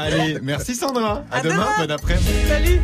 Allez, 0.00 0.38
merci 0.42 0.74
Sandra. 0.74 1.24
À, 1.30 1.40
demain, 1.40 1.68
bon 1.78 1.90
après-midi. 1.90 2.28
Salut. 2.48 2.80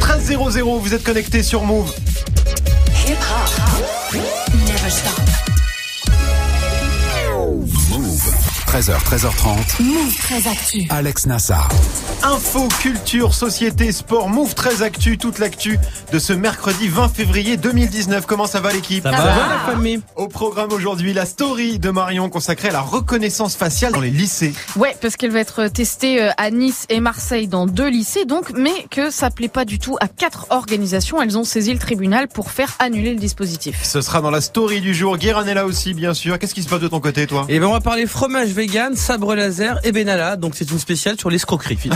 13.00, 0.00 0.78
vous 0.80 0.94
êtes 0.94 1.04
connecté 1.04 1.42
sur 1.42 1.64
Move. 1.64 1.92
13h, 8.70 9.02
13h30. 9.02 9.82
Move 9.82 10.16
très 10.16 10.46
actu. 10.48 10.86
Alex 10.90 11.26
Nassar. 11.26 11.68
Info, 12.22 12.68
culture, 12.80 13.34
société, 13.34 13.90
sport, 13.90 14.28
Move 14.28 14.54
très 14.54 14.82
actu, 14.82 15.18
toute 15.18 15.40
l'actu 15.40 15.76
de 16.12 16.18
ce 16.20 16.32
mercredi 16.32 16.86
20 16.86 17.08
février 17.08 17.56
2019. 17.56 18.26
Comment 18.26 18.46
ça 18.46 18.60
va 18.60 18.72
l'équipe 18.72 19.02
Ça, 19.02 19.10
va, 19.10 19.48
la 19.48 19.72
famille 19.72 20.00
Au 20.14 20.28
programme 20.28 20.70
aujourd'hui, 20.70 21.12
la 21.12 21.26
story 21.26 21.80
de 21.80 21.90
Marion 21.90 22.28
consacrée 22.28 22.68
à 22.68 22.72
la 22.72 22.80
reconnaissance 22.80 23.56
faciale 23.56 23.92
dans 23.92 24.00
les 24.00 24.10
lycées. 24.10 24.52
Ouais, 24.76 24.96
parce 25.00 25.16
qu'elle 25.16 25.32
va 25.32 25.40
être 25.40 25.66
testée 25.66 26.22
euh, 26.22 26.30
à 26.36 26.52
Nice 26.52 26.86
et 26.90 27.00
Marseille 27.00 27.48
dans 27.48 27.66
deux 27.66 27.88
lycées, 27.88 28.24
donc, 28.24 28.52
mais 28.56 28.86
que 28.88 29.10
ça 29.10 29.30
plaît 29.30 29.48
pas 29.48 29.64
du 29.64 29.80
tout 29.80 29.96
à 30.00 30.06
quatre 30.06 30.46
organisations. 30.50 31.20
Elles 31.20 31.36
ont 31.36 31.44
saisi 31.44 31.72
le 31.72 31.80
tribunal 31.80 32.28
pour 32.28 32.52
faire 32.52 32.76
annuler 32.78 33.14
le 33.14 33.18
dispositif. 33.18 33.80
Ce 33.82 34.00
sera 34.00 34.20
dans 34.20 34.30
la 34.30 34.40
story 34.40 34.80
du 34.80 34.94
jour. 34.94 35.16
Guérin 35.16 35.44
est 35.46 35.54
là 35.54 35.66
aussi, 35.66 35.92
bien 35.92 36.14
sûr. 36.14 36.38
Qu'est-ce 36.38 36.54
qui 36.54 36.62
se 36.62 36.68
passe 36.68 36.80
de 36.80 36.88
ton 36.88 37.00
côté, 37.00 37.26
toi? 37.26 37.46
Et 37.48 37.58
ben 37.58 37.66
on 37.66 37.72
va 37.72 37.80
parler 37.80 38.06
fromage 38.06 38.59
vegan, 38.60 38.94
sabre 38.94 39.34
laser 39.34 39.78
et 39.84 39.90
Benalla. 39.90 40.36
Donc 40.36 40.52
c'est 40.54 40.70
une 40.70 40.78
spéciale 40.78 41.18
sur 41.18 41.30
l'escroquerie. 41.30 41.78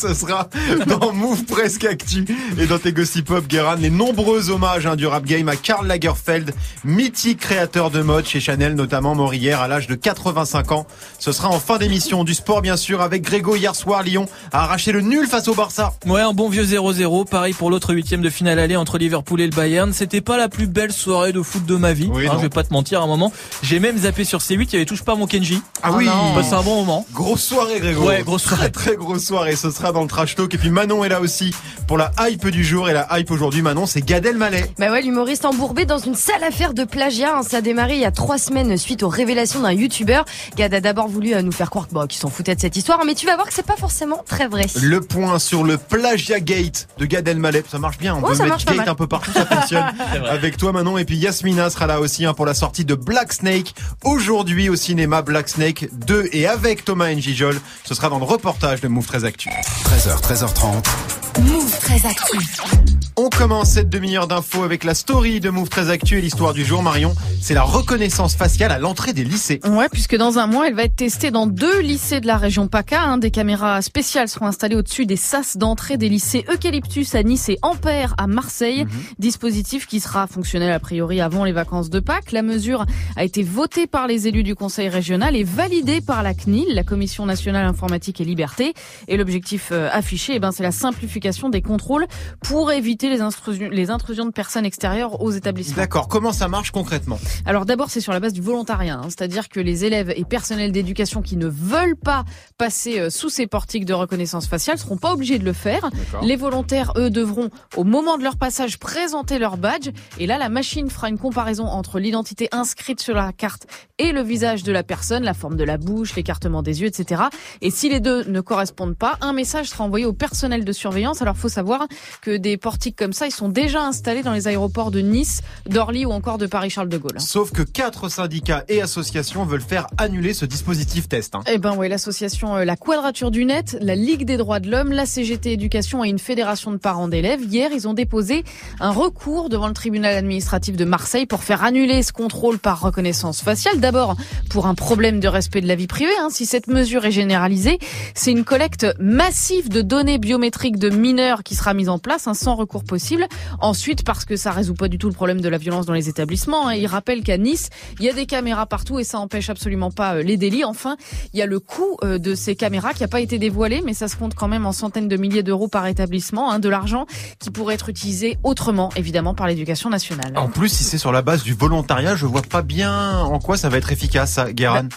Ce 0.00 0.14
sera 0.14 0.48
dans 0.86 1.12
Move 1.12 1.44
Presque 1.44 1.84
Actu 1.84 2.24
et 2.58 2.66
dans 2.66 2.78
tes 2.78 2.94
Gossip 2.94 3.26
Pop, 3.26 3.46
Guérin, 3.46 3.76
les 3.76 3.90
nombreux 3.90 4.48
hommages 4.48 4.86
hein, 4.86 4.96
du 4.96 5.06
rap 5.06 5.26
game 5.26 5.46
à 5.50 5.56
Karl 5.56 5.86
Lagerfeld, 5.86 6.54
mythique 6.84 7.40
créateur 7.40 7.90
de 7.90 8.00
mode 8.00 8.26
chez 8.26 8.40
Chanel, 8.40 8.74
notamment 8.74 9.14
mort 9.14 9.34
hier 9.34 9.60
à 9.60 9.68
l'âge 9.68 9.86
de 9.86 9.94
85 9.94 10.72
ans. 10.72 10.86
Ce 11.18 11.30
sera 11.30 11.50
en 11.50 11.60
fin 11.60 11.76
d'émission 11.76 12.24
du 12.24 12.32
sport, 12.32 12.62
bien 12.62 12.78
sûr, 12.78 13.02
avec 13.02 13.22
Grégo 13.22 13.54
hier 13.54 13.74
soir. 13.74 14.02
Lyon 14.02 14.26
a 14.50 14.64
arraché 14.64 14.92
le 14.92 15.02
nul 15.02 15.26
face 15.26 15.46
au 15.48 15.54
Barça. 15.54 15.92
Ouais, 16.06 16.22
un 16.22 16.32
bon 16.32 16.48
vieux 16.48 16.64
0-0. 16.64 17.28
Pareil 17.28 17.52
pour 17.52 17.70
l'autre 17.70 17.92
huitième 17.92 18.22
de 18.22 18.30
finale 18.30 18.58
aller 18.58 18.76
entre 18.76 18.96
Liverpool 18.96 19.42
et 19.42 19.46
le 19.46 19.54
Bayern. 19.54 19.92
C'était 19.92 20.22
pas 20.22 20.38
la 20.38 20.48
plus 20.48 20.66
belle 20.66 20.92
soirée 20.92 21.32
de 21.32 21.42
foot 21.42 21.66
de 21.66 21.76
ma 21.76 21.92
vie. 21.92 22.08
Oui, 22.10 22.26
hein, 22.26 22.32
je 22.36 22.42
vais 22.42 22.48
pas 22.48 22.64
te 22.64 22.72
mentir, 22.72 23.02
à 23.02 23.04
un 23.04 23.08
moment, 23.08 23.30
j'ai 23.62 23.78
même 23.78 23.98
zappé 23.98 24.24
sur 24.24 24.38
C8. 24.38 24.68
Il 24.68 24.72
y 24.72 24.76
avait 24.76 24.86
touche 24.86 25.02
pas 25.02 25.14
mon 25.16 25.26
Kenji. 25.34 25.60
Ah 25.82 25.90
oui, 25.92 26.04
J'ai 26.04 26.34
passé 26.40 26.54
un 26.54 26.62
bon 26.62 26.76
moment. 26.76 27.04
Grosse 27.12 27.42
soirée, 27.42 27.80
Grégo. 27.80 28.06
Ouais, 28.06 28.22
grosse 28.22 28.44
soirée. 28.44 28.70
Très, 28.70 28.90
très 28.92 28.96
grosse 28.96 29.24
soirée. 29.24 29.56
Ce 29.56 29.70
sera 29.72 29.90
dans 29.90 30.02
le 30.02 30.06
trash 30.08 30.36
talk. 30.36 30.54
Et 30.54 30.58
puis 30.58 30.70
Manon 30.70 31.02
est 31.04 31.08
là 31.08 31.20
aussi 31.20 31.52
pour 31.88 31.98
la 31.98 32.12
hype 32.20 32.46
du 32.48 32.62
jour. 32.62 32.88
Et 32.88 32.92
la 32.92 33.08
hype 33.18 33.30
aujourd'hui, 33.32 33.60
Manon, 33.60 33.84
c'est 33.86 34.00
Gad 34.00 34.24
Elmaleh. 34.24 34.64
Bah 34.78 34.92
ouais, 34.92 35.02
l'humoriste 35.02 35.44
embourbé 35.44 35.86
dans 35.86 35.98
une 35.98 36.14
sale 36.14 36.44
affaire 36.44 36.72
de 36.72 36.84
plagiat. 36.84 37.38
hein. 37.38 37.42
Ça 37.42 37.56
a 37.56 37.60
démarré 37.62 37.94
il 37.94 38.00
y 38.00 38.04
a 38.04 38.12
trois 38.12 38.38
semaines 38.38 38.76
suite 38.78 39.02
aux 39.02 39.08
révélations 39.08 39.60
d'un 39.60 39.72
youtubeur. 39.72 40.24
Gad 40.56 40.72
a 40.72 40.80
d'abord 40.80 41.08
voulu 41.08 41.34
euh, 41.34 41.42
nous 41.42 41.50
faire 41.52 41.68
croire 41.70 41.86
bon, 41.90 42.06
qu'ils 42.06 42.20
s'en 42.20 42.30
foutaient 42.30 42.54
de 42.54 42.60
cette 42.60 42.76
histoire, 42.76 43.04
mais 43.04 43.14
tu 43.16 43.26
vas 43.26 43.34
voir 43.34 43.48
que 43.48 43.54
c'est 43.54 43.66
pas 43.66 43.76
forcément 43.76 44.22
très 44.28 44.46
vrai. 44.46 44.66
Le 44.80 45.00
point 45.00 45.40
sur 45.40 45.64
le 45.64 45.76
plagiat 45.78 46.38
gate 46.38 46.86
de 46.98 47.06
Gad 47.06 47.26
Elmaleh. 47.26 47.64
Ça 47.68 47.78
marche 47.80 47.98
bien. 47.98 48.14
On 48.14 48.22
Ouais, 48.22 48.28
peut 48.30 48.34
ça 48.36 48.44
mettre 48.44 48.64
gate 48.64 48.86
un 48.88 48.94
peu 48.94 49.08
partout. 49.08 49.32
Ça 49.32 49.44
fonctionne. 49.44 49.84
Avec 50.30 50.56
toi, 50.56 50.70
Manon. 50.72 50.96
Et 50.96 51.04
puis 51.04 51.16
Yasmina 51.16 51.68
sera 51.70 51.88
là 51.88 51.98
aussi 52.00 52.24
hein, 52.24 52.34
pour 52.34 52.46
la 52.46 52.54
sortie 52.54 52.84
de 52.84 52.94
Black 52.94 53.32
Snake. 53.32 53.74
Aujourd'hui 54.04 54.68
au 54.68 54.76
cinéma, 54.76 55.22
Black 55.24 55.48
Snake 55.48 55.88
2 55.92 56.28
et 56.32 56.46
avec 56.46 56.84
Thomas 56.84 57.12
Njijol. 57.12 57.60
Ce 57.84 57.94
sera 57.94 58.08
dans 58.08 58.18
le 58.18 58.24
reportage 58.24 58.80
de 58.80 58.88
Move 58.88 59.06
13 59.06 59.24
Actu. 59.24 59.48
13h, 59.48 60.20
13h30. 60.22 61.40
Move 61.40 61.78
très 61.80 62.06
actu. 62.06 63.03
On 63.16 63.28
commence 63.30 63.70
cette 63.70 63.88
demi-heure 63.90 64.26
d'infos 64.26 64.64
avec 64.64 64.82
la 64.82 64.92
story 64.92 65.38
de 65.38 65.48
Move 65.48 65.68
13 65.68 65.88
Actu 65.88 66.18
et 66.18 66.20
l'histoire 66.20 66.52
du 66.52 66.64
jour, 66.64 66.82
Marion. 66.82 67.14
C'est 67.40 67.54
la 67.54 67.62
reconnaissance 67.62 68.34
faciale 68.34 68.72
à 68.72 68.80
l'entrée 68.80 69.12
des 69.12 69.22
lycées. 69.22 69.60
Ouais, 69.64 69.88
puisque 69.88 70.16
dans 70.16 70.40
un 70.40 70.48
mois, 70.48 70.66
elle 70.66 70.74
va 70.74 70.82
être 70.82 70.96
testée 70.96 71.30
dans 71.30 71.46
deux 71.46 71.78
lycées 71.80 72.20
de 72.20 72.26
la 72.26 72.36
région 72.36 72.66
PACA. 72.66 73.02
hein. 73.02 73.18
Des 73.18 73.30
caméras 73.30 73.82
spéciales 73.82 74.26
seront 74.28 74.46
installées 74.46 74.74
au-dessus 74.74 75.06
des 75.06 75.14
sas 75.14 75.56
d'entrée 75.56 75.96
des 75.96 76.08
lycées 76.08 76.44
Eucalyptus 76.52 77.14
à 77.14 77.22
Nice 77.22 77.48
et 77.50 77.58
Ampère 77.62 78.14
à 78.18 78.26
Marseille. 78.26 78.84
Dispositif 79.20 79.86
qui 79.86 80.00
sera 80.00 80.26
fonctionnel 80.26 80.72
a 80.72 80.80
priori 80.80 81.20
avant 81.20 81.44
les 81.44 81.52
vacances 81.52 81.90
de 81.90 82.00
Pâques. 82.00 82.32
La 82.32 82.42
mesure 82.42 82.84
a 83.14 83.22
été 83.22 83.44
votée 83.44 83.86
par 83.86 84.08
les 84.08 84.26
élus 84.26 84.42
du 84.42 84.56
conseil 84.56 84.88
régional 84.88 85.36
et 85.36 85.44
validée 85.44 86.00
par 86.00 86.24
la 86.24 86.34
CNIL, 86.34 86.66
la 86.74 86.82
Commission 86.82 87.26
nationale 87.26 87.66
informatique 87.66 88.20
et 88.20 88.24
liberté. 88.24 88.74
Et 89.06 89.16
l'objectif 89.16 89.68
euh, 89.70 89.88
affiché, 89.92 90.32
eh 90.34 90.38
ben, 90.40 90.50
c'est 90.50 90.64
la 90.64 90.72
simplification 90.72 91.48
des 91.48 91.62
contrôles 91.62 92.08
pour 92.42 92.72
éviter 92.72 93.03
les 93.08 93.20
intrusions, 93.20 93.68
les 93.70 93.90
intrusions 93.90 94.26
de 94.26 94.30
personnes 94.30 94.64
extérieures 94.64 95.20
aux 95.20 95.30
établissements. 95.30 95.76
D'accord. 95.76 96.08
Comment 96.08 96.32
ça 96.32 96.48
marche 96.48 96.70
concrètement? 96.70 97.18
Alors 97.46 97.66
d'abord, 97.66 97.90
c'est 97.90 98.00
sur 98.00 98.12
la 98.12 98.20
base 98.20 98.32
du 98.32 98.40
volontariat, 98.40 98.96
hein, 98.96 99.08
c'est-à-dire 99.08 99.48
que 99.48 99.60
les 99.60 99.84
élèves 99.84 100.12
et 100.16 100.24
personnels 100.24 100.72
d'éducation 100.72 101.22
qui 101.22 101.36
ne 101.36 101.46
veulent 101.46 101.96
pas 101.96 102.24
passer 102.58 103.00
euh, 103.00 103.10
sous 103.10 103.28
ces 103.28 103.46
portiques 103.46 103.84
de 103.84 103.94
reconnaissance 103.94 104.46
faciale 104.46 104.78
seront 104.78 104.96
pas 104.96 105.12
obligés 105.12 105.38
de 105.38 105.44
le 105.44 105.52
faire. 105.52 105.90
Les 106.22 106.36
volontaires, 106.36 106.92
eux, 106.96 107.10
devront, 107.10 107.50
au 107.76 107.84
moment 107.84 108.18
de 108.18 108.22
leur 108.22 108.36
passage, 108.36 108.78
présenter 108.78 109.38
leur 109.38 109.56
badge. 109.56 109.90
Et 110.18 110.26
là, 110.26 110.38
la 110.38 110.48
machine 110.48 110.90
fera 110.90 111.08
une 111.08 111.18
comparaison 111.18 111.64
entre 111.64 111.98
l'identité 111.98 112.48
inscrite 112.52 113.00
sur 113.00 113.14
la 113.14 113.32
carte 113.32 113.66
et 113.98 114.12
le 114.12 114.22
visage 114.22 114.62
de 114.62 114.72
la 114.72 114.82
personne, 114.82 115.22
la 115.22 115.34
forme 115.34 115.56
de 115.56 115.64
la 115.64 115.78
bouche, 115.78 116.14
l'écartement 116.16 116.62
des 116.62 116.80
yeux, 116.80 116.88
etc. 116.88 117.22
Et 117.60 117.70
si 117.70 117.88
les 117.88 118.00
deux 118.00 118.24
ne 118.24 118.40
correspondent 118.40 118.96
pas, 118.96 119.18
un 119.20 119.32
message 119.32 119.68
sera 119.68 119.84
envoyé 119.84 120.06
au 120.06 120.12
personnel 120.12 120.64
de 120.64 120.72
surveillance. 120.72 121.22
Alors, 121.22 121.36
faut 121.36 121.48
savoir 121.48 121.86
que 122.22 122.36
des 122.36 122.56
portiques 122.56 122.93
comme 122.96 123.12
ça, 123.12 123.26
ils 123.26 123.32
sont 123.32 123.48
déjà 123.48 123.82
installés 123.84 124.22
dans 124.22 124.32
les 124.32 124.48
aéroports 124.48 124.90
de 124.90 125.00
Nice, 125.00 125.40
d'Orly 125.68 126.06
ou 126.06 126.10
encore 126.12 126.38
de 126.38 126.46
Paris-Charles 126.46 126.88
de 126.88 126.98
Gaulle. 126.98 127.18
Sauf 127.20 127.50
que 127.52 127.62
quatre 127.62 128.08
syndicats 128.08 128.64
et 128.68 128.80
associations 128.82 129.44
veulent 129.44 129.60
faire 129.60 129.86
annuler 129.98 130.34
ce 130.34 130.44
dispositif 130.44 131.08
test. 131.08 131.34
hein. 131.34 131.40
Eh 131.46 131.58
ben 131.58 131.74
oui, 131.76 131.88
l'association 131.88 132.56
euh, 132.56 132.64
La 132.64 132.76
Quadrature 132.76 133.30
du 133.30 133.44
Net, 133.44 133.76
la 133.80 133.94
Ligue 133.94 134.24
des 134.24 134.36
droits 134.36 134.60
de 134.60 134.70
l'homme, 134.70 134.92
la 134.92 135.06
CGT 135.06 135.52
Éducation 135.52 136.04
et 136.04 136.08
une 136.08 136.18
fédération 136.18 136.70
de 136.72 136.76
parents 136.76 137.08
d'élèves, 137.08 137.42
hier, 137.42 137.70
ils 137.72 137.88
ont 137.88 137.94
déposé 137.94 138.44
un 138.80 138.90
recours 138.90 139.48
devant 139.48 139.68
le 139.68 139.74
tribunal 139.74 140.14
administratif 140.16 140.76
de 140.76 140.84
Marseille 140.84 141.26
pour 141.26 141.42
faire 141.42 141.64
annuler 141.64 142.02
ce 142.02 142.12
contrôle 142.12 142.58
par 142.58 142.80
reconnaissance 142.80 143.42
faciale. 143.42 143.80
D'abord, 143.80 144.16
pour 144.50 144.66
un 144.66 144.74
problème 144.74 145.20
de 145.20 145.28
respect 145.28 145.60
de 145.60 145.68
la 145.68 145.74
vie 145.74 145.86
privée. 145.86 146.12
hein. 146.20 146.28
Si 146.30 146.46
cette 146.46 146.68
mesure 146.68 147.04
est 147.04 147.10
généralisée, 147.12 147.78
c'est 148.14 148.30
une 148.30 148.44
collecte 148.44 148.86
massive 149.00 149.68
de 149.68 149.82
données 149.82 150.18
biométriques 150.18 150.78
de 150.78 150.90
mineurs 150.90 151.42
qui 151.42 151.54
sera 151.54 151.74
mise 151.74 151.88
en 151.88 151.98
place, 151.98 152.26
hein, 152.26 152.34
sans 152.34 152.54
recours 152.54 152.83
possible. 152.84 153.26
Ensuite, 153.60 154.04
parce 154.04 154.24
que 154.24 154.36
ça 154.36 154.50
résout 154.52 154.74
pas 154.74 154.88
du 154.88 154.98
tout 154.98 155.08
le 155.08 155.14
problème 155.14 155.40
de 155.40 155.48
la 155.48 155.58
violence 155.58 155.86
dans 155.86 155.92
les 155.92 156.08
établissements. 156.08 156.68
hein. 156.68 156.74
Il 156.74 156.86
rappelle 156.86 157.22
qu'à 157.22 157.38
Nice, 157.38 157.70
il 157.98 158.04
y 158.04 158.10
a 158.10 158.12
des 158.12 158.26
caméras 158.26 158.66
partout 158.66 158.98
et 158.98 159.04
ça 159.04 159.18
empêche 159.18 159.50
absolument 159.50 159.90
pas 159.90 160.16
euh, 160.16 160.22
les 160.22 160.36
délits. 160.36 160.64
Enfin, 160.64 160.96
il 161.32 161.38
y 161.38 161.42
a 161.42 161.46
le 161.46 161.60
coût 161.60 161.96
euh, 162.04 162.18
de 162.18 162.34
ces 162.34 162.56
caméras 162.56 162.92
qui 162.94 163.02
n'a 163.02 163.08
pas 163.08 163.20
été 163.20 163.38
dévoilé, 163.38 163.82
mais 163.84 163.94
ça 163.94 164.08
se 164.08 164.16
compte 164.16 164.34
quand 164.34 164.48
même 164.48 164.66
en 164.66 164.72
centaines 164.72 165.08
de 165.08 165.16
milliers 165.16 165.42
d'euros 165.42 165.68
par 165.68 165.86
établissement, 165.86 166.50
hein, 166.50 166.58
de 166.58 166.68
l'argent 166.68 167.06
qui 167.38 167.50
pourrait 167.50 167.74
être 167.74 167.88
utilisé 167.88 168.38
autrement, 168.42 168.90
évidemment, 168.96 169.34
par 169.34 169.46
l'éducation 169.46 169.90
nationale. 169.90 170.32
En 170.36 170.48
plus, 170.48 170.68
si 170.68 170.84
c'est 170.84 170.98
sur 170.98 171.12
la 171.12 171.22
base 171.22 171.42
du 171.42 171.54
volontariat, 171.54 172.16
je 172.16 172.26
vois 172.26 172.42
pas 172.42 172.62
bien 172.62 173.18
en 173.18 173.38
quoi 173.38 173.56
ça 173.56 173.68
va 173.68 173.78
être 173.78 173.92
efficace, 173.92 174.32
ça, 174.32 174.52
Guérin. 174.52 174.88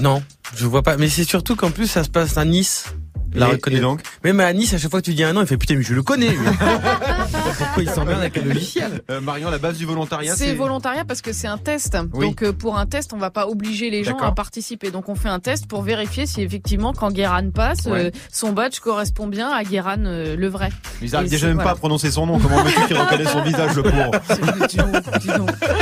Non, 0.00 0.22
je 0.54 0.66
vois 0.66 0.82
pas. 0.82 0.96
Mais 0.96 1.08
c'est 1.08 1.24
surtout 1.24 1.56
qu'en 1.56 1.70
plus 1.70 1.86
ça 1.86 2.04
se 2.04 2.10
passe 2.10 2.36
à 2.38 2.44
Nice. 2.44 2.84
La 3.34 3.48
reconnaît- 3.48 3.80
donc 3.80 4.00
Même 4.24 4.40
à 4.40 4.52
Nice, 4.52 4.72
à 4.74 4.78
chaque 4.78 4.90
fois 4.90 5.00
que 5.00 5.04
tu 5.06 5.14
dis 5.14 5.22
un 5.24 5.32
nom, 5.32 5.42
il 5.42 5.46
fait 5.46 5.56
putain 5.56 5.76
mais 5.76 5.82
je 5.82 5.94
le 5.94 6.02
connais. 6.02 6.30
Pourquoi 7.58 7.82
il 7.82 7.90
s'emmerde 7.90 8.20
avec 8.20 8.36
un 8.38 8.42
logiciel? 8.42 9.02
Euh, 9.10 9.20
Marion, 9.20 9.50
la 9.50 9.58
base 9.58 9.76
du 9.78 9.84
volontariat, 9.84 10.34
C'est 10.36 10.54
volontariat 10.54 11.04
parce 11.04 11.20
que 11.22 11.32
c'est 11.32 11.46
un 11.46 11.58
test. 11.58 11.96
Oui. 12.12 12.26
Donc 12.26 12.42
euh, 12.42 12.52
pour 12.52 12.78
un 12.78 12.86
test, 12.86 13.12
on 13.12 13.18
va 13.18 13.30
pas 13.30 13.46
obliger 13.46 13.90
les 13.90 14.04
gens 14.04 14.18
à 14.18 14.32
participer. 14.32 14.90
Donc 14.90 15.08
on 15.08 15.14
fait 15.14 15.28
un 15.28 15.40
test 15.40 15.66
pour 15.66 15.82
vérifier 15.82 16.26
si 16.26 16.42
effectivement 16.42 16.92
quand 16.92 17.10
Guéran 17.12 17.50
passe, 17.52 17.84
Ouais. 17.86 18.06
euh, 18.06 18.10
son 18.32 18.52
badge 18.52 18.78
correspond 18.80 19.26
bien 19.26 19.50
à 19.50 19.62
Guéran 19.64 19.96
euh, 20.06 20.36
le 20.36 20.48
vrai. 20.48 20.70
Ils 21.02 21.14
arrivent 21.14 21.28
Et 21.28 21.30
déjà 21.30 21.46
même 21.48 21.56
voilà. 21.56 21.70
pas 21.70 21.74
à 21.76 21.78
prononcer 21.78 22.10
son 22.10 22.26
nom. 22.26 22.38
Comment 22.38 22.62
veux-tu 22.62 22.86
qu'il 22.86 22.96
reconnaisse 22.96 23.30
son 23.30 23.42
visage, 23.42 23.74
le 23.76 23.82
pauvre 23.88 24.10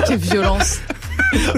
quelle 0.06 0.19
violence. 0.19 0.81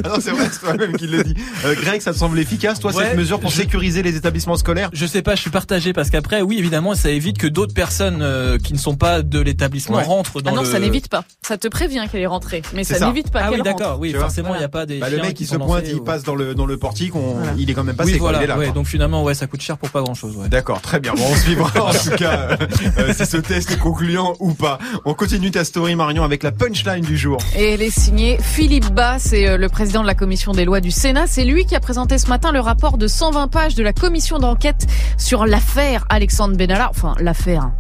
Ah 0.05 0.09
non, 0.09 0.15
c'est 0.21 0.31
vrai, 0.31 0.47
c'est 0.51 0.61
toi-même 0.61 0.97
qui 0.97 1.07
le 1.07 1.23
dit. 1.25 1.35
Euh, 1.65 1.75
Greg, 1.75 2.01
ça 2.01 2.13
te 2.13 2.19
semble 2.19 2.39
efficace, 2.39 2.81
toi, 2.81 2.93
Ouais, 2.95 3.05
cette 3.05 3.17
mesure 3.17 3.41
pour 3.41 3.51
je- 3.51 3.57
sécuriser 3.57 4.03
les 4.03 4.17
établissements 4.17 4.57
scolaires? 4.57 4.91
Je 4.93 5.07
sais 5.07 5.23
pas, 5.23 5.35
je 5.35 5.41
suis 5.41 5.51
partagé 5.51 5.93
parce 5.93 6.11
qu'après, 6.11 6.41
oui, 6.43 6.57
évidemment, 6.59 6.95
ça 6.95 7.11
évite 7.11 7.39
que 7.39 7.47
d'autres 7.47 7.75
personnes 7.75 8.21
euh, 8.23 8.59
qui 8.59 8.73
ne 8.73 8.79
sont 8.79 8.97
pas 8.97 9.23
de 9.23 9.41
l'établissement 9.41 9.97
Ouais. 9.99 10.03
rentrent 10.05 10.41
dans 10.41 10.51
Ah 10.53 10.55
non, 10.55 10.63
le. 10.63 10.69
ça 10.69 10.79
n'évite 10.79 11.09
pas. 11.09 11.25
Ça 11.43 11.57
te 11.59 11.69
prévient 11.69 12.05
qu'elle 12.11 12.21
est 12.23 12.27
rentrée, 12.27 12.63
mais 12.75 12.85
C'est 12.85 12.95
ça, 12.95 13.01
ça. 13.01 13.07
n'évite 13.07 13.31
pas 13.31 13.41
Ah 13.43 13.51
oui, 13.51 13.57
qu'elle 13.57 13.69
rentre. 13.69 13.79
d'accord, 13.81 13.99
oui, 14.01 14.13
forcément, 14.13 14.49
il 14.49 14.51
Voilà. 14.51 14.59
n'y 14.61 14.65
a 14.65 14.69
pas 14.69 14.87
des. 14.87 14.99
bah, 14.99 15.11
Le 15.11 15.19
mec, 15.19 15.35
qui 15.35 15.45
il 15.45 15.47
se 15.47 15.57
pointe, 15.57 15.85
il 15.91 16.01
passe 16.03 16.23
dans 16.25 16.35
le, 16.35 16.55
dans 16.55 16.67
le 16.67 16.77
portique, 16.77 17.15
on, 17.17 17.35
Voilà. 17.35 17.53
il 17.59 17.71
est 17.71 17.75
quand 17.75 17.85
même 17.85 17.97
passé, 17.97 18.13
Oui, 18.13 18.19
quoi, 18.19 18.31
il 18.31 18.33
voilà, 18.35 18.45
est 18.45 18.47
là. 18.47 18.59
ouais, 18.59 18.73
donc 18.73 18.87
finalement, 18.87 19.23
ouais, 19.23 19.35
ça 19.35 19.47
coûte 19.47 19.61
cher 19.63 19.77
pour 19.79 19.91
pas 19.91 20.03
grand 20.03 20.15
chose, 20.15 20.37
ouais. 20.37 20.49
D'accord, 20.49 20.81
très 20.81 21.01
bien. 21.01 21.15
Bon, 21.15 21.23
on 21.31 21.37
suivra 21.37 21.69
en 21.89 21.93
tout 21.93 22.11
cas 22.17 22.49
euh, 22.51 22.57
euh, 22.99 23.13
si 23.17 23.27
ce 23.27 23.37
test 23.39 23.71
est 23.73 23.79
concluant 23.79 24.35
ou 24.41 24.53
pas. 24.55 24.79
On 25.05 25.15
continue 25.15 25.51
ta 25.51 25.65
story, 25.65 25.95
Marion, 25.97 26.23
avec 26.25 26.43
la 26.43 26.53
punchline 26.53 27.05
du 27.05 27.17
jour. 27.17 27.39
Et 27.57 27.71
elle 27.75 27.83
est 27.83 27.91
signée 27.97 28.39
Philippe 28.43 28.93
Bas, 28.93 29.17
c'est 29.19 29.48
euh, 29.48 29.48
le 29.57 29.69
président 29.69 30.03
de 30.03 30.07
la 30.07 30.15
commission 30.15 30.53
des 30.53 30.65
lois 30.65 30.81
du 30.81 30.91
Sénat. 30.91 31.27
C'est 31.27 31.45
lui 31.45 31.65
qui 31.65 31.75
a 31.75 31.81
présenté 31.81 32.19
ce 32.19 32.29
matin 32.29 32.53
le 32.53 32.61
rapport 32.61 32.99
de 32.99 33.07
120 33.07 33.49
pages 33.49 33.75
de 33.75 33.83
la 33.83 33.93
commission 33.93 34.39
d'enquête 34.39 34.87
sur 35.17 35.47
l'affaire 35.47 36.05
Alexandre 36.09 36.57
Benalla. 36.57 36.91
Enfin, 36.91 37.15
l'affaire. 37.21 37.71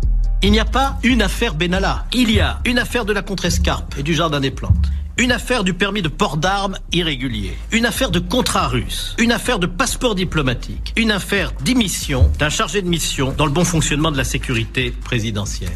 Il 0.42 0.52
n'y 0.52 0.60
a 0.60 0.64
pas 0.64 0.98
une 1.02 1.22
affaire 1.22 1.54
Benalla. 1.54 2.06
Il 2.12 2.30
y 2.30 2.40
a 2.40 2.60
une 2.64 2.78
affaire 2.78 3.04
de 3.04 3.12
la 3.12 3.22
contrescarpe 3.22 3.96
et 3.98 4.02
du 4.02 4.14
jardin 4.14 4.40
des 4.40 4.50
plantes. 4.50 4.74
Une 5.16 5.32
affaire 5.32 5.64
du 5.64 5.74
permis 5.74 6.00
de 6.00 6.08
port 6.08 6.36
d'armes 6.36 6.76
irrégulier. 6.92 7.58
Une 7.72 7.86
affaire 7.86 8.12
de 8.12 8.20
contrat 8.20 8.68
russe. 8.68 9.16
Une 9.18 9.32
affaire 9.32 9.58
de 9.58 9.66
passeport 9.66 10.14
diplomatique. 10.14 10.92
Une 10.96 11.10
affaire 11.10 11.52
d'émission 11.64 12.30
d'un 12.38 12.50
chargé 12.50 12.82
de 12.82 12.88
mission 12.88 13.34
dans 13.36 13.46
le 13.46 13.50
bon 13.50 13.64
fonctionnement 13.64 14.12
de 14.12 14.16
la 14.16 14.22
sécurité 14.22 14.92
présidentielle. 14.92 15.72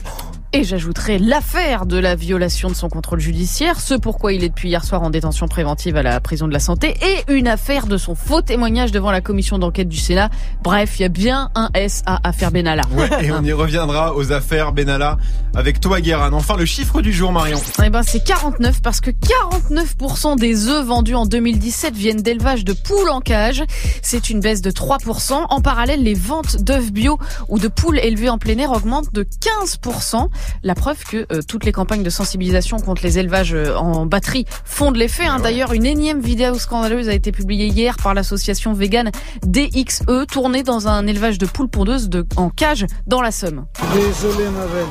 Et 0.55 0.65
j'ajouterai 0.65 1.19
l'affaire 1.19 1.87
de 1.87 1.97
la 1.97 2.15
violation 2.15 2.69
de 2.69 2.75
son 2.75 2.91
contrôle 2.91 3.21
judiciaire, 3.21 3.81
ce 3.81 3.95
pourquoi 3.95 4.35
il 4.35 4.45
est 4.45 4.51
depuis 4.51 4.69
hier 4.69 4.85
soir 4.85 5.03
en 5.03 5.09
détention 5.09 5.49
préventive 5.49 5.97
à 5.97 6.03
la 6.03 6.21
prison 6.21 6.47
de 6.47 6.53
la 6.53 6.59
santé, 6.59 6.95
et 7.01 7.33
une 7.33 7.49
affaire 7.49 7.87
de 7.87 7.97
son 7.97 8.15
faux 8.15 8.43
témoignage 8.43 8.93
devant 8.93 9.11
la 9.11 9.23
commission 9.23 9.59
d'enquête 9.59 9.89
du 9.89 9.97
Sénat. 9.97 10.29
Bref, 10.63 10.99
il 10.99 11.03
y 11.03 11.05
a 11.07 11.09
bien 11.09 11.51
un 11.55 11.71
S 11.73 12.03
à 12.05 12.21
affaire 12.29 12.51
Benalla. 12.51 12.83
Ouais, 12.93 13.09
et 13.25 13.33
on 13.33 13.43
y 13.43 13.53
reviendra 13.53 14.15
aux 14.15 14.31
affaires 14.31 14.73
Benalla 14.73 15.17
avec 15.55 15.81
toi, 15.81 16.03
Guérin. 16.03 16.35
Enfin, 16.35 16.59
le 16.59 16.67
chiffre 16.67 17.01
du 17.01 17.15
jour, 17.15 17.33
Marion. 17.33 17.59
Eh 17.83 17.89
ben, 17.89 18.03
c'est 18.03 18.23
49 18.23 18.83
parce 18.83 19.01
que 19.01 19.11
49% 19.11 20.39
des 20.39 20.69
œufs 20.69 20.85
vendus 20.85 21.15
en 21.15 21.25
2017 21.25 21.95
viennent 21.95 22.21
d'élevage 22.21 22.67
de 22.67 22.75
poules 22.75 23.09
en 23.09 23.21
cage. 23.21 23.65
C'est 24.03 24.29
une 24.29 24.41
baisse 24.41 24.61
de 24.61 24.71
3%. 24.71 25.47
En 25.49 25.61
parallèle, 25.63 26.03
les 26.03 26.15
ventes 26.15 26.59
d'œufs 26.59 26.93
bio 26.93 27.19
ou 27.49 27.59
de 27.59 27.69
poules 27.69 27.99
élevées 27.99 28.29
en 28.29 28.37
plein 28.37 28.59
air 28.59 28.71
augmentent 28.73 29.15
de 29.15 29.23
15%. 29.23 30.29
La 30.63 30.75
preuve 30.75 31.05
que 31.05 31.27
euh, 31.33 31.41
toutes 31.47 31.65
les 31.65 31.73
campagnes 31.73 32.03
de 32.03 32.11
sensibilisation 32.11 32.79
contre 32.79 33.03
les 33.03 33.19
élevages 33.19 33.55
euh, 33.55 33.77
en 33.77 34.07
batterie 34.07 34.47
font 34.65 34.93
de 34.93 34.99
l'effet. 34.99 35.27
Hein. 35.27 35.41
D'ailleurs, 35.41 35.73
une 35.73 35.87
énième 35.87 36.21
vidéo 36.21 36.59
scandaleuse 36.59 37.09
a 37.09 37.15
été 37.15 37.33
publiée 37.33 37.67
hier 37.67 37.97
par 38.03 38.15
l'association 38.15 38.73
vegan 38.73 39.11
DXE, 39.47 40.03
tournée 40.31 40.63
dans 40.63 40.89
un 40.89 41.07
élevage 41.07 41.39
de 41.39 41.47
poules 41.47 41.69
pondeuses 41.69 42.09
de, 42.09 42.27
en 42.37 42.51
cage 42.51 42.87
dans 43.07 43.21
la 43.23 43.33
Somme. 43.33 43.67
Désolé 43.95 44.45
ma 44.51 44.67
belle. 44.67 44.87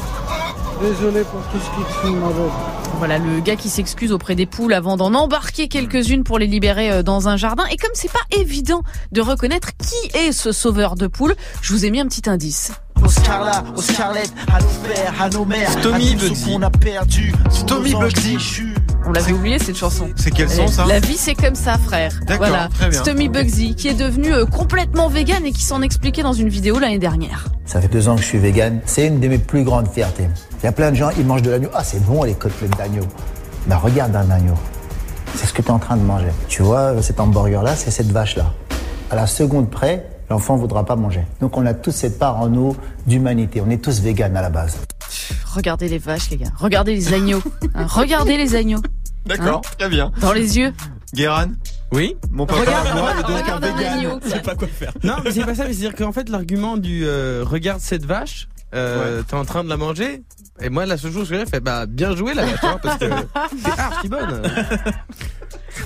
Désolé 0.81 1.21
pour 1.23 1.41
tout 1.51 1.59
ce 1.59 1.69
qui 1.75 2.01
te 2.01 2.07
ma 2.07 2.27
belle. 2.27 2.81
Voilà 2.97 3.17
le 3.17 3.39
gars 3.39 3.55
qui 3.55 3.69
s'excuse 3.69 4.11
auprès 4.11 4.35
des 4.35 4.45
poules 4.45 4.73
avant 4.73 4.95
d'en 4.95 5.13
embarquer 5.13 5.67
quelques-unes 5.67 6.23
pour 6.23 6.37
les 6.37 6.47
libérer 6.47 6.91
euh, 6.91 7.03
dans 7.03 7.29
un 7.29 7.37
jardin. 7.37 7.65
Et 7.71 7.77
comme 7.77 7.91
c'est 7.93 8.11
pas 8.11 8.19
évident 8.31 8.83
de 9.11 9.21
reconnaître 9.21 9.69
qui 9.77 10.17
est 10.17 10.31
ce 10.31 10.51
sauveur 10.51 10.95
de 10.95 11.07
poules, 11.07 11.35
je 11.61 11.73
vous 11.73 11.85
ai 11.85 11.89
mis 11.89 11.99
un 11.99 12.07
petit 12.07 12.29
indice. 12.29 12.71
Aux 13.03 13.09
Scarla, 13.09 13.63
aux 13.75 13.81
Scarlett, 13.81 14.31
à 14.53 14.59
nos 14.59 14.87
pères, 14.87 15.13
à 15.19 15.29
nos 15.29 15.45
mères, 15.45 15.69
qu'on 16.45 16.61
a 16.61 16.69
perdu. 16.69 17.33
Bugsy. 17.99 18.37
On 19.05 19.11
l'avait 19.11 19.31
oublié 19.31 19.57
cette 19.57 19.77
chanson. 19.77 20.09
C'est 20.15 20.29
quel 20.29 20.49
son, 20.49 20.67
ça 20.67 20.85
La 20.85 20.99
vie 20.99 21.17
c'est 21.17 21.33
comme 21.33 21.55
ça 21.55 21.77
frère. 21.77 22.13
D'accord, 22.27 22.47
voilà. 22.47 22.69
très 22.73 22.89
bien. 22.89 23.03
C'est 23.03 23.11
Tommy 23.11 23.29
Bugsy 23.29 23.73
qui 23.73 23.87
est 23.87 23.95
devenu 23.95 24.31
euh, 24.31 24.45
complètement 24.45 25.07
vegan 25.07 25.43
et 25.45 25.51
qui 25.51 25.63
s'en 25.63 25.81
expliquait 25.81 26.21
dans 26.21 26.33
une 26.33 26.49
vidéo 26.49 26.77
l'année 26.77 26.99
dernière. 26.99 27.45
Ça 27.65 27.81
fait 27.81 27.87
deux 27.87 28.07
ans 28.07 28.15
que 28.15 28.21
je 28.21 28.27
suis 28.27 28.37
vegan. 28.37 28.79
C'est 28.85 29.07
une 29.07 29.19
de 29.19 29.27
mes 29.27 29.39
plus 29.39 29.63
grandes 29.63 29.87
fiertés. 29.87 30.27
Il 30.61 30.65
y 30.65 30.69
a 30.69 30.71
plein 30.71 30.91
de 30.91 30.95
gens, 30.95 31.09
ils 31.17 31.25
mangent 31.25 31.41
de 31.41 31.49
l'agneau. 31.49 31.69
Ah, 31.73 31.83
c'est 31.83 32.03
bon 32.05 32.23
les 32.23 32.35
côtelettes 32.35 32.77
d'agneau. 32.77 33.03
Bah, 33.65 33.77
regarde 33.77 34.15
un 34.15 34.29
agneau. 34.29 34.55
C'est 35.35 35.47
ce 35.47 35.53
que 35.53 35.63
tu 35.63 35.69
es 35.69 35.71
en 35.71 35.79
train 35.79 35.97
de 35.97 36.03
manger. 36.03 36.31
Tu 36.47 36.61
vois, 36.61 37.01
cet 37.01 37.19
hamburger-là, 37.19 37.75
c'est 37.75 37.89
cette 37.91 38.11
vache-là. 38.11 38.53
À 39.09 39.15
la 39.15 39.25
seconde 39.25 39.69
près, 39.71 40.05
l'enfant 40.31 40.55
ne 40.55 40.61
voudra 40.61 40.85
pas 40.85 40.95
manger. 40.95 41.23
Donc, 41.41 41.57
on 41.57 41.65
a 41.65 41.73
tous 41.73 41.91
cette 41.91 42.17
part 42.17 42.37
en 42.39 42.47
nous 42.47 42.75
d'humanité. 43.05 43.61
On 43.61 43.69
est 43.69 43.77
tous 43.83 43.99
véganes 44.01 44.35
à 44.37 44.41
la 44.41 44.49
base. 44.49 44.77
Regardez 45.53 45.89
les 45.89 45.97
vaches 45.97 46.29
les 46.29 46.37
gars. 46.37 46.51
Regardez 46.57 46.95
les 46.95 47.13
agneaux. 47.13 47.41
Hein, 47.75 47.85
regardez 47.89 48.35
les 48.37 48.55
agneaux. 48.55 48.81
D'accord, 49.25 49.61
très 49.77 49.87
bien. 49.89 50.11
Dans 50.19 50.33
les 50.33 50.57
yeux. 50.57 50.73
Guéran, 51.13 51.47
Oui 51.91 52.15
mon 52.31 52.45
papa 52.45 52.61
Regarde, 52.61 52.87
moi 52.97 53.11
est 53.11 53.21
donc 53.21 53.29
un 53.31 53.41
regarde 53.41 53.63
un 53.65 53.75
vegan. 53.75 53.93
agneau. 53.99 54.19
C'est 54.25 54.41
pas 54.43 54.55
quoi 54.55 54.67
faire. 54.67 54.93
Non, 55.03 55.15
mais 55.23 55.31
c'est 55.31 55.43
pas 55.45 55.55
ça, 55.55 55.65
mais 55.65 55.73
c'est-à-dire 55.73 55.95
qu'en 55.95 56.11
fait, 56.11 56.27
l'argument 56.29 56.77
du 56.77 57.03
euh, 57.05 57.43
regarde 57.45 57.81
cette 57.81 58.05
vache, 58.05 58.47
euh, 58.73 59.21
t'es 59.23 59.35
en 59.35 59.45
train 59.45 59.63
de 59.63 59.69
la 59.69 59.77
manger, 59.77 60.23
et 60.61 60.69
moi, 60.69 60.85
la 60.85 60.97
seule 60.97 61.11
chose 61.13 61.29
que 61.29 61.37
j'ai 61.37 61.45
fait, 61.45 61.59
bah, 61.59 61.85
bien 61.85 62.15
joué 62.15 62.33
la 62.33 62.45
vache, 62.45 62.63
hein, 62.63 62.79
parce 62.81 62.97
que 62.97 63.05
t'es 63.63 63.79
archi 63.79 64.07
bonne. 64.09 64.41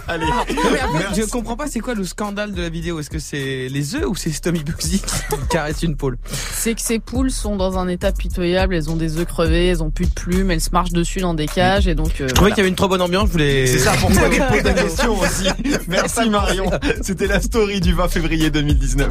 Allez, 0.07 0.25
Non, 0.25 0.31
mais 0.71 0.79
après, 0.79 0.99
Merci. 0.99 1.21
je 1.21 1.25
comprends 1.27 1.55
pas, 1.55 1.67
c'est 1.67 1.79
quoi 1.79 1.93
le 1.95 2.03
scandale 2.03 2.53
de 2.53 2.61
la 2.61 2.69
vidéo? 2.69 2.99
Est-ce 2.99 3.09
que 3.09 3.19
c'est 3.19 3.67
les 3.69 3.95
œufs 3.95 4.05
ou 4.07 4.15
c'est 4.15 4.31
Tommy 4.41 4.63
Bugsy 4.63 4.99
qui 5.01 5.47
caresse 5.49 5.83
une 5.83 5.95
poule? 5.95 6.17
C'est 6.53 6.73
que 6.75 6.81
ces 6.81 6.99
poules 6.99 7.31
sont 7.31 7.55
dans 7.55 7.77
un 7.77 7.87
état 7.87 8.11
pitoyable. 8.11 8.75
Elles 8.75 8.89
ont 8.89 8.95
des 8.95 9.17
œufs 9.17 9.25
crevés, 9.25 9.67
elles 9.67 9.83
ont 9.83 9.91
plus 9.91 10.05
de 10.07 10.13
plumes, 10.13 10.51
elles 10.51 10.61
se 10.61 10.71
marchent 10.71 10.91
dessus 10.93 11.19
dans 11.19 11.33
des 11.33 11.47
cages 11.47 11.87
et 11.87 11.95
donc. 11.95 12.21
euh, 12.21 12.27
Je 12.27 12.33
trouvais 12.33 12.33
voilà. 12.39 12.55
qu'il 12.55 12.57
y 12.59 12.61
avait 12.61 12.69
une 12.69 12.75
trop 12.75 12.87
bonne 12.87 13.01
ambiance, 13.01 13.27
je 13.27 13.31
voulais... 13.33 13.67
C'est 13.67 13.79
ça 13.79 13.93
je 13.97 14.05
pose 14.05 14.63
la 14.63 14.73
question 14.73 15.19
aussi. 15.19 15.47
Merci 15.87 16.29
Marion. 16.29 16.69
C'était 17.01 17.27
la 17.27 17.41
story 17.41 17.81
du 17.81 17.93
20 17.93 18.07
février 18.09 18.49
2019. 18.49 19.09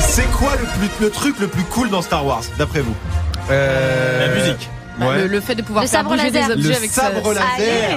C'est 0.00 0.28
quoi 0.32 0.52
le, 0.56 0.66
plus, 0.78 1.04
le 1.04 1.10
truc 1.10 1.38
le 1.38 1.46
plus 1.48 1.62
cool 1.64 1.90
dans 1.90 2.02
Star 2.02 2.24
Wars, 2.26 2.42
d'après 2.58 2.80
vous? 2.80 2.94
La 3.48 4.28
musique. 4.34 4.68
Bah, 4.98 5.16
le, 5.16 5.28
le 5.28 5.40
fait 5.40 5.54
de 5.54 5.62
pouvoir 5.62 5.84
Le 5.84 5.88
faire 5.88 6.00
sabre 6.00 6.10
bouger 6.10 6.24
laser. 6.28 6.48
des 6.48 6.52
objets 6.54 6.68
Le 6.70 6.74
avec 6.74 6.90
sabre 6.90 7.22
sa- 7.22 7.34
laser. 7.34 7.44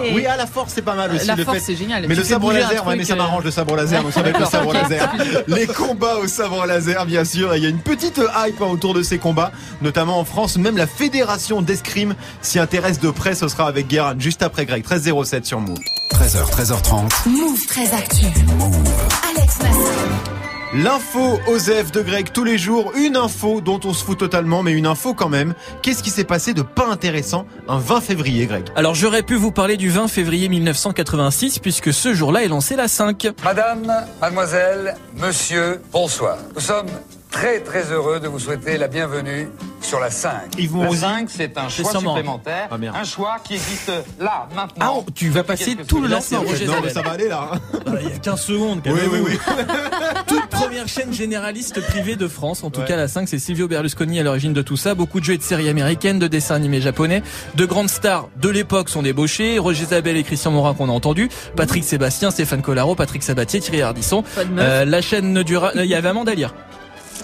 Allez. 0.02 0.12
Oui, 0.14 0.24
à 0.28 0.38
la 0.38 0.46
force, 0.46 0.72
c'est 0.76 0.84
pas 0.84 0.94
mal 0.94 1.12
aussi. 1.16 1.26
La 1.26 1.34
le 1.34 1.44
force, 1.44 1.58
fait- 1.58 1.64
c'est 1.66 1.76
génial. 1.76 2.04
Mais 2.08 2.14
Tu 2.14 2.22
le 2.22 2.24
sabre 2.28 2.54
laser, 2.54 2.86
ouais, 2.86 2.96
mais 2.96 3.04
ça 3.04 3.14
euh, 3.14 3.16
m'arrange 3.16 3.44
le 3.44 3.50
sabre 3.50 3.76
laser. 3.76 4.02
Moi, 4.04 4.12
ça 4.12 4.22
va 4.22 4.30
être 4.30 4.40
le 4.40 4.46
sabre 4.46 4.72
laser. 4.72 5.12
Les 5.48 5.66
combats 5.66 6.18
au 6.18 6.28
sabre 6.28 6.64
laser, 6.68 7.08
bien 7.08 7.26
sûr. 7.26 7.56
Et 7.56 7.58
Il 7.58 7.64
y 7.64 7.66
a 7.66 7.70
une 7.70 7.80
petite 7.80 8.18
hype 8.20 8.62
hein, 8.62 8.66
autour 8.70 8.94
de 8.94 9.02
ces 9.02 9.18
combats, 9.18 9.52
notamment 9.82 10.20
en 10.20 10.26
France. 10.26 10.58
Même 10.58 10.78
la 10.78 10.86
fédération 10.86 11.64
d'escrime 11.64 12.14
s'y 12.44 12.60
intéresse 12.60 13.00
de 13.00 13.10
près. 13.10 13.34
Ce 13.34 13.48
sera 13.48 13.68
avec 13.68 13.88
Guérin 13.88 14.14
juste 14.20 14.44
après 14.44 14.68
Greg. 14.68 14.86
13-07 14.86 15.44
sur 15.46 15.60
Move. 15.60 15.80
13h, 16.14 16.52
13h30. 16.52 17.10
Move 17.30 17.66
très 17.68 17.92
actu. 17.96 18.26
Alex 18.28 19.60
Nassar. 19.60 20.31
L'info 20.74 21.38
Osef 21.48 21.92
de 21.92 22.02
Greg 22.02 22.32
tous 22.32 22.46
les 22.46 22.58
jours, 22.58 22.94
une 22.96 23.18
info 23.18 23.60
dont 23.60 23.82
on 23.84 23.92
se 23.92 24.06
fout 24.06 24.18
totalement, 24.18 24.64
mais 24.64 24.72
une 24.72 24.86
info 24.86 25.14
quand 25.14 25.28
même. 25.28 25.54
Qu'est-ce 25.82 26.02
qui 26.02 26.10
s'est 26.10 26.24
passé 26.24 26.54
de 26.54 26.62
pas 26.62 26.88
intéressant 26.88 27.46
un 27.68 27.78
20 27.78 28.00
février, 28.00 28.46
Greg 28.46 28.64
Alors 28.78 28.96
j'aurais 28.96 29.22
pu 29.22 29.36
vous 29.36 29.52
parler 29.52 29.76
du 29.76 29.90
20 29.90 30.08
février 30.08 30.48
1986 30.48 31.60
puisque 31.60 31.92
ce 31.92 32.14
jour-là 32.14 32.46
est 32.46 32.48
lancé 32.48 32.78
la 32.78 32.88
5. 32.88 33.34
Madame, 33.44 33.92
mademoiselle, 34.22 34.96
monsieur, 35.18 35.82
bonsoir. 35.92 36.38
Nous 36.56 36.62
sommes 36.62 36.88
très 37.30 37.60
très 37.60 37.92
heureux 37.92 38.22
de 38.22 38.30
vous 38.30 38.40
souhaiter 38.40 38.78
la 38.78 38.88
bienvenue 38.88 39.50
sur 39.82 40.00
la 40.00 40.10
5. 40.10 40.32
Yves 40.58 40.72
La 40.72 40.78
Mourouzi 40.84 41.02
5, 41.02 41.30
c'est 41.30 41.58
un 41.58 41.68
choix 41.70 41.92
sûrement. 41.92 42.16
supplémentaire, 42.16 42.68
Ah, 42.72 43.00
un 43.00 43.04
choix 43.04 43.38
qui 43.44 43.54
existe 43.56 43.92
là, 44.20 44.48
Ah, 44.52 44.56
maintenant. 44.56 45.04
on- 45.08 45.12
tu 45.12 45.30
vas 45.30 45.44
passer 45.44 45.76
tout 45.88 46.02
le 46.02 46.08
lancement. 46.08 46.42
Roger 46.42 46.66
Non, 46.68 46.76
mais 46.84 46.90
ça 46.90 47.02
va 47.02 47.12
aller 47.12 47.28
là. 47.28 47.50
hein. 47.54 47.60
Ah, 47.88 47.92
Il 48.02 48.10
y 48.10 48.14
a 48.14 48.18
15 48.20 48.42
secondes. 48.42 48.82
Oui, 48.86 48.92
oui, 49.12 49.20
oui. 49.26 49.38
Toute 50.28 50.46
première 50.48 50.88
chaîne 50.88 51.14
généraliste 51.14 51.82
privée 51.82 52.16
de 52.16 52.28
France, 52.28 52.64
en 52.64 52.70
tout 52.70 52.82
Ouais. 52.82 52.86
cas 52.88 52.96
la 52.96 53.08
5, 53.08 53.28
c'est 53.28 53.40
Silvio 53.40 53.68
Berlusconi 53.68 54.20
à 54.20 54.24
l'origine 54.24 54.54
de 54.54 54.62
tout 54.62 54.78
ça. 54.78 54.94
Beaucoup 54.96 55.20
de 55.20 55.26
jeux 55.26 55.34
et 55.34 55.38
de 55.38 55.44
séries 55.44 55.70
américaines, 55.70 56.20
de 56.20 56.28
dessins 56.28 56.56
animés 56.56 56.82
japonais, 56.82 57.24
de 57.56 57.66
grandes 57.66 57.90
stars 57.90 58.30
de 58.38 58.50
l'époque 58.50 58.90
sont 58.90 59.02
débauchés. 59.02 59.60
Roger 59.60 59.86
Zabel 59.86 60.18
et 60.18 60.24
Christian 60.24 60.52
Morin 60.52 60.74
qu'on 60.74 60.90
a 60.90 60.92
entendu, 60.92 61.30
Patrick 61.56 61.84
Sébastien, 61.84 62.32
Stéphane 62.32 62.62
Collaro, 62.62 62.96
Patrick 62.96 63.24
Sabatier, 63.24 63.60
Thierry 63.60 63.82
Ardisson. 63.82 64.24
Euh, 64.58 64.86
la 64.86 65.02
chaîne 65.02 65.34
ne 65.34 65.44
durera, 65.44 65.72
il 65.76 65.86
y 65.86 65.96
avait 65.96 66.10
Amanda 66.10 66.34
Lear 66.34 66.54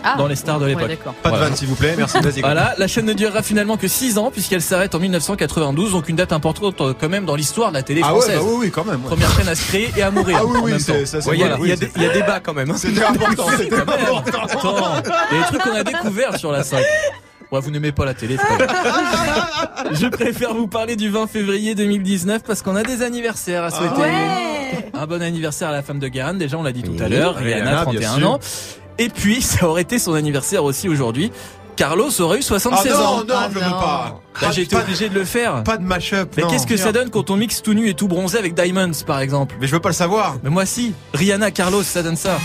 Ah. 0.03 0.15
dans 0.17 0.27
les 0.27 0.35
stars 0.35 0.59
de 0.59 0.63
Ouais, 0.65 0.69
l'époque. 0.71 0.87
d'accord. 0.87 1.13
Pas 1.15 1.29
de 1.29 1.35
Voilà. 1.35 1.49
vanne, 1.49 1.57
s'il 1.57 1.67
vous 1.67 1.75
plaît. 1.75 1.95
Merci, 1.97 2.19
vas-y. 2.19 2.41
Voilà, 2.41 2.73
la 2.77 2.87
chaîne 2.87 3.05
ne 3.05 3.13
durera 3.13 3.41
finalement 3.43 3.77
que 3.77 3.87
6 3.87 4.17
ans 4.17 4.31
puisqu'elle 4.31 4.61
s'arrête 4.61 4.93
en 4.95 4.99
1992, 4.99 5.91
donc 5.91 6.09
une 6.09 6.15
date 6.15 6.31
importante 6.33 6.79
euh, 6.81 6.93
quand 6.99 7.09
même 7.09 7.25
dans 7.25 7.35
l'histoire 7.35 7.69
de 7.69 7.75
la 7.75 7.83
télé 7.83 8.01
Ah 8.03 8.13
ouais, 8.13 8.19
française. 8.21 8.37
bah 8.39 8.45
oui, 8.47 8.55
oui, 8.59 8.71
quand 8.71 8.85
même. 8.85 9.01
ouais. 9.01 9.07
Première 9.07 9.31
chaîne 9.31 9.47
à 9.47 9.55
se 9.55 9.65
créer 9.67 9.91
et 9.97 10.01
à 10.01 10.11
mourir 10.11 10.37
Ah 10.41 10.45
oui, 10.45 10.59
oui, 10.63 10.79
ça 10.79 10.93
Ouais, 10.93 11.03
Il 11.35 11.39
y, 11.39 11.43
a- 11.43 11.47
voilà, 11.47 11.63
il 11.63 11.67
y 11.69 11.71
a 11.71 11.75
oui, 11.75 11.91
des- 11.95 12.01
y 12.01 12.05
a 12.05 12.13
débat 12.13 12.39
quand 12.39 12.53
même. 12.53 12.71
hein. 12.71 12.75
C'était 12.77 13.03
important, 13.03 13.45
c'était 13.57 13.75
important. 13.75 14.23
Attends, 14.43 14.75
il 15.31 15.37
y 15.37 15.39
a 15.39 15.43
des 15.43 15.47
trucs 15.47 15.61
qu'on 15.61 15.75
a 15.75 15.83
découverts 15.83 16.37
sur 16.37 16.51
la 16.51 16.63
5. 16.63 16.83
Ouais, 17.49 17.61
vous 17.61 17.71
n'aimez 17.71 17.93
pas 17.93 18.03
la 18.03 18.13
télé, 18.13 18.35
pas. 18.35 18.43
Je 19.93 20.07
préfère 20.07 20.53
vous 20.53 20.67
parler 20.67 20.95
du 20.97 21.09
20 21.09 21.27
février 21.27 21.75
2019 21.75 22.43
parce 22.45 22.61
qu'on 22.61 22.75
a 22.75 22.83
des 22.83 23.01
anniversaires 23.03 23.63
à 23.63 23.69
souhaiter. 23.71 24.03
Un 24.93 25.05
bon 25.07 25.21
anniversaire 25.21 25.69
à 25.69 25.71
la 25.71 25.81
femme 25.81 25.99
de 25.99 26.07
Guérin, 26.09 26.33
déjà 26.33 26.57
on 26.57 26.63
l'a 26.63 26.73
dit 26.73 26.83
tout 26.83 26.95
à 27.01 27.07
l'heure, 27.07 27.35
Rihanna, 27.35 27.83
Rihanna, 27.83 27.85
bien 27.91 28.09
31 28.09 28.15
sûr. 28.17 28.31
ans. 28.31 28.39
Et 28.99 29.09
puis, 29.09 29.41
ça 29.41 29.67
aurait 29.67 29.83
été 29.83 29.99
son 29.99 30.13
anniversaire 30.13 30.63
aussi 30.63 30.89
aujourd'hui. 30.89 31.31
Carlos 31.75 32.09
aurait 32.21 32.37
eu 32.37 32.41
Ah 32.41 32.47
76 32.47 32.91
non, 32.93 32.99
ans. 32.99 33.17
non, 33.17 33.35
je 33.49 33.53
veux 33.55 33.59
pas. 33.61 34.19
Bah, 34.41 34.47
J'ai 34.51 34.63
été 34.63 34.75
obligé 34.75 35.09
de 35.09 35.13
le 35.13 35.25
faire. 35.25 35.63
Pas 35.63 35.77
de 35.77 35.83
mash-up. 35.83 36.33
Mais 36.35 36.43
qu'est-ce 36.49 36.65
que 36.65 36.75
ça 36.77 36.91
donne 36.91 37.11
quand 37.11 37.29
on 37.29 37.35
mixe 37.35 37.61
tout 37.61 37.73
nu 37.75 37.87
et 37.87 37.93
tout 37.93 38.07
bronzé 38.07 38.39
avec 38.39 38.55
Diamonds, 38.55 38.91
par 39.05 39.19
exemple? 39.19 39.55
Mais 39.61 39.67
je 39.67 39.73
veux 39.73 39.79
pas 39.79 39.89
le 39.89 39.93
savoir. 39.95 40.37
Mais 40.43 40.49
moi 40.49 40.65
si. 40.65 40.93
Rihanna, 41.13 41.51
Carlos, 41.51 41.83
ça 41.83 42.01
donne 42.01 42.15
ça. 42.15 42.37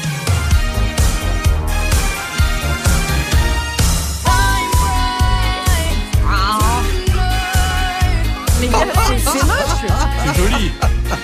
Mais 8.61 8.69
c'est 8.69 9.19
c'est 9.19 9.45
moche. 9.47 9.93
C'est 10.25 10.41
joli. 10.43 10.71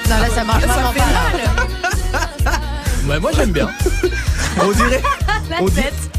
Non, 0.08 0.16
là, 0.18 0.28
ça 0.34 0.44
marche 0.44 0.64
vraiment 0.64 0.92
pas. 0.92 0.98
là. 2.48 2.52
Ouais, 3.08 3.20
moi 3.20 3.30
j'aime 3.34 3.52
bien. 3.52 3.68
On 4.62 4.72
dirait, 4.72 5.02
La 5.50 5.56
on 5.62 5.66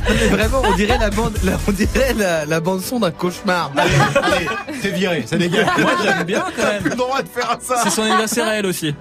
mais 0.09 0.27
vraiment, 0.27 0.61
on 0.65 0.73
dirait 0.75 0.97
la 0.97 1.09
bande, 1.09 1.37
la- 1.43 1.57
on 1.67 1.71
dirait 1.71 2.13
la, 2.17 2.45
la 2.45 2.59
bande 2.59 2.81
son 2.81 2.99
d'un 2.99 3.11
cauchemar. 3.11 3.71
Allez, 3.77 3.91
allez, 4.15 4.49
t'es 4.81 4.89
viré, 4.89 5.23
ça 5.27 5.37
dégage. 5.37 5.67
Moi 5.77 5.91
j'aime 6.01 6.23
bien 6.23 6.39
quand 6.41 6.51
T'as 6.63 6.71
même. 6.73 6.81
plus 6.81 6.89
le 6.91 6.95
droit 6.95 7.21
de 7.21 7.27
faire 7.27 7.57
ça. 7.61 7.81
C'est 7.83 7.89
son 7.91 8.03
anniversaire 8.03 8.47
à 8.47 8.55
elle 8.55 8.65
aussi. 8.65 8.95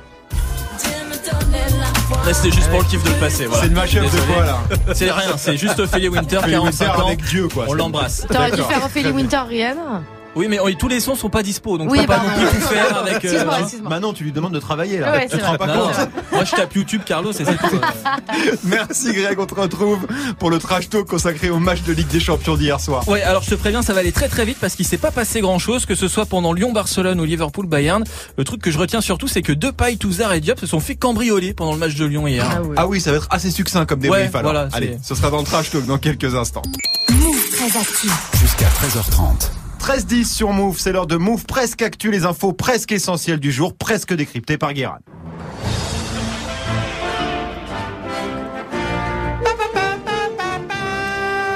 Restez 2.25 2.51
juste 2.51 2.69
pour 2.71 2.81
le 2.81 2.85
kiff 2.87 3.03
de 3.03 3.09
le 3.09 3.15
passer. 3.17 3.47
voilà. 3.47 3.63
C'est 3.63 3.69
une 3.69 3.75
mashup 3.75 4.03
de 4.03 4.33
quoi, 4.33 4.45
là 4.45 4.59
C'est 4.95 5.11
rien, 5.11 5.37
c'est 5.39 5.57
juste 5.57 5.79
Ophélie 5.79 6.09
Winter, 6.09 6.39
Ophélie 6.39 6.53
45 6.55 6.87
Winter 6.89 7.01
ans. 7.03 7.07
avec 7.07 7.23
Dieu, 7.25 7.49
quoi. 7.49 7.65
On 7.69 7.75
l'embrasse. 7.75 8.27
T'aurais 8.29 8.51
dû 8.51 8.63
faire 8.63 8.85
Ophélie 8.85 9.11
Winter, 9.11 9.41
Rihanna. 9.49 10.03
Oui, 10.39 10.47
mais 10.49 10.59
tous 10.79 10.89
les 10.89 11.01
sons 11.01 11.15
sont 11.15 11.29
pas 11.31 11.43
dispo, 11.43 11.77
donc 11.79 11.91
Oui, 11.91 12.07
pas 12.07 12.17
pardon. 12.19 12.31
non 12.31 12.37
plus 12.49 12.59
tout 12.61 12.67
faire 12.67 12.97
avec. 12.99 13.13
euh, 13.15 13.19
Excuse-moi, 13.29 13.55
hein. 13.55 13.59
excuse-moi. 13.63 13.91
Maintenant, 13.91 14.13
tu 14.13 14.25
lui 14.25 14.33
demandes 14.33 14.55
de 14.55 14.59
travailler, 14.61 14.99
là. 14.99 15.13
Ouais, 15.13 15.27
tu 15.27 15.33
c'est 15.33 15.39
te 15.39 15.43
rends 15.45 15.49
vrai. 15.51 15.59
pas 15.59 15.67
Non, 15.67 15.87
compte 15.89 15.99
non. 15.99 16.07
Moi, 16.33 16.45
je 16.45 16.51
tape 16.57 16.75
YouTube, 16.75 17.03
Carlos, 17.05 17.33
et 17.33 17.45
c'est 17.45 17.45
tout. 17.45 17.81
Merci, 18.65 19.13
Greg. 19.13 19.39
On 19.39 19.47
te 19.47 19.55
retrouve 19.55 20.07
pour 20.39 20.51
le 20.51 20.59
trash 20.59 20.89
talk 20.89 21.07
consacré 21.07 21.51
au 21.51 21.59
match 21.59 21.83
de 21.83 21.93
Ligue 21.93 22.09
des 22.09 22.21
Champions 22.21 22.57
d'hier 22.57 22.81
soir. 22.81 23.07
Ouais, 23.09 23.23
alors 23.23 23.43
je 23.43 23.51
te 23.51 23.55
préviens, 23.55 23.83
ça 23.83 23.93
va 23.93 24.01
aller 24.01 24.13
très 24.13 24.29
très 24.29 24.45
vite 24.45 24.59
parce 24.61 24.75
qu'il 24.75 24.87
s'est 24.87 24.99
pas 24.99 25.11
passé 25.11 25.41
grand 25.41 25.59
chose, 25.59 25.87
que 25.87 25.95
ce 25.95 26.09
soit 26.09 26.27
pendant 26.27 26.53
Lyon-Barcelone 26.53 27.21
ou 27.21 27.25
Liverpool-Bayern. 27.25 28.05
Le 28.37 28.45
truc 28.45 28.63
que 28.63 28.71
je 28.71 28.79
retiens 28.79 29.01
surtout, 29.01 29.29
c'est 29.29 29.43
que 29.43 29.53
Depay, 29.53 29.97
Touzard 29.97 30.33
et 30.35 30.41
Diop 30.41 30.59
se 30.61 30.67
sont 30.67 30.81
fait 30.81 30.95
cambrioler 30.97 31.55
pendant 31.55 31.73
le 31.73 31.79
match 31.79 31.95
de 31.97 32.05
Lyon 32.05 32.27
hier. 32.27 32.47
Ah 32.77 32.87
oui, 32.87 33.01
ça 33.01 33.11
va 33.11 33.17
être 33.19 33.29
assez 33.31 33.51
succinct 33.51 33.85
comme 33.87 34.01
débrief 34.01 34.31
Ouais, 34.33 34.39
alors. 34.39 34.53
voilà, 34.53 34.69
Allez, 34.73 34.99
ce 35.03 35.15
sera 35.15 35.31
dans 35.31 35.39
le 35.39 35.45
trash 35.45 35.71
talk 35.71 35.87
dans 35.87 35.99
quelques 35.99 36.35
instants. 36.35 36.63
Move 37.11 37.51
très 37.51 37.79
actif. 37.79 38.13
Jusqu'à 38.41 38.67
13h30. 38.67 39.51
13-10 39.89 40.25
sur 40.27 40.53
Move, 40.53 40.79
c'est 40.79 40.93
l'heure 40.93 41.07
de 41.07 41.17
Move 41.17 41.47
presque 41.47 41.81
actu, 41.81 42.11
les 42.11 42.27
infos 42.27 42.53
presque 42.53 42.93
essentielles 42.93 43.41
du 43.41 43.51
jour, 43.51 43.75
presque 43.75 44.13
décryptées 44.13 44.59
par 44.59 44.75
Guérin. 44.75 44.99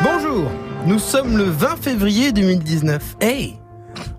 Bonjour, 0.03 0.51
nous 0.87 0.99
sommes 0.99 1.37
le 1.37 1.45
20 1.45 1.77
février 1.77 2.33
2019. 2.33 3.17
Hey, 3.21 3.59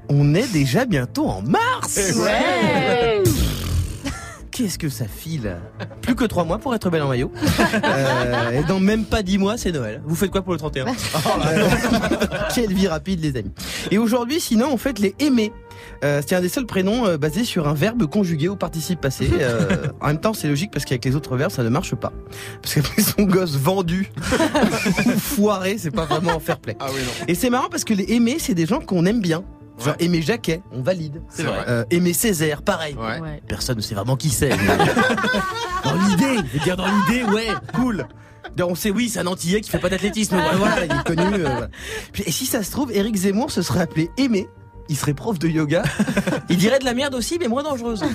on 0.09 0.35
est 0.35 0.53
déjà 0.53 0.85
bientôt 0.85 1.25
en 1.25 1.41
mars 1.41 2.13
Ouais. 2.15 3.12
Qu'est-ce 4.53 4.77
que 4.77 4.87
ça 4.89 5.05
file 5.05 5.57
Plus 6.01 6.13
que 6.15 6.25
3 6.25 6.43
mois 6.43 6.59
pour 6.59 6.75
être 6.75 6.89
belle 6.91 7.01
en 7.01 7.07
maillot. 7.07 7.31
Euh, 7.83 8.51
et 8.51 8.63
dans 8.63 8.79
même 8.79 9.03
pas 9.03 9.23
10 9.23 9.39
mois, 9.39 9.57
c'est 9.57 9.71
Noël. 9.71 10.01
Vous 10.05 10.15
faites 10.15 10.29
quoi 10.29 10.43
pour 10.43 10.53
le 10.53 10.59
31 10.59 10.85
Euh, 10.85 10.93
Quelle 12.53 12.71
vie 12.71 12.87
rapide 12.87 13.19
les 13.21 13.35
amis. 13.35 13.51
Et 13.89 13.97
aujourd'hui, 13.97 14.39
sinon, 14.39 14.69
on 14.71 14.77
fête 14.77 14.99
les 14.99 15.15
aimés. 15.17 15.51
Euh, 16.03 16.21
c'est 16.25 16.35
un 16.35 16.41
des 16.41 16.49
seuls 16.49 16.67
prénoms 16.67 17.07
euh, 17.07 17.17
basés 17.17 17.45
sur 17.45 17.67
un 17.67 17.73
verbe 17.73 18.05
conjugué 18.05 18.47
au 18.47 18.55
participe 18.55 19.01
passé. 19.01 19.29
Euh, 19.43 19.87
en 19.99 20.07
même 20.07 20.19
temps, 20.19 20.33
c'est 20.33 20.47
logique 20.47 20.71
parce 20.71 20.85
qu'avec 20.85 21.03
les 21.03 21.15
autres 21.15 21.35
verbes, 21.35 21.51
ça 21.51 21.63
ne 21.63 21.69
marche 21.69 21.95
pas. 21.95 22.13
Parce 22.61 22.75
qu'après 22.75 23.01
son 23.17 23.23
gosse 23.23 23.57
vendu, 23.57 24.09
foiré, 25.17 25.77
c'est 25.77 25.91
pas 25.91 26.05
vraiment 26.05 26.35
en 26.35 26.39
fair 26.39 26.59
play. 26.59 26.77
Ah 26.79 26.87
oui, 26.93 27.01
non. 27.01 27.25
Et 27.27 27.35
c'est 27.35 27.49
marrant 27.49 27.67
parce 27.69 27.83
que 27.83 27.93
les 27.93 28.13
aimés, 28.13 28.37
c'est 28.39 28.53
des 28.53 28.65
gens 28.65 28.79
qu'on 28.79 29.05
aime 29.05 29.19
bien. 29.19 29.43
Genre 29.85 29.95
Aimé 29.99 30.21
Jacquet, 30.21 30.61
on 30.71 30.81
valide. 30.81 31.21
C'est 31.29 31.43
vrai. 31.43 31.63
Euh, 31.67 31.83
Aimé 31.89 32.13
Césaire, 32.13 32.61
pareil. 32.61 32.95
Ouais. 32.95 33.19
Ouais. 33.19 33.41
Personne 33.47 33.77
ne 33.77 33.81
sait 33.81 33.95
vraiment 33.95 34.15
qui 34.15 34.29
c'est. 34.29 34.49
mais- 34.49 34.77
dans 35.83 35.95
l'idée, 36.07 36.37
je 36.51 36.57
veux 36.57 36.63
dire 36.63 36.77
dans 36.77 36.87
l'idée, 36.87 37.23
ouais, 37.25 37.47
cool. 37.73 38.05
Donc, 38.55 38.71
On 38.71 38.75
sait, 38.75 38.91
oui, 38.91 39.09
c'est 39.09 39.19
un 39.19 39.27
Antillais 39.27 39.61
qui 39.61 39.69
fait 39.71 39.79
pas 39.79 39.89
d'athlétisme. 39.89 40.35
ouais, 40.35 40.43
voilà, 40.57 40.85
il 40.85 40.91
est 40.91 41.03
connu. 41.03 41.43
euh, 41.45 41.67
Et 42.25 42.31
si 42.31 42.45
ça 42.45 42.61
se 42.63 42.71
trouve, 42.71 42.91
Eric 42.91 43.15
Zemmour 43.15 43.49
se 43.51 43.61
serait 43.61 43.81
appelé 43.81 44.09
Aimé. 44.17 44.47
Il 44.89 44.97
serait 44.97 45.13
prof 45.13 45.39
de 45.39 45.47
yoga. 45.47 45.81
Il 46.49 46.57
dirait 46.57 46.77
de 46.77 46.83
la 46.85 46.93
merde 46.93 47.15
aussi, 47.15 47.37
mais 47.39 47.47
moins 47.47 47.63
dangereuse. 47.63 48.03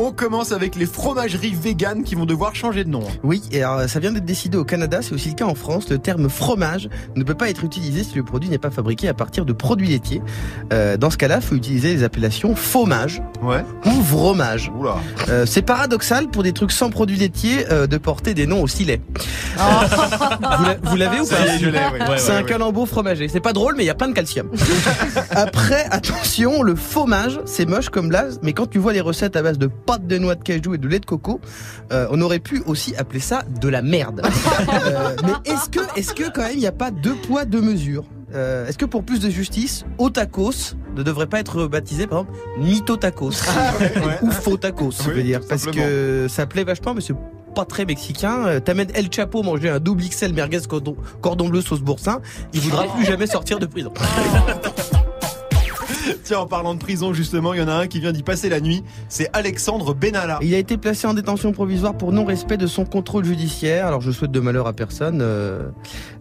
On 0.00 0.12
commence 0.12 0.52
avec 0.52 0.76
les 0.76 0.86
fromageries 0.86 1.54
véganes 1.60 2.04
qui 2.04 2.14
vont 2.14 2.24
devoir 2.24 2.54
changer 2.54 2.84
de 2.84 2.88
nom. 2.88 3.02
Oui, 3.24 3.42
et 3.50 3.64
alors, 3.64 3.88
ça 3.88 3.98
vient 3.98 4.12
d'être 4.12 4.24
décidé 4.24 4.56
au 4.56 4.64
Canada, 4.64 5.00
c'est 5.02 5.12
aussi 5.12 5.30
le 5.30 5.34
cas 5.34 5.44
en 5.44 5.56
France. 5.56 5.88
Le 5.90 5.98
terme 5.98 6.28
fromage 6.28 6.88
ne 7.16 7.24
peut 7.24 7.34
pas 7.34 7.50
être 7.50 7.64
utilisé 7.64 8.04
si 8.04 8.14
le 8.14 8.22
produit 8.22 8.48
n'est 8.48 8.58
pas 8.58 8.70
fabriqué 8.70 9.08
à 9.08 9.14
partir 9.14 9.44
de 9.44 9.52
produits 9.52 9.88
laitiers. 9.88 10.22
Euh, 10.72 10.96
dans 10.96 11.10
ce 11.10 11.16
cas-là, 11.16 11.38
il 11.40 11.42
faut 11.42 11.56
utiliser 11.56 11.94
les 11.94 12.04
appellations 12.04 12.54
fromage 12.54 13.20
Ouais. 13.42 13.64
ou 13.86 13.90
vromage. 14.02 14.70
Oula. 14.78 14.96
Euh, 15.28 15.46
c'est 15.46 15.62
paradoxal 15.62 16.28
pour 16.28 16.44
des 16.44 16.52
trucs 16.52 16.70
sans 16.72 16.90
produits 16.90 17.16
laitiers 17.18 17.66
euh, 17.72 17.88
de 17.88 17.98
porter 17.98 18.34
des 18.34 18.46
noms 18.46 18.62
aussi 18.62 18.84
laids. 18.84 19.00
Vous 19.56 20.64
l'a- 20.64 20.76
Vous 20.82 20.96
l'avez 20.96 21.20
ou 21.20 21.26
pas 21.26 21.36
oui. 21.40 21.58
C'est 21.58 22.30
ouais, 22.30 22.36
un 22.36 22.40
ouais. 22.42 22.44
calembour 22.44 22.88
fromager. 22.88 23.26
C'est 23.28 23.40
pas 23.40 23.52
drôle, 23.52 23.74
mais 23.76 23.82
il 23.82 23.86
y 23.86 23.90
a 23.90 23.94
plein 23.94 24.08
de 24.08 24.12
calcium. 24.14 24.48
Après, 25.30 25.86
attention, 25.90 26.62
le 26.62 26.76
fromage, 26.76 27.40
c'est 27.46 27.66
moche 27.66 27.88
comme 27.88 28.12
l'as, 28.12 28.38
mais 28.42 28.52
quand 28.52 28.66
tu 28.70 28.78
vois 28.78 28.92
les 28.92 29.00
recettes 29.00 29.34
à 29.34 29.42
base 29.42 29.58
de 29.58 29.66
pâte 29.88 30.06
de 30.06 30.18
noix 30.18 30.34
de 30.34 30.42
cajou 30.42 30.74
et 30.74 30.78
de 30.78 30.86
lait 30.86 31.00
de 31.00 31.06
coco, 31.06 31.40
euh, 31.92 32.06
on 32.10 32.20
aurait 32.20 32.40
pu 32.40 32.62
aussi 32.66 32.94
appeler 32.96 33.20
ça 33.20 33.42
de 33.60 33.68
la 33.68 33.80
merde. 33.82 34.20
Euh, 34.68 35.16
mais 35.24 35.52
est-ce 35.52 35.68
que, 35.70 35.80
est-ce 35.98 36.12
que 36.12 36.30
quand 36.30 36.42
même 36.42 36.52
il 36.54 36.58
n'y 36.60 36.66
a 36.66 36.72
pas 36.72 36.90
deux 36.90 37.14
poids 37.14 37.44
deux 37.44 37.60
mesures? 37.62 38.04
Euh, 38.34 38.66
Est-ce 38.66 38.76
que 38.76 38.84
pour 38.84 39.02
plus 39.02 39.18
de 39.20 39.30
justice, 39.30 39.84
Otakos 39.98 40.74
ne 40.94 41.02
devrait 41.02 41.26
pas 41.26 41.40
être 41.40 41.66
baptisé 41.66 42.06
par 42.06 42.20
exemple 42.20 42.38
Mitotacos 42.58 43.32
ou 44.22 44.30
faux 44.30 44.56
tacos, 44.58 44.90
je 45.04 45.10
veux 45.10 45.22
dire, 45.22 45.40
parce 45.48 45.62
simplement. 45.62 45.86
que 45.86 46.26
ça 46.28 46.46
plaît 46.46 46.64
vachement, 46.64 46.94
mais 46.94 47.00
c'est 47.00 47.14
pas 47.54 47.64
très 47.64 47.86
mexicain. 47.86 48.60
T'amènes 48.60 48.90
El 48.94 49.10
Chapo 49.12 49.42
manger 49.42 49.70
un 49.70 49.80
double 49.80 50.02
XL 50.02 50.32
merguez 50.34 50.60
cordon, 50.68 50.96
cordon 51.22 51.48
bleu 51.48 51.62
sauce 51.62 51.80
boursin, 51.80 52.20
il 52.52 52.60
voudra 52.60 52.84
plus 52.94 53.04
jamais 53.06 53.26
sortir 53.26 53.58
de 53.58 53.66
prison. 53.66 53.92
Tiens, 56.28 56.40
en 56.40 56.46
parlant 56.46 56.74
de 56.74 56.78
prison, 56.78 57.14
justement, 57.14 57.54
il 57.54 57.60
y 57.60 57.62
en 57.62 57.68
a 57.68 57.72
un 57.72 57.86
qui 57.86 58.00
vient 58.00 58.12
d'y 58.12 58.22
passer 58.22 58.50
la 58.50 58.60
nuit. 58.60 58.84
C'est 59.08 59.30
Alexandre 59.32 59.94
Benalla. 59.94 60.38
Il 60.42 60.52
a 60.52 60.58
été 60.58 60.76
placé 60.76 61.06
en 61.06 61.14
détention 61.14 61.52
provisoire 61.52 61.96
pour 61.96 62.12
non-respect 62.12 62.58
de 62.58 62.66
son 62.66 62.84
contrôle 62.84 63.24
judiciaire. 63.24 63.86
Alors 63.86 64.02
je 64.02 64.10
souhaite 64.10 64.30
de 64.30 64.40
malheur 64.40 64.66
à 64.66 64.74
personne, 64.74 65.20
euh, 65.22 65.70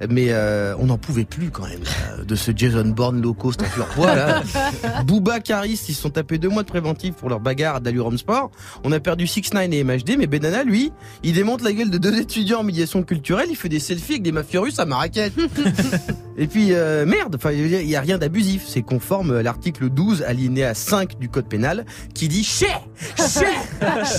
mais 0.09 0.27
euh, 0.29 0.75
on 0.79 0.85
n'en 0.85 0.97
pouvait 0.97 1.25
plus 1.25 1.49
quand 1.49 1.67
même 1.67 1.81
euh, 2.13 2.23
de 2.23 2.35
ce 2.35 2.53
Jason 2.55 2.85
Bourne 2.85 3.21
low 3.21 3.33
cost 3.33 3.61
en 3.61 3.65
surpoids 3.65 4.15
là. 4.15 4.43
Booba, 5.05 5.41
Caris, 5.41 5.77
ils 5.89 5.93
se 5.93 6.01
sont 6.01 6.11
tapés 6.11 6.37
deux 6.37 6.47
mois 6.47 6.63
de 6.63 6.69
préventif 6.69 7.15
pour 7.15 7.27
leur 7.27 7.41
bagarre 7.41 7.75
à 7.75 7.79
Dalurum 7.81 8.17
Sport. 8.17 8.49
On 8.85 8.93
a 8.93 9.01
perdu 9.01 9.27
6 9.27 9.55
9 9.55 9.73
et 9.73 9.83
MHD, 9.83 10.15
mais 10.17 10.27
Benana 10.27 10.63
lui, 10.63 10.93
il 11.23 11.33
démonte 11.33 11.61
la 11.63 11.73
gueule 11.73 11.89
de 11.89 11.97
deux 11.97 12.17
étudiants 12.17 12.61
en 12.61 12.63
médiation 12.63 13.03
culturelle. 13.03 13.47
Il 13.49 13.57
fait 13.57 13.67
des 13.67 13.81
selfies 13.81 14.13
avec 14.13 14.23
des 14.23 14.31
mafieux 14.31 14.61
russes 14.61 14.79
à 14.79 14.85
Marrakech. 14.85 15.33
Et 16.37 16.45
puis 16.45 16.67
euh, 16.71 17.05
merde, 17.05 17.35
enfin 17.35 17.51
il 17.51 17.89
y 17.89 17.95
a 17.95 18.01
rien 18.01 18.19
d'abusif, 18.19 18.65
c'est 18.67 18.83
conforme 18.83 19.37
à 19.37 19.41
l'article 19.41 19.89
12 19.97 20.21
alinéa 20.21 20.75
5 20.75 21.17
du 21.17 21.27
code 21.27 21.47
pénal 21.47 21.83
qui 22.13 22.27
dit 22.27 22.43
chais, 22.43 22.67
chais, 23.17 23.57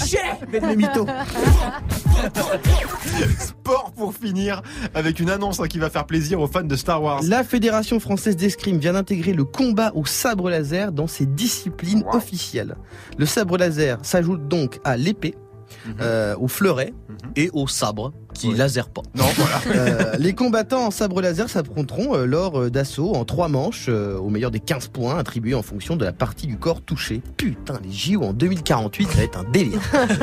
chais, 0.06 0.18
le 0.52 0.74
mytho. 0.74 1.06
Sport 3.38 3.92
pour 3.96 4.12
finir, 4.12 4.60
avec 4.92 5.20
une 5.20 5.30
annonce 5.30 5.60
hein, 5.60 5.68
qui 5.68 5.78
va 5.78 5.88
faire 5.88 6.04
plaisir 6.04 6.40
aux 6.40 6.48
fans 6.48 6.64
de 6.64 6.74
Star 6.74 7.00
Wars. 7.00 7.20
La 7.22 7.44
Fédération 7.44 8.00
française 8.00 8.34
d'escrime 8.34 8.78
vient 8.78 8.94
d'intégrer 8.94 9.32
le 9.32 9.44
combat 9.44 9.92
au 9.94 10.04
sabre 10.04 10.50
laser 10.50 10.90
dans 10.90 11.06
ses 11.06 11.26
disciplines 11.26 12.02
officielles. 12.12 12.74
Le 13.16 13.24
sabre 13.24 13.56
laser 13.56 13.98
s'ajoute 14.02 14.48
donc 14.48 14.80
à 14.82 14.96
l'épée, 14.96 15.36
euh, 16.00 16.34
au 16.40 16.48
fleuret 16.48 16.92
et 17.36 17.50
au 17.52 17.68
sabre 17.68 18.12
qui 18.38 18.54
laser 18.54 18.88
pas. 18.88 19.02
Non, 19.14 19.24
voilà. 19.36 19.58
Euh, 19.68 20.12
les 20.18 20.34
combattants 20.34 20.86
en 20.86 20.90
sabre 20.90 21.20
laser 21.20 21.50
s'affronteront 21.50 22.14
euh, 22.14 22.24
lors 22.24 22.58
euh, 22.58 22.70
d'assauts 22.70 23.14
en 23.14 23.24
trois 23.24 23.48
manches 23.48 23.86
euh, 23.88 24.16
au 24.16 24.30
meilleur 24.30 24.50
des 24.50 24.60
15 24.60 24.88
points 24.88 25.18
attribués 25.18 25.54
en 25.54 25.62
fonction 25.62 25.94
de 25.96 26.04
la 26.04 26.12
partie 26.12 26.46
du 26.46 26.56
corps 26.56 26.80
touchée. 26.80 27.20
Putain, 27.36 27.78
les 27.84 27.92
JO 27.92 28.22
en 28.22 28.32
2048, 28.32 29.08
ça 29.08 29.16
va 29.16 29.22
être 29.22 29.38
un 29.38 29.44
délire. 29.44 29.80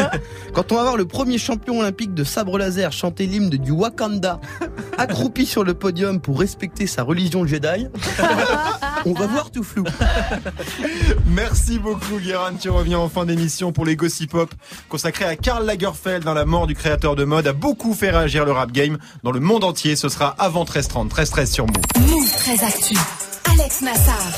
Quand 0.53 0.71
on 0.71 0.75
va 0.75 0.81
voir 0.81 0.97
le 0.97 1.05
premier 1.05 1.37
champion 1.37 1.79
olympique 1.79 2.13
de 2.13 2.23
sabre 2.23 2.57
laser 2.57 2.91
chanter 2.91 3.27
l'hymne 3.27 3.49
du 3.49 3.71
Wakanda, 3.71 4.39
accroupi 4.97 5.45
sur 5.45 5.63
le 5.63 5.73
podium 5.73 6.19
pour 6.19 6.39
respecter 6.39 6.87
sa 6.87 7.03
religion 7.03 7.45
Jedi, 7.45 7.87
on 9.05 9.13
va 9.13 9.27
voir 9.27 9.51
tout 9.51 9.63
flou. 9.63 9.83
Merci 11.27 11.79
beaucoup, 11.79 12.19
Guérin. 12.23 12.53
Tu 12.59 12.69
reviens 12.69 12.99
en 12.99 13.09
fin 13.09 13.25
d'émission 13.25 13.71
pour 13.71 13.85
les 13.85 13.95
Gossip 13.95 14.31
Pop, 14.31 14.53
consacré 14.89 15.25
à 15.25 15.35
Karl 15.35 15.65
Lagerfeld 15.65 16.23
dans 16.23 16.33
la 16.33 16.45
mort 16.45 16.67
du 16.67 16.75
créateur 16.75 17.15
de 17.15 17.23
mode, 17.23 17.47
a 17.47 17.53
beaucoup 17.53 17.93
fait 17.93 18.04
réagir 18.09 18.45
le 18.45 18.51
rap 18.51 18.71
game 18.71 18.97
dans 19.23 19.31
le 19.31 19.39
monde 19.39 19.63
entier. 19.63 19.95
Ce 19.95 20.09
sera 20.09 20.27
avant 20.37 20.63
13h30, 20.63 21.09
13h13 21.09 21.45
sur 21.51 21.65
Move. 21.65 22.09
Move 22.09 22.31
très 22.37 22.63
actu. 22.63 22.95
Alex 23.51 23.81
Nassar. 23.81 24.31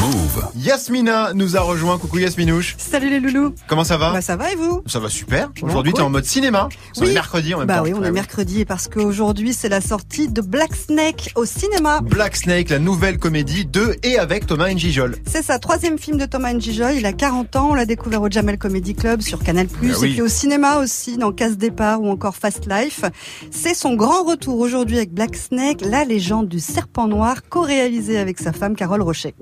Move. 0.00 0.48
Yasmina 0.56 1.32
nous 1.34 1.56
a 1.56 1.60
rejoint. 1.60 1.96
Coucou 1.98 2.18
Yasminouche. 2.18 2.74
Salut 2.76 3.08
les 3.08 3.20
loulous. 3.20 3.54
Comment 3.68 3.84
ça 3.84 3.96
va 3.96 4.12
Bah 4.12 4.20
ça 4.20 4.34
va 4.36 4.50
et 4.52 4.56
vous 4.56 4.82
Ça 4.86 4.98
va 4.98 5.08
super. 5.08 5.50
Aujourd'hui, 5.62 5.92
cool. 5.92 5.98
t'es 6.00 6.04
en 6.04 6.10
mode 6.10 6.24
cinéma. 6.24 6.68
C'est 6.92 7.04
Oui. 7.06 7.12
mercredi 7.14 7.54
en 7.54 7.58
même 7.58 7.68
Bah 7.68 7.76
temps. 7.78 7.82
oui, 7.84 7.92
on 7.94 8.02
est 8.02 8.10
mercredi 8.10 8.60
et 8.60 8.64
parce 8.64 8.88
qu'aujourd'hui 8.88 9.54
c'est 9.54 9.68
la 9.68 9.80
sortie 9.80 10.28
de 10.28 10.40
Black 10.40 10.74
Snake 10.74 11.30
au 11.36 11.44
cinéma. 11.44 12.00
Black 12.00 12.34
Snake, 12.36 12.70
la 12.70 12.80
nouvelle 12.80 13.18
comédie 13.18 13.64
de 13.64 13.96
et 14.02 14.18
avec 14.18 14.46
Thomas 14.46 14.72
Njijol. 14.72 15.16
C'est 15.24 15.42
sa 15.42 15.58
troisième 15.60 15.98
film 15.98 16.18
de 16.18 16.26
Thomas 16.26 16.52
Njijol, 16.52 16.94
il 16.96 17.06
a 17.06 17.12
40 17.12 17.54
ans, 17.56 17.68
on 17.70 17.74
l'a 17.74 17.86
découvert 17.86 18.22
au 18.22 18.28
Jamel 18.30 18.58
Comedy 18.58 18.94
Club 18.94 19.20
sur 19.20 19.38
Canal+, 19.38 19.68
Ah 19.72 19.76
oui. 19.82 19.90
et 19.90 20.12
puis 20.14 20.22
au 20.22 20.28
cinéma 20.28 20.78
aussi 20.78 21.16
dans 21.16 21.30
Casse 21.32 21.56
Départ 21.56 22.02
ou 22.02 22.10
encore 22.10 22.34
Fast 22.34 22.66
Life. 22.68 23.04
C'est 23.52 23.74
son 23.74 23.94
grand 23.94 24.24
retour 24.24 24.58
aujourd'hui 24.58 24.96
avec 24.96 25.12
Black 25.12 25.36
Snake, 25.36 25.80
la 25.82 26.04
légende 26.04 26.48
du 26.48 26.58
serpent 26.58 27.06
noir, 27.06 27.36
co-réalisé 27.48 28.18
avec 28.18 28.31
sa 28.40 28.52
femme 28.52 28.74
Carole 28.74 29.02
Rocher. 29.02 29.34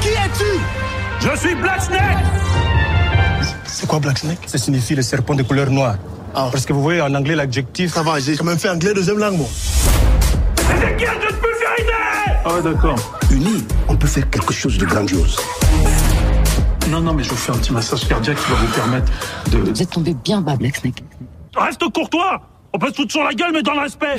Qui 0.00 0.08
es-tu? 0.08 0.60
Je 1.20 1.36
suis 1.36 1.54
Black 1.54 1.82
Snake 1.82 2.24
C'est 3.64 3.86
quoi 3.86 3.98
Black 3.98 4.18
Snake? 4.18 4.38
Ça 4.46 4.58
signifie 4.58 4.94
le 4.94 5.02
serpent 5.02 5.34
de 5.34 5.42
couleur 5.42 5.70
noire. 5.70 5.96
Parce 6.32 6.66
que 6.66 6.72
vous 6.72 6.82
voyez 6.82 7.00
en 7.00 7.14
anglais 7.14 7.34
l'adjectif. 7.34 7.92
Ça 7.92 8.02
va, 8.02 8.20
j'ai 8.20 8.36
quand 8.36 8.44
même 8.44 8.58
fait 8.58 8.68
anglais 8.68 8.94
deuxième 8.94 9.18
langue, 9.18 9.36
moi. 9.36 9.48
C'est 10.56 10.96
qui 10.96 11.04
je 11.04 11.08
faire 11.08 11.78
idée 11.78 12.38
Ah 12.44 12.54
ouais, 12.54 12.62
d'accord. 12.62 12.96
Unis, 13.30 13.64
on 13.88 13.96
peut 13.96 14.06
faire 14.06 14.28
quelque 14.30 14.52
chose 14.52 14.78
de 14.78 14.86
grandiose. 14.86 15.36
Non, 16.90 17.00
non, 17.00 17.12
mais 17.12 17.22
je 17.22 17.30
vous 17.30 17.36
fais 17.36 17.52
un 17.52 17.56
petit 17.56 17.72
massage 17.72 18.06
cardiaque 18.08 18.38
qui 18.38 18.50
va 18.50 18.56
vous 18.56 18.72
permettre 18.74 19.12
de... 19.50 19.58
Vous 19.58 19.82
êtes 19.82 19.90
tombé 19.90 20.14
bien 20.14 20.40
bas, 20.40 20.56
Black 20.56 20.76
Snake. 20.76 21.02
Reste 21.56 21.82
courtois 21.92 22.40
On 22.72 22.78
peut 22.78 22.88
se 22.88 22.94
foutre 22.94 23.12
sur 23.12 23.24
la 23.24 23.34
gueule, 23.34 23.50
mais 23.52 23.62
dans 23.62 23.74
le 23.74 23.80
respect 23.80 24.16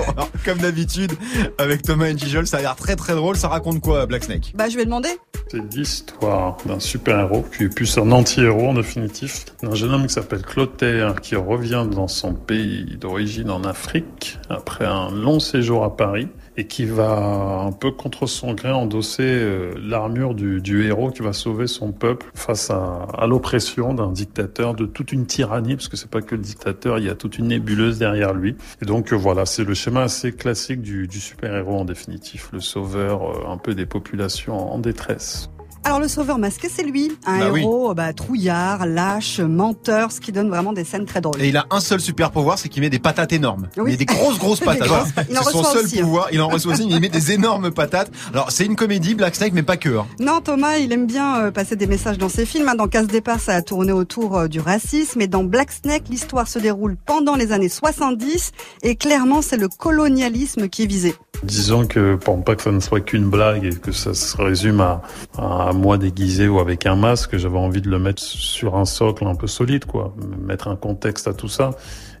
alors, 0.00 0.30
comme 0.44 0.58
d'habitude, 0.58 1.12
avec 1.58 1.82
Thomas 1.82 2.06
et 2.06 2.16
Gijol, 2.18 2.46
ça 2.46 2.58
a 2.58 2.60
l'air 2.60 2.76
très 2.76 2.96
très 2.96 3.14
drôle. 3.14 3.36
Ça 3.36 3.48
raconte 3.48 3.80
quoi, 3.80 4.06
Black 4.06 4.24
Snake 4.24 4.52
Bah, 4.54 4.68
je 4.68 4.76
vais 4.76 4.84
demander. 4.84 5.10
C'est 5.50 5.74
l'histoire 5.74 6.56
d'un 6.64 6.80
super-héros, 6.80 7.44
qui 7.56 7.64
est 7.64 7.68
plus 7.68 7.98
un 7.98 8.10
anti-héros 8.10 8.68
en 8.68 8.74
définitif, 8.74 9.44
d'un 9.62 9.74
jeune 9.74 9.92
homme 9.92 10.06
qui 10.06 10.14
s'appelle 10.14 10.42
Clotaire, 10.42 11.20
qui 11.20 11.36
revient 11.36 11.86
dans 11.90 12.08
son 12.08 12.32
pays 12.32 12.96
d'origine 12.98 13.50
en 13.50 13.64
Afrique, 13.64 14.38
après 14.48 14.86
un 14.86 15.10
long 15.10 15.40
séjour 15.40 15.84
à 15.84 15.96
Paris, 15.96 16.28
et 16.56 16.66
qui 16.66 16.84
va 16.84 17.62
un 17.66 17.72
peu 17.72 17.90
contre 17.90 18.26
son 18.26 18.54
gré 18.54 18.70
endosser 18.70 19.22
euh, 19.22 19.72
l'armure 19.82 20.34
du, 20.34 20.60
du 20.60 20.86
héros 20.86 21.10
qui 21.10 21.22
va 21.22 21.32
sauver 21.32 21.66
son 21.66 21.92
peuple 21.92 22.30
face 22.34 22.70
à, 22.70 23.06
à 23.16 23.26
l'oppression 23.26 23.94
d'un 23.94 24.10
dictateur, 24.10 24.74
de 24.74 24.86
toute 24.86 25.12
une 25.12 25.26
tyrannie, 25.26 25.76
parce 25.76 25.88
que 25.88 25.96
c'est 25.96 26.10
pas 26.10 26.22
que 26.22 26.34
le 26.34 26.42
dictateur, 26.42 26.98
il 26.98 27.06
y 27.06 27.10
a 27.10 27.14
toute 27.14 27.38
une 27.38 27.48
nébuleuse 27.48 27.98
derrière 27.98 28.34
lui. 28.34 28.56
Et 28.82 28.84
donc 28.84 29.12
euh, 29.12 29.16
voilà, 29.16 29.46
c'est 29.46 29.64
le 29.64 29.74
schéma 29.74 30.02
assez 30.02 30.32
classique 30.32 30.82
du, 30.82 31.08
du 31.08 31.20
super-héros 31.20 31.78
en 31.78 31.84
définitif, 31.84 32.50
le 32.52 32.60
sauveur 32.60 33.22
euh, 33.22 33.50
un 33.52 33.56
peu 33.56 33.74
des 33.74 33.86
populations 33.86 34.72
en 34.72 34.78
détresse. 34.78 35.50
Alors 35.84 35.98
le 35.98 36.06
sauveur 36.06 36.38
masqué, 36.38 36.68
c'est 36.72 36.84
lui, 36.84 37.10
un 37.26 37.40
Bah 37.40 37.50
oui. 37.52 37.60
héros 37.62 37.92
bah, 37.92 38.12
trouillard, 38.12 38.86
lâche, 38.86 39.40
menteur, 39.40 40.12
ce 40.12 40.20
qui 40.20 40.30
donne 40.30 40.48
vraiment 40.48 40.72
des 40.72 40.84
scènes 40.84 41.06
très 41.06 41.20
drôles. 41.20 41.42
Et 41.42 41.48
il 41.48 41.56
a 41.56 41.66
un 41.70 41.80
seul 41.80 42.00
super 42.00 42.30
pouvoir, 42.30 42.56
c'est 42.56 42.68
qu'il 42.68 42.82
met 42.82 42.88
des 42.90 43.00
patates 43.00 43.32
énormes. 43.32 43.68
Oui. 43.76 43.82
Il 43.86 43.90
met 43.92 43.96
des 43.96 44.04
grosses 44.04 44.38
grosses 44.38 44.60
patates. 44.60 44.86
grosses- 44.86 45.26
il 45.28 45.36
en 45.38 45.42
son 45.42 45.64
seul 45.64 45.84
aussi, 45.84 45.98
hein. 45.98 46.02
pouvoir. 46.04 46.28
Il 46.32 46.40
en 46.40 46.46
reçoit 46.48 46.74
aussi, 46.74 46.86
mais 46.86 46.94
il 46.94 47.00
met 47.00 47.08
des 47.08 47.32
énormes 47.32 47.72
patates. 47.72 48.12
Alors 48.32 48.52
c'est 48.52 48.64
une 48.64 48.76
comédie, 48.76 49.16
Black 49.16 49.34
Snake, 49.34 49.54
mais 49.54 49.64
pas 49.64 49.76
que. 49.76 49.98
hein. 49.98 50.06
Non, 50.20 50.40
Thomas, 50.40 50.76
il 50.76 50.92
aime 50.92 51.06
bien 51.06 51.40
euh, 51.40 51.50
passer 51.50 51.74
des 51.74 51.88
messages 51.88 52.16
dans 52.18 52.28
ses 52.28 52.46
films. 52.46 52.68
hein. 52.68 52.76
Dans 52.76 52.86
Casse 52.86 53.08
Départ, 53.08 53.40
ça 53.40 53.54
a 53.56 53.62
tourné 53.62 53.90
autour 53.90 54.38
euh, 54.38 54.46
du 54.48 54.60
racisme. 54.60 55.20
Et 55.20 55.26
dans 55.26 55.42
Black 55.42 55.72
Snake, 55.72 56.04
l'histoire 56.08 56.46
se 56.46 56.60
déroule 56.60 56.96
pendant 57.06 57.34
les 57.34 57.50
années 57.50 57.68
70. 57.68 58.52
Et 58.84 58.94
clairement, 58.94 59.42
c'est 59.42 59.56
le 59.56 59.66
colonialisme 59.68 60.68
qui 60.68 60.84
est 60.84 60.86
visé. 60.86 61.16
Disons 61.42 61.86
que 61.86 62.14
pour 62.14 62.42
pas 62.44 62.54
que 62.54 62.62
ça 62.62 62.70
ne 62.70 62.78
soit 62.78 63.00
qu'une 63.00 63.28
blague 63.28 63.64
et 63.64 63.74
que 63.74 63.90
ça 63.90 64.14
se 64.14 64.36
résume 64.36 64.80
à, 64.80 65.02
à 65.36 65.72
moi 65.72 65.98
déguisé 65.98 66.46
ou 66.46 66.60
avec 66.60 66.86
un 66.86 66.94
masque, 66.94 67.36
j'avais 67.36 67.58
envie 67.58 67.80
de 67.80 67.90
le 67.90 67.98
mettre 67.98 68.22
sur 68.22 68.76
un 68.76 68.84
socle 68.84 69.26
un 69.26 69.34
peu 69.34 69.48
solide, 69.48 69.84
quoi, 69.84 70.14
mettre 70.40 70.68
un 70.68 70.76
contexte 70.76 71.26
à 71.26 71.34
tout 71.34 71.48
ça. 71.48 71.70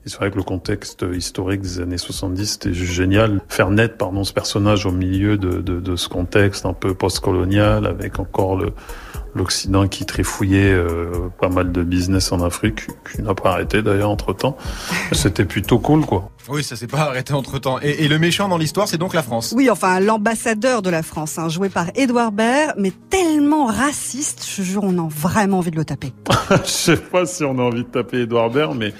Et 0.04 0.08
c'est 0.08 0.16
vrai 0.16 0.32
que 0.32 0.36
le 0.36 0.42
contexte 0.42 1.04
historique 1.12 1.60
des 1.60 1.78
années 1.78 1.98
70, 1.98 2.46
c'était 2.46 2.74
génial. 2.74 3.40
Faire 3.48 3.70
naître, 3.70 3.96
pardon, 3.96 4.24
ce 4.24 4.32
personnage 4.32 4.84
au 4.86 4.90
milieu 4.90 5.38
de, 5.38 5.60
de, 5.60 5.78
de 5.78 5.96
ce 5.96 6.08
contexte 6.08 6.66
un 6.66 6.72
peu 6.72 6.92
post-colonial, 6.92 7.86
avec 7.86 8.18
encore 8.18 8.56
le 8.56 8.72
l'Occident 9.34 9.88
qui 9.88 10.04
trifouillait 10.04 10.72
euh, 10.72 11.30
pas 11.40 11.48
mal 11.48 11.72
de 11.72 11.82
business 11.82 12.32
en 12.32 12.42
Afrique, 12.42 12.86
qui 13.10 13.22
n'a 13.22 13.34
pas 13.34 13.52
arrêté 13.52 13.82
d'ailleurs 13.82 14.10
entre 14.10 14.32
temps. 14.32 14.56
C'était 15.12 15.44
plutôt 15.44 15.78
cool, 15.78 16.04
quoi. 16.04 16.30
Oui, 16.48 16.64
ça 16.64 16.76
s'est 16.76 16.86
pas 16.86 17.00
arrêté 17.00 17.32
entre 17.32 17.58
temps. 17.58 17.78
Et, 17.82 18.04
et 18.04 18.08
le 18.08 18.18
méchant 18.18 18.48
dans 18.48 18.58
l'histoire, 18.58 18.88
c'est 18.88 18.98
donc 18.98 19.14
la 19.14 19.22
France. 19.22 19.54
Oui, 19.56 19.70
enfin, 19.70 20.00
l'ambassadeur 20.00 20.82
de 20.82 20.90
la 20.90 21.02
France, 21.02 21.38
hein, 21.38 21.48
joué 21.48 21.68
par 21.68 21.86
Édouard 21.94 22.32
Baird, 22.32 22.74
mais 22.78 22.92
tellement 23.10 23.66
raciste, 23.66 24.44
je 24.48 24.56
te 24.56 24.62
jure, 24.62 24.82
on 24.84 24.98
a 24.98 25.08
vraiment 25.08 25.58
envie 25.58 25.70
de 25.70 25.76
le 25.76 25.84
taper. 25.84 26.12
Je 26.64 26.70
sais 26.70 26.96
pas 26.96 27.26
si 27.26 27.44
on 27.44 27.58
a 27.58 27.62
envie 27.62 27.84
de 27.84 27.88
taper 27.88 28.22
Edouard 28.22 28.50
Baird, 28.50 28.76
mais 28.76 28.92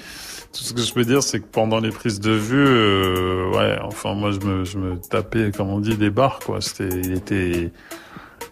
tout 0.53 0.63
ce 0.63 0.73
que 0.73 0.81
je 0.81 0.93
peux 0.93 1.03
dire, 1.03 1.23
c'est 1.23 1.39
que 1.39 1.47
pendant 1.51 1.79
les 1.79 1.89
prises 1.89 2.19
de 2.19 2.31
vue, 2.31 2.65
euh, 2.65 3.51
ouais, 3.51 3.79
enfin 3.81 4.13
moi 4.13 4.31
je 4.31 4.39
me, 4.39 4.63
je 4.63 4.77
me 4.77 4.97
tapais, 4.97 5.51
comme 5.51 5.69
on 5.69 5.79
dit, 5.79 5.97
des 5.97 6.11
barres, 6.11 6.39
quoi. 6.39 6.61
C'était, 6.61 6.89
il 6.89 7.13
était, 7.13 7.71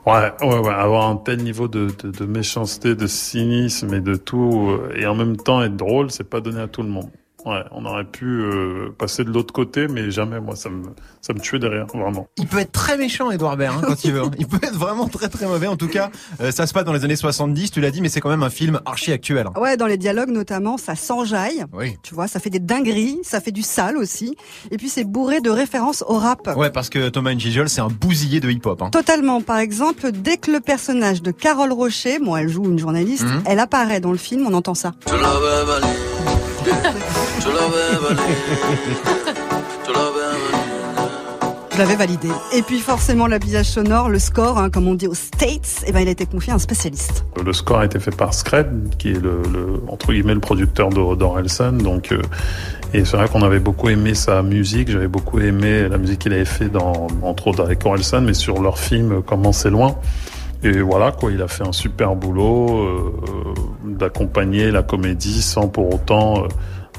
ouais, 0.06 0.32
ouais, 0.42 0.60
ouais, 0.60 0.74
avoir 0.74 1.10
un 1.10 1.18
tel 1.18 1.44
niveau 1.44 1.68
de, 1.68 1.88
de, 2.04 2.12
de 2.12 2.26
méchanceté, 2.26 2.96
de 2.96 3.08
cynisme 3.08 3.94
et 3.94 4.02
de 4.02 4.16
tout, 4.16 4.70
euh, 4.72 4.94
et 4.96 5.06
en 5.08 5.16
même 5.16 5.38
temps 5.38 5.62
être 5.64 5.76
drôle, 5.76 6.12
c'est 6.12 6.30
pas 6.30 6.42
donné 6.42 6.62
à 6.62 6.68
tout 6.68 6.84
le 6.84 6.90
monde. 6.90 7.12
Ouais, 7.46 7.64
on 7.72 7.86
aurait 7.86 8.04
pu 8.04 8.26
euh, 8.26 8.94
passer 8.98 9.24
de 9.24 9.30
l'autre 9.32 9.52
côté, 9.54 9.88
mais 9.88 10.12
jamais, 10.12 10.40
moi, 10.40 10.56
ça 10.56 10.70
me, 10.70 10.84
ça 11.22 11.34
me 11.34 11.40
tuait 11.40 11.58
derrière, 11.58 11.88
vraiment. 11.88 12.28
Il 12.38 12.46
peut 12.48 12.60
être 12.60 12.72
très 12.72 12.98
méchant, 12.98 13.32
Edouard 13.32 13.58
Baird, 13.58 13.78
hein, 13.78 13.82
quand 13.88 14.04
il 14.04 14.12
veut. 14.14 14.22
hein. 14.22 14.32
Il 14.38 14.48
peut 14.48 14.60
être 14.62 14.76
vraiment 14.78 15.08
très 15.08 15.28
très 15.28 15.48
mauvais. 15.48 15.66
En 15.68 15.76
tout 15.76 15.88
cas, 15.88 16.12
euh, 16.40 16.52
ça 16.52 16.68
se 16.68 16.74
passe 16.74 16.86
dans 16.86 16.94
les 16.94 17.04
années 17.04 17.16
70, 17.16 17.72
tu 17.72 17.82
l'as 17.82 17.90
dit, 17.90 18.02
mais 18.02 18.10
c'est 18.10 18.22
quand 18.22 18.30
même 18.30 18.44
un 18.44 18.50
film 18.52 18.80
archi 18.86 19.12
actuel. 19.12 19.48
hein. 19.48 19.60
Ouais, 19.60 19.76
dans 19.76 19.88
les 19.88 19.98
dialogues 19.98 20.30
notamment, 20.30 20.78
ça 20.78 20.96
s'enjaille. 20.96 21.66
Oui. 21.74 21.98
Tu 22.04 22.14
vois, 22.14 22.28
ça 22.28 22.40
fait 22.40 22.50
des 22.52 22.60
dingueries, 22.60 23.20
ça 23.24 23.42
fait 23.42 23.52
du 23.52 23.64
sale 23.64 23.98
aussi. 23.98 24.36
Et 24.70 24.78
puis 24.78 24.90
c'est 24.90 25.04
bourré 25.04 25.42
de 25.42 25.50
références 25.50 26.04
au 26.08 26.18
rap. 26.20 26.48
Ouais, 26.56 26.70
parce 26.70 26.90
que 26.90 27.10
Thomas 27.10 27.34
Gijol, 27.36 27.70
c'est 27.70 27.82
un 27.82 27.88
bousillé 27.90 28.40
de 28.40 28.50
hip-hop. 28.52 28.82
Hein. 28.84 28.90
Totalement. 28.92 29.42
Par 29.42 29.58
exemple, 29.58 30.12
dès 30.12 30.38
que 30.38 30.52
le 30.52 30.60
personnage 30.60 31.22
de 31.24 31.32
Carole 31.32 31.72
Rocher, 31.72 32.20
bon, 32.20 32.36
elle 32.36 32.50
joue 32.50 32.66
une 32.66 32.78
journaliste, 32.80 33.24
Mhm. 33.26 33.44
elle 33.46 33.60
apparaît 33.60 34.00
dans 34.00 34.12
le 34.12 34.18
film, 34.18 34.46
on 34.48 34.54
entend 34.54 34.76
ça. 34.76 34.92
Je 37.42 37.48
l'avais 37.48 38.16
valé. 38.16 38.22
Je 41.74 41.78
l'avais 41.78 41.96
validé. 41.96 42.28
Et 42.54 42.62
puis 42.64 42.80
forcément 42.80 43.28
l'habillage 43.28 43.66
sonore, 43.68 44.10
le 44.10 44.20
score, 44.20 44.58
hein, 44.60 44.70
comme 44.70 44.88
on 44.90 44.94
dit 44.94 45.08
aux 45.08 45.14
States, 45.16 45.84
eh 45.88 45.92
ben, 45.94 46.02
il 46.02 46.08
a 46.10 46.12
été 46.12 46.26
confié 46.26 46.52
à 46.52 46.58
un 46.58 46.60
spécialiste. 46.60 47.26
Le 47.44 47.54
score 47.54 47.80
a 47.80 47.86
été 47.86 47.98
fait 48.00 48.16
par 48.16 48.34
Scred, 48.34 48.94
qui 49.00 49.12
est 49.12 49.20
le, 49.20 49.42
le 49.52 49.82
entre 49.88 50.12
guillemets 50.12 50.34
le 50.34 50.42
producteur 50.42 50.90
d'Or- 50.90 51.16
d'Orelsan. 51.16 51.72
Donc, 51.78 52.12
euh, 52.12 52.22
et 52.94 53.06
c'est 53.06 53.16
vrai 53.16 53.30
qu'on 53.30 53.42
avait 53.42 53.60
beaucoup 53.62 53.88
aimé 53.90 54.14
sa 54.16 54.44
musique. 54.44 54.92
J'avais 54.92 55.08
beaucoup 55.08 55.40
aimé 55.40 55.88
la 55.88 55.98
musique 55.98 56.20
qu'il 56.20 56.34
avait 56.34 56.44
fait 56.46 56.68
dans, 56.70 57.08
entre 57.24 57.48
autres 57.48 57.64
avec 57.64 57.84
Orelsan, 57.86 58.22
mais 58.22 58.34
sur 58.34 58.62
leur 58.62 58.78
film 58.78 59.14
euh, 59.14 59.22
Comment 59.26 59.54
c'est 59.54 59.70
loin. 59.70 59.96
Et 60.64 60.82
voilà 60.82 61.12
quoi, 61.14 61.32
il 61.32 61.42
a 61.42 61.48
fait 61.48 61.66
un 61.68 61.72
super 61.72 62.16
boulot 62.16 62.84
euh, 62.84 63.14
d'accompagner 63.86 64.70
la 64.72 64.84
comédie 64.84 65.42
sans 65.42 65.68
pour 65.70 65.96
autant 65.96 66.44
euh, 66.44 66.48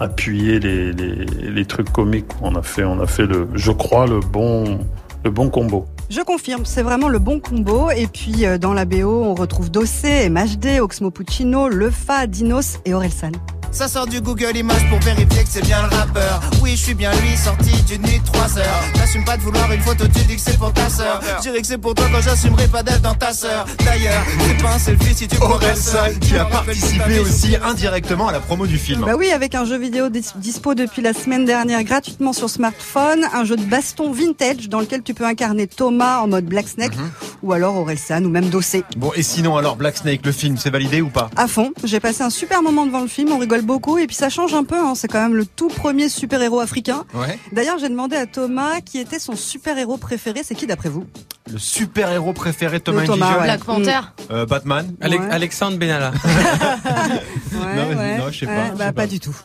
appuyer 0.00 0.58
les, 0.58 0.92
les, 0.92 1.64
trucs 1.64 1.90
comiques. 1.92 2.30
On 2.40 2.54
a 2.54 2.62
fait, 2.62 2.84
on 2.84 3.00
a 3.00 3.06
fait 3.06 3.26
le, 3.26 3.48
je 3.54 3.70
crois, 3.70 4.06
le 4.06 4.20
bon, 4.20 4.80
le 5.24 5.30
bon 5.30 5.50
combo. 5.50 5.86
Je 6.10 6.20
confirme, 6.20 6.64
c'est 6.64 6.82
vraiment 6.82 7.08
le 7.08 7.18
bon 7.18 7.40
combo. 7.40 7.90
Et 7.90 8.06
puis 8.06 8.44
euh, 8.46 8.58
dans 8.58 8.74
la 8.74 8.84
BO, 8.84 9.22
on 9.24 9.34
retrouve 9.34 9.70
Dossé, 9.70 10.28
MHD, 10.28 10.80
Oxmo 10.80 11.10
Puccino, 11.10 11.68
Lefa, 11.68 12.26
Dinos 12.26 12.80
et 12.84 12.94
Orelsan. 12.94 13.32
Ça 13.72 13.88
sort 13.88 14.06
du 14.06 14.20
Google 14.20 14.54
Images 14.56 14.86
pour 14.90 15.00
vérifier 15.00 15.42
que 15.44 15.48
c'est 15.48 15.64
bien 15.64 15.82
le 15.82 15.96
rappeur. 15.96 16.40
Oui, 16.62 16.72
je 16.72 16.82
suis 16.82 16.94
bien 16.94 17.10
lui, 17.22 17.36
sorti 17.36 17.70
d'une 17.84 18.02
nuit 18.02 18.18
de 18.20 18.24
3 18.24 18.58
heures. 18.58 18.82
J'assume 18.96 19.24
pas 19.24 19.36
de 19.38 19.42
vouloir 19.42 19.72
une 19.72 19.80
photo, 19.80 20.04
tu 20.06 20.22
dis 20.24 20.36
que 20.36 20.40
c'est 20.42 20.58
pour 20.58 20.72
ta 20.74 20.88
sœur. 20.90 21.20
Je 21.38 21.42
dirais 21.42 21.60
que 21.62 21.66
c'est 21.66 21.78
pour 21.78 21.94
toi 21.94 22.06
quand 22.12 22.20
j'assumerai 22.20 22.68
pas 22.68 22.82
d'être 22.82 23.00
dans 23.00 23.14
ta 23.14 23.32
sœur. 23.32 23.64
D'ailleurs, 23.84 24.22
c'est 24.46 24.62
pas 24.62 24.74
un 24.74 24.78
selfie 24.78 25.14
si 25.14 25.26
tu 25.26 25.36
Orelsan, 25.40 26.18
qui 26.20 26.36
a 26.36 26.44
participé 26.44 27.18
aussi 27.20 27.56
indirectement 27.64 28.28
à 28.28 28.32
la 28.32 28.40
promo 28.40 28.66
du 28.66 28.76
film. 28.78 29.00
Bah 29.06 29.14
oui, 29.18 29.30
avec 29.32 29.54
un 29.54 29.64
jeu 29.64 29.78
vidéo 29.78 30.10
dis- 30.10 30.26
dispo 30.36 30.74
depuis 30.74 31.00
la 31.02 31.14
semaine 31.14 31.46
dernière 31.46 31.82
gratuitement 31.82 32.34
sur 32.34 32.50
smartphone, 32.50 33.24
un 33.32 33.44
jeu 33.44 33.56
de 33.56 33.64
baston 33.64 34.12
vintage 34.12 34.68
dans 34.68 34.80
lequel 34.80 35.02
tu 35.02 35.14
peux 35.14 35.26
incarner 35.26 35.66
Thomas 35.66 36.20
en 36.20 36.28
mode 36.28 36.44
Black 36.44 36.68
Snake 36.68 36.94
Mhm. 36.96 37.10
Ou 37.42 37.52
alors 37.52 37.76
Orelsan 37.76 38.24
ou 38.24 38.28
même 38.28 38.48
Dossé. 38.48 38.84
Bon, 38.96 39.12
et 39.14 39.22
sinon 39.22 39.56
alors, 39.56 39.76
Black 39.76 39.96
Snake, 39.96 40.24
le 40.24 40.32
film, 40.32 40.56
c'est 40.56 40.70
validé 40.70 41.00
ou 41.00 41.08
pas? 41.08 41.30
À 41.36 41.46
fond, 41.48 41.72
j'ai 41.84 42.00
passé 42.00 42.22
un 42.22 42.30
super 42.30 42.62
moment 42.62 42.86
devant 42.86 43.00
le 43.00 43.08
film, 43.08 43.32
on 43.32 43.38
rigole 43.38 43.62
beaucoup 43.62 43.98
et 43.98 44.06
puis 44.06 44.16
ça 44.16 44.28
change 44.28 44.54
un 44.54 44.64
peu, 44.64 44.78
hein, 44.78 44.94
c'est 44.94 45.08
quand 45.08 45.20
même 45.22 45.34
le 45.34 45.46
tout 45.46 45.68
premier 45.68 46.08
super-héros 46.08 46.60
africain. 46.60 47.04
Ouais. 47.14 47.38
D'ailleurs, 47.52 47.78
j'ai 47.78 47.88
demandé 47.88 48.16
à 48.16 48.26
Thomas 48.26 48.80
qui 48.84 48.98
était 48.98 49.18
son 49.18 49.36
super-héros 49.36 49.96
préféré, 49.96 50.40
c'est 50.44 50.54
qui 50.54 50.66
d'après 50.66 50.88
vous? 50.88 51.04
Le 51.52 51.58
super-héros 51.58 52.32
préféré 52.32 52.78
Thomas 52.80 53.04
Thomas, 53.04 53.36
ouais. 53.38 53.42
Black 53.44 53.64
Panther. 53.64 54.00
Euh, 54.30 54.46
Batman 54.46 54.94
Ouais. 55.02 55.18
Alexandre 55.30 55.76
Benalla. 55.78 56.12
Non, 57.52 57.94
mais- 57.96 58.18
non, 58.18 58.30
je 58.30 58.38
sais 58.40 58.46
pas, 58.46 58.70
bah, 58.76 58.86
sais 58.88 58.92
pas 58.92 59.06
du 59.06 59.20
tout. 59.20 59.36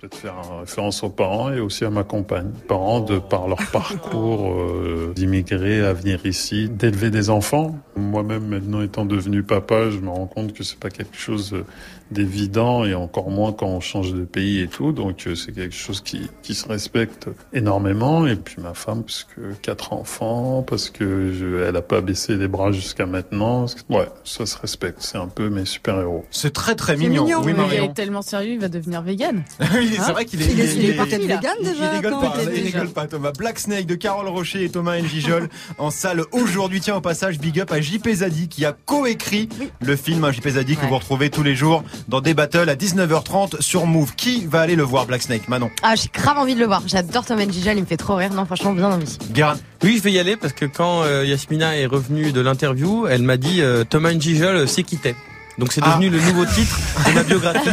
Peut-être 0.00 0.16
faire 0.16 0.34
référence 0.60 1.02
aux 1.02 1.10
parents 1.10 1.52
et 1.52 1.60
aussi 1.60 1.84
à 1.84 1.90
ma 1.90 2.04
compagne. 2.04 2.50
Parents, 2.68 3.00
de 3.00 3.18
par 3.18 3.48
leur 3.48 3.58
parcours 3.70 4.50
euh, 4.50 5.12
d'immigrés 5.14 5.82
à 5.82 5.92
venir 5.92 6.24
ici, 6.24 6.70
d'élever 6.70 7.10
des 7.10 7.28
enfants. 7.28 7.78
Moi-même, 7.96 8.46
maintenant 8.46 8.80
étant 8.80 9.04
devenu 9.04 9.42
papa, 9.42 9.90
je 9.90 9.98
me 9.98 10.08
rends 10.08 10.26
compte 10.26 10.54
que 10.54 10.64
c'est 10.64 10.78
pas 10.78 10.88
quelque 10.88 11.18
chose 11.18 11.52
euh, 11.52 11.66
d'évident 12.10 12.84
et 12.84 12.94
encore 12.94 13.30
moins 13.30 13.52
quand 13.52 13.66
on 13.66 13.80
change 13.80 14.12
de 14.12 14.24
pays 14.24 14.60
et 14.60 14.68
tout. 14.68 14.92
Donc 14.92 15.26
euh, 15.26 15.34
c'est 15.34 15.52
quelque 15.52 15.74
chose 15.74 16.00
qui, 16.00 16.28
qui 16.42 16.54
se 16.54 16.68
respecte 16.68 17.28
énormément. 17.52 18.26
Et 18.26 18.36
puis 18.36 18.56
ma 18.62 18.74
femme, 18.74 19.02
parce 19.02 19.24
que 19.34 19.40
quatre 19.62 19.92
enfants, 19.92 20.62
parce 20.66 20.90
que 20.90 21.32
je, 21.32 21.62
elle 21.66 21.76
a 21.76 21.82
pas 21.82 22.00
baissé 22.00 22.36
les 22.36 22.48
bras 22.48 22.72
jusqu'à 22.72 23.06
maintenant. 23.06 23.66
Ouais, 23.88 24.08
ça 24.24 24.46
se 24.46 24.56
respecte. 24.58 24.98
C'est 25.00 25.18
un 25.18 25.28
peu 25.28 25.48
mes 25.50 25.64
super-héros. 25.64 26.24
C'est 26.30 26.52
très 26.52 26.74
très 26.74 26.96
mignon. 26.96 27.24
mignon, 27.24 27.42
oui, 27.44 27.52
mais 27.56 27.64
il 27.76 27.84
est 27.84 27.94
tellement 27.94 28.22
sérieux, 28.22 28.52
il 28.54 28.60
va 28.60 28.68
devenir 28.68 29.02
vegan. 29.02 29.42
oui, 29.60 29.66
il 29.82 29.94
est- 29.94 29.96
c'est 30.00 30.12
vrai 30.12 30.24
qu'il 30.24 30.42
est, 30.42 30.46
Il 30.52 30.60
est- 30.60 30.74
il 30.76 30.90
est 30.90 30.94
peut-être 30.94 31.22
vegan 31.22 31.54
déjà, 31.62 31.92
Il 31.92 31.96
rigole 31.96 32.20
pas, 32.20 32.32
il 32.36 32.42
était 32.48 32.56
il 32.58 32.62
déjà. 32.64 32.78
rigole 32.80 32.92
pas, 32.92 33.06
Thomas. 33.06 33.32
Black 33.38 33.58
Snake 33.58 33.86
de 33.86 33.94
Carole 33.94 34.28
Rocher 34.28 34.64
et 34.64 34.68
Thomas 34.70 34.98
Njijol 35.00 35.48
en 35.78 35.90
salle 35.90 36.22
aujourd'hui. 36.32 36.80
Tiens, 36.80 36.96
au 36.96 37.00
passage, 37.00 37.38
big 37.38 37.60
up 37.60 37.70
à 37.72 37.80
JP 37.80 38.08
Zadi 38.12 38.48
qui 38.48 38.64
a 38.64 38.72
coécrit 38.72 39.48
le 39.80 39.96
film. 39.96 40.24
hein, 40.24 40.32
JP 40.32 40.48
Zadi 40.48 40.76
que 40.76 40.86
vous 40.86 40.94
retrouvez 40.96 41.30
tous 41.30 41.42
les 41.42 41.54
jours 41.54 41.82
dans 42.08 42.20
des 42.20 42.34
battles 42.34 42.68
à 42.68 42.74
19h30 42.74 43.60
sur 43.60 43.86
Move. 43.86 44.14
Qui 44.14 44.46
va 44.46 44.60
aller 44.60 44.76
le 44.76 44.82
voir, 44.82 45.06
Black 45.06 45.22
Snake 45.22 45.48
Manon. 45.48 45.70
Ah, 45.82 45.94
j'ai 45.94 46.08
grave 46.12 46.38
envie 46.38 46.54
de 46.54 46.60
le 46.60 46.66
voir. 46.66 46.82
J'adore 46.86 47.24
Tom 47.24 47.38
Gijal, 47.50 47.76
il 47.76 47.82
me 47.82 47.86
fait 47.86 47.96
trop 47.96 48.16
rire. 48.16 48.32
Non, 48.32 48.44
franchement, 48.44 48.72
bien 48.72 48.90
envie. 48.90 49.18
Guérin. 49.30 49.56
Oui, 49.82 49.96
je 49.96 50.02
vais 50.02 50.12
y 50.12 50.18
aller 50.18 50.36
parce 50.36 50.52
que 50.52 50.66
quand 50.66 51.02
euh, 51.02 51.24
Yasmina 51.24 51.76
est 51.76 51.86
revenue 51.86 52.32
de 52.32 52.40
l'interview, 52.40 53.06
elle 53.06 53.22
m'a 53.22 53.36
dit 53.36 53.62
euh, 53.62 53.84
Thomas 53.84 54.12
Njijol 54.12 54.68
sait 54.68 54.82
qui 54.82 54.98
t'es. 54.98 55.14
Donc 55.58 55.72
c'est 55.72 55.82
devenu 55.82 56.08
le 56.08 56.18
nouveau 56.20 56.46
titre 56.46 56.78
de 57.06 57.12
ma 57.12 57.22
biographie. 57.22 57.68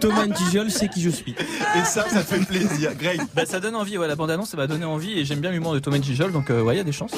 Thomas 0.00 0.26
Njijol 0.26 0.70
sait 0.70 0.88
qui 0.88 1.00
je 1.00 1.08
suis. 1.08 1.34
Et 1.76 1.84
ça, 1.84 2.04
ça 2.08 2.20
fait 2.22 2.40
plaisir. 2.44 2.94
Greg. 2.94 3.20
Bah, 3.34 3.46
ça 3.46 3.58
donne 3.58 3.74
envie, 3.74 3.96
ouais, 3.96 4.06
la 4.06 4.16
bande-annonce, 4.16 4.50
ça 4.50 4.56
m'a 4.58 4.66
donné 4.66 4.84
envie 4.84 5.18
et 5.18 5.24
j'aime 5.24 5.40
bien 5.40 5.50
l'humour 5.50 5.72
de 5.72 5.78
Thomas 5.78 5.98
Gijol, 6.00 6.30
donc 6.30 6.50
euh, 6.50 6.60
ouais, 6.62 6.74
il 6.74 6.78
y 6.78 6.80
a 6.80 6.84
des 6.84 6.92
chances. 6.92 7.12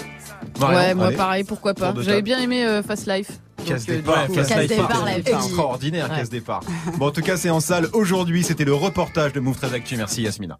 ouais, 0.60 0.94
moi 0.94 1.10
pareil, 1.10 1.42
pourquoi 1.42 1.74
pas. 1.74 1.94
J'avais 2.00 2.22
bien 2.22 2.38
aimé 2.38 2.64
euh, 2.64 2.82
Fast 2.82 3.08
Life. 3.08 3.30
Casse 3.68 3.86
Donc, 3.86 3.90
euh, 3.90 3.96
départ, 3.98 4.22
du 4.22 4.28
coup, 4.28 4.34
casse 4.34 4.66
départ, 4.66 5.08
extraordinaire, 5.08 6.10
Ouais. 6.10 6.16
casse 6.18 6.30
départ. 6.30 6.60
Bon, 6.96 7.06
en 7.06 7.10
tout 7.10 7.22
cas, 7.22 7.36
c'est 7.36 7.50
en 7.50 7.60
salle 7.60 7.88
aujourd'hui. 7.92 8.42
C'était 8.44 8.64
le 8.64 8.74
reportage 8.74 9.32
de 9.32 9.40
Move 9.40 9.56
13 9.56 9.74
Actu. 9.74 9.96
Merci 9.96 10.22
Yasmina. 10.22 10.58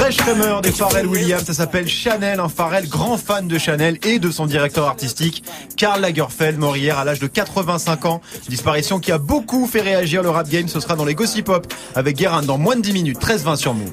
Ray 0.00 0.12
Schremer 0.12 0.60
des 0.62 0.70
Pharrell 0.72 1.06
Williams, 1.06 1.44
ça 1.44 1.52
s'appelle 1.54 1.88
Chanel, 1.88 2.40
un 2.40 2.48
Pharrell 2.48 2.88
grand 2.88 3.16
fan 3.16 3.46
de 3.48 3.58
Chanel 3.58 3.98
et 4.04 4.18
de 4.18 4.30
son 4.30 4.46
directeur 4.46 4.86
artistique, 4.86 5.42
Karl 5.76 6.00
Lagerfeld, 6.00 6.58
mort 6.58 6.76
hier 6.76 6.98
à 6.98 7.04
l'âge 7.04 7.18
de 7.20 7.26
85 7.26 8.04
ans. 8.06 8.20
Disparition 8.48 8.98
qui 9.00 9.12
a 9.12 9.18
beaucoup 9.18 9.66
fait 9.66 9.80
réagir 9.80 10.22
le 10.22 10.30
rap 10.30 10.48
game, 10.48 10.68
ce 10.68 10.80
sera 10.80 10.96
dans 10.96 11.04
les 11.04 11.14
Gossip 11.14 11.46
Pop 11.46 11.66
avec 11.94 12.16
Guérin 12.16 12.42
dans 12.42 12.58
moins 12.58 12.76
de 12.76 12.80
10 12.82 12.92
minutes, 12.92 13.18
13-20 13.20 13.56
sur 13.56 13.74
Move. 13.74 13.90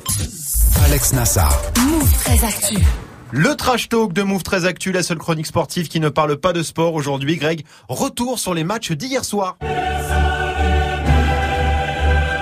Alex 0.86 1.14
Nassar. 1.14 1.60
Le 3.32 3.56
trash 3.56 3.88
talk 3.88 4.12
de 4.12 4.22
Move 4.22 4.44
13 4.44 4.66
Actu, 4.66 4.92
la 4.92 5.02
seule 5.02 5.18
chronique 5.18 5.48
sportive 5.48 5.88
qui 5.88 6.00
ne 6.02 6.10
parle 6.10 6.36
pas 6.38 6.52
de 6.52 6.62
sport 6.62 6.94
aujourd'hui. 6.94 7.38
Greg, 7.38 7.64
retour 7.88 8.38
sur 8.38 8.54
les 8.54 8.66
matchs 8.66 8.92
d'hier 8.92 9.24
soir. 9.24 9.58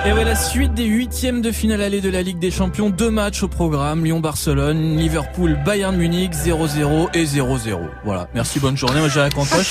Et 0.07 0.13
ouais, 0.13 0.23
la 0.23 0.35
suite 0.35 0.75
des 0.75 0.85
huitièmes 0.85 1.41
de 1.41 1.51
finale 1.51 1.81
allée 1.81 1.99
de 1.99 2.11
la 2.11 2.21
Ligue 2.21 2.37
des 2.37 2.51
Champions. 2.51 2.91
Deux 2.91 3.09
matchs 3.09 3.41
au 3.41 3.47
programme. 3.47 4.05
Lyon-Barcelone, 4.05 4.97
Liverpool-Bayern 4.97 5.95
Munich, 5.95 6.31
0-0 6.33 7.09
et 7.15 7.25
0-0. 7.25 7.79
Voilà. 8.03 8.27
Merci, 8.35 8.59
bonne 8.59 8.77
journée. 8.77 8.99
Moi, 8.99 9.09
j'ai 9.09 9.21
la 9.21 9.31
cantoche. 9.31 9.69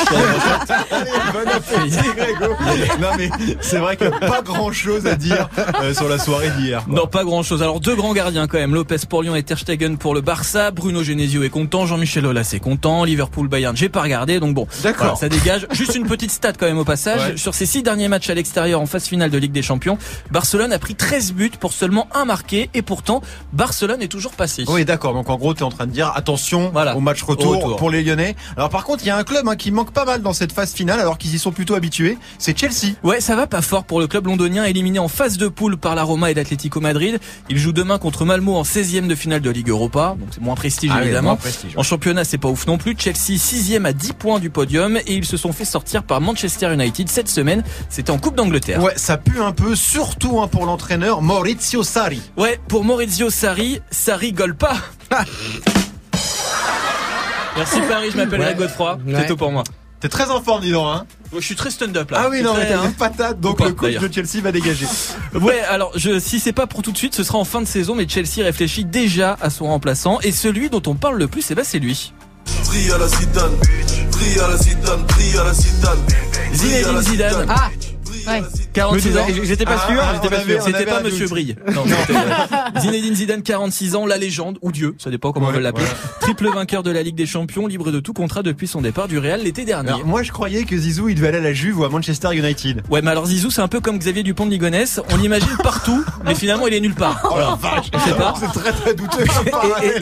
Bon 1.33 1.51
appétit, 1.51 2.09
Grégo. 2.17 2.53
Non 3.01 3.09
mais 3.17 3.31
c'est 3.61 3.79
vrai 3.79 3.97
qu'il 3.97 4.09
n'y 4.09 4.15
a 4.15 4.19
pas 4.19 4.43
grand 4.43 4.73
chose 4.73 5.07
à 5.07 5.15
dire 5.15 5.49
euh, 5.83 5.95
sur 5.95 6.09
la 6.09 6.19
soirée 6.19 6.51
d'hier. 6.59 6.85
Non, 6.89 7.07
pas 7.07 7.23
grand 7.23 7.45
chose. 7.45 7.63
Alors, 7.63 7.79
deux 7.79 7.95
grands 7.95 8.13
gardiens 8.13 8.49
quand 8.49 8.59
même. 8.59 8.75
Lopez 8.75 8.97
pour 9.09 9.23
Lyon 9.23 9.37
et 9.37 9.43
Ter 9.45 9.59
Stegen 9.59 9.99
pour 9.99 10.15
le 10.15 10.21
Barça. 10.21 10.73
Bruno 10.73 11.05
Genesio 11.05 11.45
est 11.45 11.49
content. 11.49 11.87
Jean-Michel 11.87 12.27
Aulas 12.27 12.51
est 12.55 12.61
content. 12.61 13.05
Liverpool, 13.05 13.47
Bayern, 13.47 13.77
j'ai 13.77 13.89
pas 13.89 14.03
regardé. 14.03 14.41
Donc 14.41 14.55
bon. 14.55 14.67
D'accord. 14.83 15.17
Voilà, 15.17 15.17
ça 15.17 15.29
dégage. 15.29 15.69
Juste 15.71 15.95
une 15.95 16.07
petite 16.07 16.33
stat 16.33 16.55
quand 16.55 16.67
même 16.67 16.79
au 16.79 16.85
passage. 16.85 17.31
Ouais. 17.31 17.37
Sur 17.37 17.55
ces 17.55 17.67
six 17.67 17.85
derniers 17.85 18.09
matchs 18.09 18.31
à 18.31 18.35
l'extérieur 18.35 18.81
en 18.81 18.87
phase 18.87 19.07
finale 19.07 19.31
de 19.31 19.39
Ligue 19.39 19.53
des 19.53 19.63
Champions, 19.63 19.97
Barcelone 20.31 20.73
a 20.73 20.79
pris 20.79 20.95
13 20.95 21.33
buts 21.33 21.53
pour 21.59 21.73
seulement 21.73 22.09
un 22.15 22.25
marqué. 22.25 22.71
Et 22.75 22.83
pourtant, 22.83 23.23
Barcelone 23.53 24.03
est 24.03 24.09
toujours 24.09 24.33
passé. 24.33 24.65
Oui, 24.69 24.85
d'accord. 24.85 25.15
Donc 25.15 25.31
en 25.31 25.37
gros, 25.37 25.55
tu 25.55 25.61
es 25.61 25.63
en 25.65 25.71
train 25.71 25.87
de 25.87 25.93
dire 25.93 26.13
attention 26.15 26.73
au 26.75 27.01
match 27.01 27.23
retour, 27.23 27.53
Au 27.53 27.57
retour. 27.59 27.77
pour 27.77 27.91
les 27.91 28.03
Lyonnais. 28.03 28.35
Alors 28.57 28.71
par 28.71 28.85
contre, 28.85 29.05
il 29.05 29.07
y 29.09 29.11
a 29.11 29.17
un 29.17 29.25
club 29.25 29.47
hein, 29.49 29.57
qui 29.57 29.71
manque 29.71 29.93
pas 29.93 30.05
mal 30.05 30.23
dans 30.23 30.33
cette 30.33 30.53
phase 30.53 30.73
finale, 30.73 31.01
alors 31.01 31.19
qu'ils 31.19 31.35
y 31.35 31.39
sont 31.39 31.53
plutôt 31.53 31.75
habitués. 31.75 32.19
C'est 32.39 32.59
Chelsea. 32.59 32.95
Ouais, 33.03 33.21
ça 33.21 33.37
va 33.37 33.47
pas 33.47 33.63
fort 33.63 33.85
pour 33.85 34.01
le 34.01 34.07
club 34.07 34.27
londonien 34.27 34.65
éliminé 34.65 34.99
en 34.99 35.09
phase 35.09 35.37
de 35.37 35.49
poule 35.49 35.77
par 35.77 35.95
la 35.95 36.03
Roma 36.03 36.31
et 36.31 36.35
l'Atlético 36.35 36.81
Madrid. 36.81 37.19
Il 37.51 37.59
joue 37.59 37.73
demain 37.73 37.99
contre 37.99 38.25
Malmo 38.25 38.57
en 38.57 38.63
16e 38.63 39.07
de 39.07 39.15
finale 39.15 39.41
de 39.41 39.51
Ligue 39.51 39.69
Europa, 39.69 40.17
donc 40.19 40.29
c'est 40.33 40.41
moins 40.41 40.55
prestige 40.55 40.91
Ah 40.95 41.03
évidemment. 41.03 41.29
moins 41.31 41.37
prestige, 41.37 41.73
ouais. 41.73 41.79
En 41.79 41.83
championnat, 41.83 42.25
c'est 42.25 42.39
pas 42.39 42.49
ouf 42.49 42.67
non 42.67 42.79
plus. 42.79 42.95
Chelsea 42.99 43.37
6e 43.39 43.85
à 43.85 43.93
10 43.93 44.13
points 44.15 44.39
du 44.41 44.51
podium 44.51 44.97
et 44.97 45.15
ils 45.15 45.25
se 45.25 45.37
sont 45.37 45.53
fait 45.53 45.65
sortir 45.65 46.03
par 46.03 46.21
Manchester 46.21 46.73
United 46.73 47.09
cette 47.09 47.29
semaine. 47.29 47.63
C'était 47.89 48.11
en 48.11 48.19
Coupe 48.19 48.37
d'Angleterre. 48.37 48.83
Ouais, 48.83 48.95
ça 48.97 49.17
pue 49.17 49.41
un 49.43 49.53
peu, 49.53 49.75
surtout 49.75 50.14
hein, 50.23 50.49
pour 50.49 50.67
l'entraîneur 50.67 51.23
Maurizio 51.23 51.83
Sarri. 51.83 52.23
Ouais, 52.37 52.59
pour 52.69 52.85
Maurizio 52.85 53.31
Sarri, 53.31 53.81
ça 53.91 54.17
rigole 54.17 54.55
pas. 54.57 54.77
Merci 57.57 57.81
Paris, 57.89 58.09
je 58.13 58.17
m'appelle 58.17 58.41
Ouais. 58.41 58.55
Godefroy. 58.55 58.99
Ouais. 59.07 59.15
C'est 59.17 59.27
tout 59.27 59.37
pour 59.37 59.53
moi. 59.53 59.63
T'es 60.01 60.09
très 60.09 60.31
en 60.31 60.43
forme, 60.43 60.63
dis 60.63 60.73
donc. 60.73 60.87
Hein 60.87 61.07
Je 61.33 61.41
suis 61.41 61.55
très 61.55 61.71
stand-up 61.71 62.11
là. 62.11 62.23
ah 62.25 62.29
oui, 62.31 62.43
non, 62.43 62.55
mais 62.55 62.69
t'as 62.69 62.81
hein. 62.81 62.87
une 62.87 62.93
patate, 62.95 63.41
donc 63.41 63.59
pas, 63.59 63.67
le 63.67 63.73
coach 63.73 63.95
de 63.95 64.13
Chelsea 64.13 64.43
va 64.43 64.53
dégager. 64.53 64.87
Ouais, 65.35 65.61
alors 65.61 65.93
je, 65.97 66.19
si 66.21 66.39
c'est 66.41 66.53
pas 66.53 66.67
pour 66.67 66.83
tout 66.83 66.93
de 66.93 66.97
suite, 66.97 67.15
ce 67.15 67.25
sera 67.25 67.39
en 67.39 67.45
fin 67.45 67.61
de 67.61 67.67
saison, 67.67 67.95
mais 67.95 68.09
Chelsea 68.09 68.45
réfléchit 68.45 68.85
déjà 68.85 69.37
à 69.41 69.51
son 69.51 69.67
remplaçant 69.67 70.21
et 70.21 70.31
celui 70.31 70.71
dont 70.71 70.83
on 70.87 70.95
parle 70.95 71.19
le 71.19 71.27
plus, 71.27 71.51
eh 71.51 71.55
ben, 71.55 71.65
c'est 71.65 71.79
lui. 71.81 72.13
Zidane. 72.65 73.51
Zidane. 76.55 77.03
Zidane. 77.03 77.47
Ah 77.49 77.71
Ouais. 78.27 78.43
46 78.73 79.17
ans. 79.19 79.27
J'étais 79.43 79.65
pas 79.65 79.77
Ah, 79.85 79.91
sûr, 79.93 80.01
ah, 80.03 80.13
j'étais 80.15 80.27
on 80.27 80.31
pas 80.31 80.37
avait- 80.43 80.53
sûr. 80.55 80.63
C'était 80.63 80.85
pas 80.87 81.01
Monsieur. 81.03 81.27
Brille. 81.29 81.57
Non, 81.75 81.83
c'était, 81.87 82.19
euh, 82.19 82.81
Zinedine 82.81 83.15
Zidane, 83.15 83.43
46 83.43 83.95
ans, 83.97 84.07
la 84.07 84.17
légende, 84.17 84.59
ou 84.63 84.73
Dieu, 84.73 84.95
ça 84.99 85.11
dépend 85.11 85.33
comment 85.33 85.49
on 85.49 85.53
veut 85.53 85.61
l'appeler. 85.61 85.87
Triple 86.21 86.49
vainqueur 86.53 86.83
de 86.83 86.91
la 86.91 87.03
Ligue 87.03 87.15
des 87.17 87.27
Champions, 87.27 87.67
libre 87.67 87.91
de 87.93 88.01
tout 88.01 88.13
contrat 88.13 88.43
depuis 88.43 88.67
son 88.67 88.81
départ 88.81 89.09
du 89.09 89.19
Real 89.19 89.43
l'été 89.43 89.65
dernier. 89.65 89.91
Alors, 89.91 90.07
moi, 90.07 90.23
je 90.23 90.33
croyais 90.33 90.65
que 90.65 90.77
Zizou, 90.77 91.09
il 91.09 91.15
devait 91.17 91.29
aller 91.29 91.39
à 91.39 91.43
la 91.43 91.53
Juve 91.53 91.79
ou 91.81 91.85
à 91.85 91.89
Manchester 91.89 92.29
United. 92.35 92.83
Ouais, 92.91 93.03
mais 93.03 93.11
alors 93.11 93.27
Zizou, 93.27 93.51
c'est 93.51 93.63
un 93.63 93.69
peu 93.69 93.81
comme 93.81 93.99
Xavier 93.99 94.23
Dupont 94.23 94.47
de 94.47 94.51
Ligonnès. 94.51 95.01
On 95.13 95.17
l'imagine 95.17 95.57
partout, 95.63 96.05
mais 96.25 96.35
finalement, 96.35 96.67
il 96.67 96.75
est 96.75 96.81
nulle 96.81 96.95
part. 96.95 97.21
Oh 97.31 97.39
la 97.39 97.55
vache 97.61 97.87
Je 97.93 97.99
sais 98.11 98.17
pas. 98.17 98.35
C'est 98.39 98.59
très 98.61 98.73
très 98.73 98.95
douteux 98.95 99.25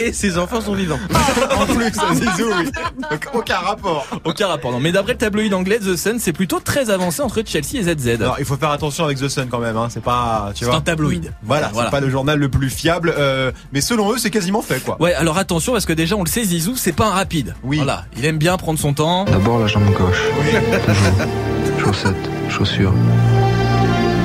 et 0.00 0.12
ses 0.12 0.38
enfants 0.38 0.60
sont 0.60 0.74
vivants. 0.74 0.98
En 1.56 1.66
plus, 1.66 1.92
Zizou, 2.14 2.48
oui. 2.58 2.70
Donc, 3.10 3.28
aucun 3.34 3.56
rapport. 3.58 4.06
Aucun 4.24 4.46
rapport, 4.46 4.72
non. 4.72 4.80
Mais 4.80 4.92
d'après 4.92 5.12
le 5.12 5.18
tabloïd 5.18 5.52
anglais 5.54 5.78
The 5.78 5.96
Sun, 5.96 6.18
c'est 6.18 6.32
plutôt 6.32 6.60
très 6.60 6.90
avancé 6.90 7.20
entre 7.22 7.42
Chelsea 7.44 7.74
et 7.78 7.82
ZZ. 7.82 8.11
Alors, 8.20 8.36
il 8.38 8.44
faut 8.44 8.56
faire 8.56 8.70
attention 8.70 9.04
avec 9.04 9.18
The 9.18 9.28
Sun 9.28 9.48
quand 9.50 9.58
même, 9.58 9.76
hein. 9.76 9.88
C'est 9.90 10.02
pas, 10.02 10.50
tu 10.54 10.60
C'est 10.64 10.70
vois. 10.70 10.76
un 10.78 10.80
tabloïd. 10.80 11.32
Voilà, 11.42 11.70
Voilà. 11.72 11.88
c'est 11.88 11.96
pas 11.96 12.00
le 12.00 12.10
journal 12.10 12.38
le 12.38 12.48
plus 12.48 12.70
fiable, 12.70 13.14
euh, 13.16 13.52
mais 13.72 13.80
selon 13.80 14.12
eux, 14.12 14.18
c'est 14.18 14.30
quasiment 14.30 14.62
fait, 14.62 14.80
quoi. 14.84 14.96
Ouais, 15.00 15.14
alors 15.14 15.38
attention 15.38 15.72
parce 15.72 15.86
que 15.86 15.92
déjà 15.92 16.16
on 16.16 16.22
le 16.24 16.28
sait, 16.28 16.44
Zizou, 16.44 16.76
c'est 16.76 16.92
pas 16.92 17.06
un 17.06 17.12
rapide. 17.12 17.54
Oui. 17.62 17.76
Voilà, 17.78 18.04
il 18.16 18.24
aime 18.24 18.38
bien 18.38 18.56
prendre 18.56 18.78
son 18.78 18.92
temps. 18.92 19.24
D'abord 19.24 19.58
la 19.58 19.66
jambe 19.66 19.84
gauche. 19.92 20.22
Chaussettes, 21.78 22.30
chaussures. 22.48 22.92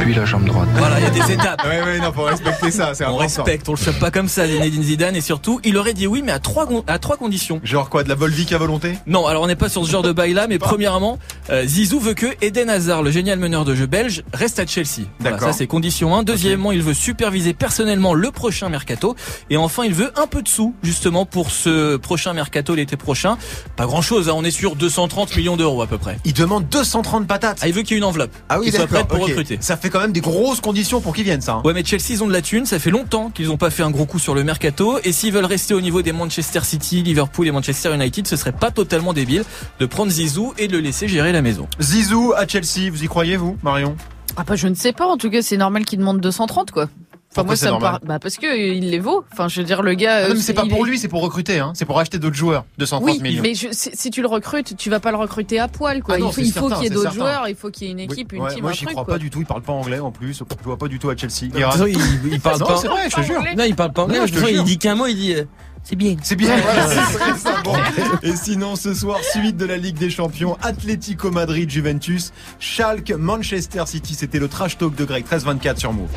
Puis 0.07 0.15
la 0.15 0.23
jambe 0.23 0.45
droite. 0.45 0.69
Voilà, 0.77 0.99
il 0.99 1.03
y 1.03 1.05
a 1.05 1.09
des 1.09 1.33
étapes. 1.33 1.61
Ouais, 1.65 1.83
ouais, 1.83 1.99
non, 1.99 2.13
faut 2.13 2.23
respecter 2.23 2.71
ça, 2.71 2.93
c'est 2.93 3.03
On 3.03 3.19
important. 3.19 3.43
respecte, 3.43 3.67
on 3.67 3.73
le 3.73 3.77
chope 3.77 3.99
pas 3.99 4.09
comme 4.09 4.29
ça, 4.29 4.47
Zinedine 4.47 4.81
Zidane, 4.81 5.17
et 5.17 5.19
surtout, 5.19 5.59
il 5.65 5.75
aurait 5.75 5.93
dit 5.93 6.07
oui, 6.07 6.21
mais 6.23 6.31
à 6.31 6.39
trois, 6.39 6.65
à 6.87 6.97
trois 6.97 7.17
conditions. 7.17 7.59
Genre 7.61 7.89
quoi, 7.89 8.05
de 8.05 8.07
la 8.09 8.15
Volvic 8.15 8.53
à 8.53 8.57
volonté? 8.57 8.93
Non, 9.05 9.27
alors 9.27 9.43
on 9.43 9.47
n'est 9.47 9.57
pas 9.57 9.67
sur 9.67 9.85
ce 9.85 9.91
genre 9.91 10.03
de 10.03 10.13
bail 10.13 10.31
là, 10.31 10.47
mais 10.47 10.59
premièrement, 10.59 11.19
euh, 11.49 11.65
Zizou 11.65 11.99
veut 11.99 12.13
que 12.13 12.27
Eden 12.41 12.69
Hazard, 12.69 13.03
le 13.03 13.11
génial 13.11 13.37
meneur 13.37 13.65
de 13.65 13.75
jeu 13.75 13.85
belge, 13.85 14.23
reste 14.33 14.59
à 14.59 14.65
Chelsea. 14.65 15.07
Voilà, 15.19 15.35
D'accord. 15.35 15.51
ça 15.51 15.57
c'est 15.57 15.67
condition 15.67 16.15
1. 16.15 16.23
Deuxièmement, 16.23 16.71
il 16.71 16.83
veut 16.83 16.93
superviser 16.93 17.53
personnellement 17.53 18.13
le 18.13 18.31
prochain 18.31 18.69
mercato. 18.69 19.13
Et 19.49 19.57
enfin, 19.57 19.83
il 19.83 19.93
veut 19.93 20.13
un 20.15 20.27
peu 20.27 20.41
de 20.41 20.47
sous, 20.47 20.73
justement, 20.83 21.25
pour 21.25 21.51
ce 21.51 21.97
prochain 21.97 22.31
mercato 22.31 22.75
l'été 22.75 22.95
prochain. 22.95 23.37
Pas 23.75 23.85
grand 23.85 24.01
chose, 24.01 24.29
on 24.33 24.45
est 24.45 24.51
sur 24.51 24.77
230 24.77 25.35
millions 25.35 25.57
d'euros 25.57 25.81
à 25.81 25.87
peu 25.87 25.97
près. 25.97 26.17
Il 26.23 26.31
demande 26.31 26.69
230 26.69 27.27
patates. 27.27 27.59
Ah, 27.61 27.67
il 27.67 27.73
veut 27.73 27.81
qu'il 27.81 27.91
y 27.91 27.95
ait 27.95 27.97
une 27.97 28.05
enveloppe. 28.05 28.31
Ah 28.47 28.57
oui, 28.57 28.67
qu'il 28.67 28.73
soit 28.73 28.85
d'accord. 28.85 29.05
prêt 29.05 29.17
pour 29.17 29.25
ok. 29.25 29.31
recruter. 29.31 29.57
Ça 29.59 29.75
fait 29.75 29.89
quand 29.97 30.03
même 30.03 30.11
des 30.13 30.21
grosses 30.21 30.61
conditions 30.61 31.01
pour 31.01 31.15
qu'ils 31.15 31.23
viennent, 31.23 31.41
ça. 31.41 31.53
hein. 31.53 31.61
Ouais, 31.65 31.73
mais 31.73 31.83
Chelsea, 31.83 32.09
ils 32.11 32.23
ont 32.23 32.27
de 32.27 32.33
la 32.33 32.43
thune. 32.43 32.67
Ça 32.67 32.77
fait 32.77 32.91
longtemps 32.91 33.31
qu'ils 33.31 33.47
n'ont 33.47 33.57
pas 33.57 33.71
fait 33.71 33.81
un 33.81 33.89
gros 33.89 34.05
coup 34.05 34.19
sur 34.19 34.35
le 34.35 34.43
mercato. 34.43 34.99
Et 35.03 35.11
s'ils 35.11 35.33
veulent 35.33 35.45
rester 35.45 35.73
au 35.73 35.81
niveau 35.81 36.03
des 36.03 36.11
Manchester 36.11 36.59
City, 36.63 37.01
Liverpool 37.01 37.47
et 37.47 37.51
Manchester 37.51 37.95
United, 37.95 38.27
ce 38.27 38.35
serait 38.35 38.51
pas 38.51 38.69
totalement 38.69 39.13
débile 39.13 39.43
de 39.79 39.85
prendre 39.87 40.11
Zizou 40.11 40.53
et 40.59 40.67
de 40.67 40.73
le 40.73 40.81
laisser 40.81 41.07
gérer 41.07 41.31
la 41.31 41.41
maison. 41.41 41.67
Zizou 41.81 42.33
à 42.37 42.45
Chelsea, 42.47 42.91
vous 42.91 43.03
y 43.03 43.07
croyez, 43.07 43.37
vous, 43.37 43.57
Marion? 43.63 43.95
Ah 44.35 44.43
bah 44.45 44.55
je 44.55 44.67
ne 44.67 44.75
sais 44.75 44.93
pas, 44.93 45.07
en 45.07 45.17
tout 45.17 45.31
cas 45.31 45.41
c'est 45.41 45.57
normal 45.57 45.83
qu'il 45.83 45.97
demande 45.97 46.21
230 46.21 46.69
quoi. 46.69 46.89
Enfin 47.31 47.43
moi 47.43 47.55
ça 47.55 47.71
me 47.71 47.79
bah 47.79 48.19
parce 48.19 48.37
que 48.37 48.47
euh, 48.47 48.73
il 48.73 48.89
les 48.89 48.99
vaut. 48.99 49.23
Enfin 49.31 49.47
je 49.47 49.59
veux 49.59 49.65
dire 49.65 49.83
le 49.83 49.93
gars 49.93 50.15
Ah 50.15 50.21
non, 50.23 50.29
euh, 50.29 50.33
mais 50.35 50.39
c'est 50.41 50.53
pas 50.53 50.65
pour 50.65 50.87
est- 50.87 50.89
lui, 50.89 50.97
c'est 50.97 51.07
pour 51.07 51.21
recruter, 51.21 51.59
hein. 51.59 51.71
C'est 51.75 51.85
pour 51.85 51.99
acheter 51.99 52.17
d'autres 52.17 52.35
joueurs. 52.35 52.65
230 52.79 53.03
Oui, 53.05 53.19
millions. 53.21 53.43
mais 53.43 53.53
je- 53.53 53.67
si, 53.71 53.91
si 53.93 54.09
tu 54.09 54.21
le 54.21 54.27
recrutes, 54.27 54.75
tu 54.77 54.89
vas 54.89 54.99
pas 54.99 55.11
le 55.11 55.17
recruter 55.17 55.59
à 55.59 55.67
poil 55.67 56.01
quoi. 56.01 56.15
Ah 56.15 56.19
non, 56.19 56.31
il 56.37 56.51
faut, 56.51 56.67
qu'il 56.69 56.83
y 56.83 56.87
ait 56.87 56.89
d'autres 56.89 57.13
joueurs, 57.13 57.47
il 57.47 57.55
faut 57.55 57.69
qu'il 57.69 57.87
y 57.87 57.89
ait 57.89 57.93
une 57.93 57.99
Oui, 57.99 58.05
équipe, 58.05 58.33
une 58.33 58.41
ouais, 58.41 58.53
team, 58.53 58.63
moi 58.63 58.71
j'y 58.71 58.85
crois 58.85 59.03
quoi. 59.05 59.13
pas 59.15 59.19
du 59.19 59.29
tout, 59.29 59.39
il 59.39 59.45
parle 59.45 59.61
pas 59.61 59.73
anglais 59.73 59.99
en 59.99 60.11
plus, 60.11 60.39
je 60.39 60.63
vois 60.63 60.77
pas 60.77 60.87
du 60.87 60.97
tout 60.99 61.09
à 61.09 61.15
Chelsea. 61.17 61.51
Façon, 61.53 61.85
il, 61.85 61.99
il 62.31 62.39
parle 62.39 62.59
Non, 62.59 62.65
pas. 62.65 62.77
c'est 62.77 62.87
vrai, 62.87 63.09
je 63.09 63.15
te 63.17 63.21
jure. 63.21 63.43
Non, 63.55 63.63
il 63.65 63.75
parle 63.75 63.93
pas 63.93 64.03
anglais. 64.03 64.19
Non, 64.19 64.25
il 64.47 64.63
dit 64.63 64.77
qu'un 64.79 64.95
mot, 64.95 65.05
il 65.05 65.15
dit 65.15 65.33
euh, 65.35 65.43
c'est 65.87 65.95
bien. 65.95 66.15
C'est 66.21 66.35
bien, 66.35 66.57
voilà, 66.57 66.87
c'est 66.87 67.17
très 67.17 67.37
ça. 67.37 67.61
Bon. 67.63 67.73
Et 68.21 68.35
sinon, 68.35 68.75
ce 68.75 68.93
soir, 68.93 69.19
suite 69.23 69.55
de 69.55 69.65
la 69.65 69.77
Ligue 69.77 69.97
des 69.97 70.09
Champions, 70.09 70.57
Atlético 70.61 71.31
Madrid, 71.31 71.69
Juventus, 71.69 72.33
Schalke, 72.59 73.11
Manchester 73.11 73.83
City. 73.85 74.15
C'était 74.15 74.39
le 74.39 74.49
trash 74.49 74.77
talk 74.77 74.95
de 74.95 75.05
Greg, 75.05 75.25
13-24 75.25 75.77
sur 75.77 75.93
Move. 75.93 76.09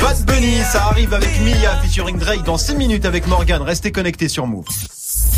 Bad 0.00 0.24
Bunny, 0.26 0.58
ça 0.70 0.84
arrive 0.86 1.12
avec 1.14 1.40
Mia 1.40 1.76
featuring 1.82 2.18
Drake 2.18 2.44
dans 2.44 2.58
6 2.58 2.76
minutes 2.76 3.06
avec 3.06 3.26
Morgan. 3.26 3.62
Restez 3.62 3.90
connectés 3.90 4.28
sur 4.28 4.46
Move. 4.46 4.66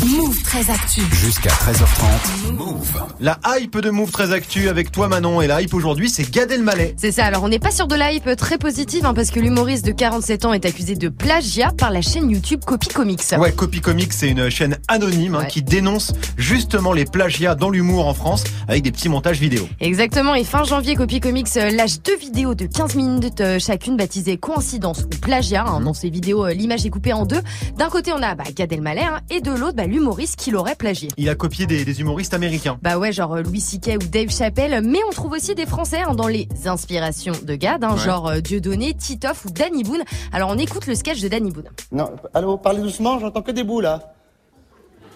Move 0.05 0.41
très 0.43 0.69
actu. 0.69 1.01
Jusqu'à 1.13 1.49
13h30. 1.49 2.53
Move. 2.57 3.03
La 3.19 3.39
hype 3.59 3.79
de 3.79 3.89
Move 3.91 4.11
très 4.11 4.31
actu 4.33 4.67
avec 4.67 4.91
toi 4.91 5.07
Manon 5.07 5.41
et 5.41 5.47
la 5.47 5.61
hype 5.61 5.73
aujourd'hui 5.73 6.09
c'est 6.09 6.29
Gad 6.29 6.51
Elmaleh. 6.51 6.95
C'est 6.97 7.11
ça, 7.11 7.25
alors 7.25 7.43
on 7.43 7.47
n'est 7.49 7.59
pas 7.59 7.71
sur 7.71 7.87
de 7.87 7.95
la 7.95 8.11
hype 8.11 8.35
très 8.35 8.57
positive 8.57 9.05
hein, 9.05 9.13
parce 9.13 9.31
que 9.31 9.39
l'humoriste 9.39 9.85
de 9.85 9.91
47 9.91 10.45
ans 10.45 10.53
est 10.53 10.65
accusé 10.65 10.95
de 10.95 11.09
plagiat 11.09 11.71
par 11.77 11.91
la 11.91 12.01
chaîne 12.01 12.29
YouTube 12.29 12.61
Copy 12.65 12.89
Comics. 12.89 13.21
Ouais, 13.37 13.51
Copy 13.53 13.79
Comics 13.79 14.11
c'est 14.13 14.29
une 14.29 14.49
chaîne 14.49 14.77
anonyme 14.87 15.35
hein, 15.35 15.39
Ouais. 15.41 15.47
qui 15.47 15.61
dénonce 15.61 16.13
justement 16.37 16.91
les 16.91 17.05
plagiats 17.05 17.55
dans 17.55 17.69
l'humour 17.69 18.07
en 18.07 18.13
France 18.13 18.43
avec 18.67 18.83
des 18.83 18.91
petits 18.91 19.09
montages 19.09 19.39
vidéo. 19.39 19.67
Exactement, 19.79 20.35
et 20.35 20.43
fin 20.43 20.63
janvier, 20.63 20.95
Copy 20.95 21.19
Comics 21.19 21.47
euh, 21.57 21.69
lâche 21.71 22.01
deux 22.03 22.17
vidéos 22.17 22.55
de 22.55 22.65
15 22.65 22.95
minutes 22.95 23.41
euh, 23.41 23.59
chacune 23.59 23.97
baptisées 23.97 24.37
coïncidence 24.37 25.01
ou 25.03 25.17
plagiat. 25.21 25.65
hein. 25.67 25.81
Dans 25.81 25.93
ces 25.93 26.09
vidéos, 26.09 26.45
euh, 26.45 26.53
l'image 26.53 26.85
est 26.85 26.89
coupée 26.89 27.13
en 27.13 27.25
deux. 27.25 27.41
D'un 27.77 27.89
côté, 27.89 28.11
on 28.13 28.21
a 28.21 28.35
bah, 28.35 28.43
Gad 28.55 28.71
Elmaleh 28.71 29.01
hein, 29.03 29.19
et 29.29 29.41
de 29.41 29.51
l'autre, 29.51 29.74
bah, 29.75 29.85
l'humoriste 29.85 30.35
qui 30.37 30.51
l'aurait 30.51 30.75
plagié. 30.75 31.09
Il 31.17 31.29
a 31.29 31.35
copié 31.35 31.65
des, 31.65 31.85
des 31.85 32.01
humoristes 32.01 32.33
américains. 32.33 32.77
Bah 32.81 32.97
ouais, 32.97 33.11
genre 33.11 33.35
euh, 33.35 33.41
Louis 33.43 33.59
C.K. 33.59 33.97
ou 34.01 34.07
Dave 34.07 34.29
Chappelle, 34.29 34.81
mais 34.83 34.99
on 35.07 35.11
trouve 35.11 35.33
aussi 35.33 35.53
des 35.55 35.65
Français 35.65 36.01
hein, 36.07 36.15
dans 36.15 36.27
les 36.27 36.47
inspirations 36.65 37.33
de 37.43 37.55
Gad, 37.55 37.83
hein, 37.83 37.93
Ouais. 37.93 37.99
genre 38.03 38.27
euh, 38.29 38.39
Dieudonné, 38.39 38.93
Titoff 38.93 39.45
ou 39.45 39.49
Danny 39.51 39.83
Boone. 39.83 40.03
Alors 40.33 40.49
on 40.49 40.57
écoute 40.57 40.87
le 40.87 40.95
sketch 40.95 41.21
de 41.21 41.27
Danny 41.27 41.51
Boone. 41.51 41.69
Non, 41.91 42.11
allô, 42.33 42.57
parlez 42.57 42.81
doucement, 42.81 43.19
j'entends 43.19 43.41
que 43.41 43.51
des 43.51 43.63
bouts 43.63 43.81
là. 43.81 44.13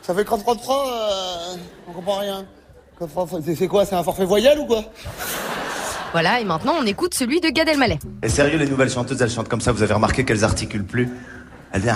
Ça 0.01 0.13
fait 0.15 0.23
30 0.23 0.41
30 0.43 0.61
francs, 0.61 0.87
euh, 0.87 1.55
on 1.87 1.91
comprend 1.93 2.17
rien. 2.19 2.45
C'est- 3.45 3.55
C'est 3.55 3.67
quoi, 3.67 3.85
c'est 3.85 3.95
un 3.95 4.03
forfait 4.03 4.25
voyelle 4.25 4.59
ou 4.59 4.65
quoi? 4.65 4.83
Voilà, 6.11 6.39
et 6.41 6.43
maintenant 6.43 6.73
on 6.81 6.85
écoute 6.85 7.13
celui 7.13 7.39
de 7.39 7.49
Gad 7.49 7.67
Elmaleh. 7.67 7.99
Et 8.23 8.29
sérieux, 8.29 8.57
les 8.57 8.67
nouvelles 8.67 8.89
chanteuses, 8.89 9.21
elles 9.21 9.29
chantent 9.29 9.47
comme 9.47 9.61
ça, 9.61 9.71
vous 9.71 9.83
avez 9.83 9.93
remarqué 9.93 10.25
qu'elles 10.25 10.43
articulent 10.43 10.83
plus? 10.85 11.07
Elles 11.71 11.81
disent, 11.81 11.91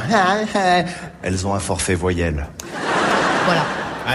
Elles 1.23 1.47
ont 1.47 1.53
un 1.53 1.59
forfait 1.59 1.95
voyelle. 1.95 2.47
Voilà. 3.45 3.63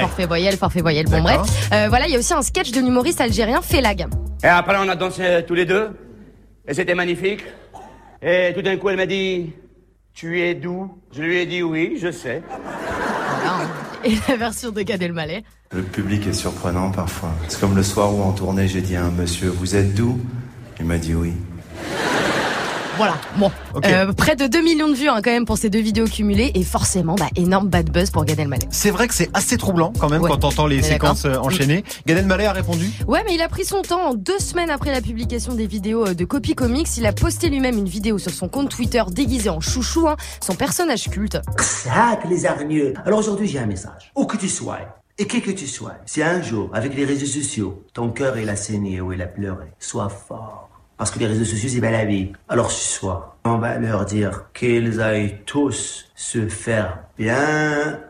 Forfait 0.01 0.27
voyelle, 0.27 0.57
forfait 0.57 0.83
voyelle. 0.83 1.07
Bon 1.07 1.23
bref, 1.23 1.41
Euh, 1.73 1.87
voilà, 1.89 2.07
il 2.07 2.13
y 2.13 2.17
a 2.17 2.19
aussi 2.19 2.35
un 2.35 2.43
sketch 2.43 2.71
de 2.73 2.81
l'humoriste 2.81 3.21
algérien 3.21 3.61
Felag. 3.63 4.07
Et 4.43 4.47
après, 4.47 4.77
on 4.79 4.89
a 4.89 4.95
dansé 4.97 5.45
tous 5.47 5.55
les 5.55 5.65
deux. 5.65 5.91
Et 6.67 6.75
c'était 6.75 6.95
magnifique. 6.95 7.43
Et 8.23 8.53
tout 8.55 8.63
d'un 8.63 8.77
coup, 8.77 8.91
elle 8.91 8.97
m'a 8.97 9.07
dit 9.07 9.53
Tu 10.15 10.41
es 10.43 10.55
doux 10.55 10.91
Je 11.13 11.23
lui 11.23 11.39
ai 11.39 11.47
dit 11.47 11.63
oui, 11.63 11.99
je 12.01 12.11
sais. 12.11 12.43
Et 14.05 14.15
la 14.29 14.37
version 14.37 14.71
de 14.71 14.83
Gad 14.83 15.03
Elmaleh. 15.03 15.43
Le 15.73 15.83
public 15.83 16.27
est 16.27 16.33
surprenant 16.33 16.91
parfois. 16.91 17.31
C'est 17.49 17.59
comme 17.61 17.75
le 17.75 17.83
soir 17.83 18.15
où 18.15 18.23
en 18.23 18.33
tournée, 18.33 18.69
j'ai 18.69 18.81
dit 18.81 18.95
à 18.97 19.05
un 19.05 19.11
monsieur, 19.11 19.49
vous 19.49 19.75
êtes 19.75 19.95
doux 19.95 20.21
Il 20.79 20.87
m'a 20.87 20.99
dit 20.99 21.15
oui. 21.15 21.33
Voilà, 22.99 23.15
bon. 23.37 23.51
Euh, 23.85 24.13
près 24.13 24.35
de 24.35 24.49
2 24.49 24.61
millions 24.61 24.89
de 24.89 24.95
vues 24.95 25.09
hein, 25.09 25.21
quand 25.23 25.31
même 25.31 25.45
pour 25.47 25.57
ces 25.57 25.71
deux 25.71 25.79
vidéos 25.79 26.07
cumulées 26.07 26.51
et 26.55 26.65
forcément 26.65 27.15
bah, 27.15 27.29
énorme 27.37 27.69
bad 27.69 27.89
buzz 27.91 28.11
pour 28.11 28.25
Gad 28.25 28.41
Elmaleh. 28.41 28.67
C'est 28.71 28.91
vrai 28.91 29.07
que 29.07 29.15
c'est 29.15 29.31
assez 29.35 29.57
troublant 29.57 29.93
quand 30.01 30.09
même 30.09 30.21
Ouais. 30.21 30.29
quand 30.29 30.39
t'entends 30.39 30.67
les 30.67 30.77
On 30.77 30.81
est 30.81 30.83
séquences 30.83 31.23
d'accord. 31.23 31.45
euh, 31.45 31.47
enchaînées. 31.47 31.85
Gad 32.07 32.19
Elmaleh 32.19 32.47
a 32.47 32.53
répondu 32.53 32.91
Ouais, 33.07 33.23
mais 33.25 33.35
il 33.37 33.41
a 33.41 33.49
pris 33.49 33.65
son 33.65 33.83
temps. 33.83 34.15
Deux 34.15 34.41
semaines 34.41 34.69
après 34.71 34.91
la 34.91 35.01
publication 35.01 35.55
des 35.55 35.69
vidéos 35.69 36.09
euh, 36.09 36.15
de 36.15 36.25
Copy 36.25 36.57
Comics, 36.57 36.89
il 36.97 37.07
a 37.07 37.13
posté 37.13 37.49
lui-même 37.51 37.79
une 37.79 37.89
vidéo 37.89 38.19
sur 38.19 38.33
son 38.33 38.49
compte 38.49 38.69
Twitter 38.71 39.03
déguisé 39.13 39.49
en 39.49 39.61
chouchou, 39.61 40.09
hein, 40.09 40.17
son 40.41 40.57
personnage 40.57 41.09
culte. 41.09 41.39
Hack 41.89 42.25
les 42.29 42.47
araignées. 42.47 42.95
Alors 43.07 43.21
aujourd'hui, 43.21 43.47
j'ai 43.47 43.61
un 43.61 43.67
message. 43.67 44.11
Où 44.17 44.27
que 44.27 44.37
tu 44.37 44.49
sois, 44.49 44.79
et 45.19 45.27
qui 45.29 45.41
que 45.41 45.53
tu 45.53 45.69
sois, 45.69 45.93
si 46.05 46.21
un 46.23 46.43
jour, 46.43 46.71
avec 46.73 46.95
les 46.97 47.05
réseaux 47.05 47.27
sociaux, 47.27 47.85
ton 47.95 48.09
cœur 48.11 48.37
il 48.39 48.49
a 48.49 48.57
saigné 48.57 49.01
ou 49.01 49.13
il 49.13 49.23
a 49.23 49.27
pleuré, 49.27 49.67
sois 49.79 50.09
fort. 50.09 50.68
Parce 50.99 51.13
que 51.13 51.21
les 51.21 51.27
réseaux 51.27 51.45
sociaux, 51.45 51.69
c'est 51.73 51.81
pas 51.81 51.93
la 51.93 52.05
vie. 52.05 52.33
Alors 52.49 52.73
ce 52.73 52.99
soir, 52.99 53.37
on 53.45 53.59
va 53.59 53.79
leur 53.79 54.05
dire 54.05 54.47
qu'ils 54.53 55.01
aillent 55.01 55.39
tous 55.47 56.11
se 56.17 56.49
faire 56.49 56.99
bien 57.17 58.01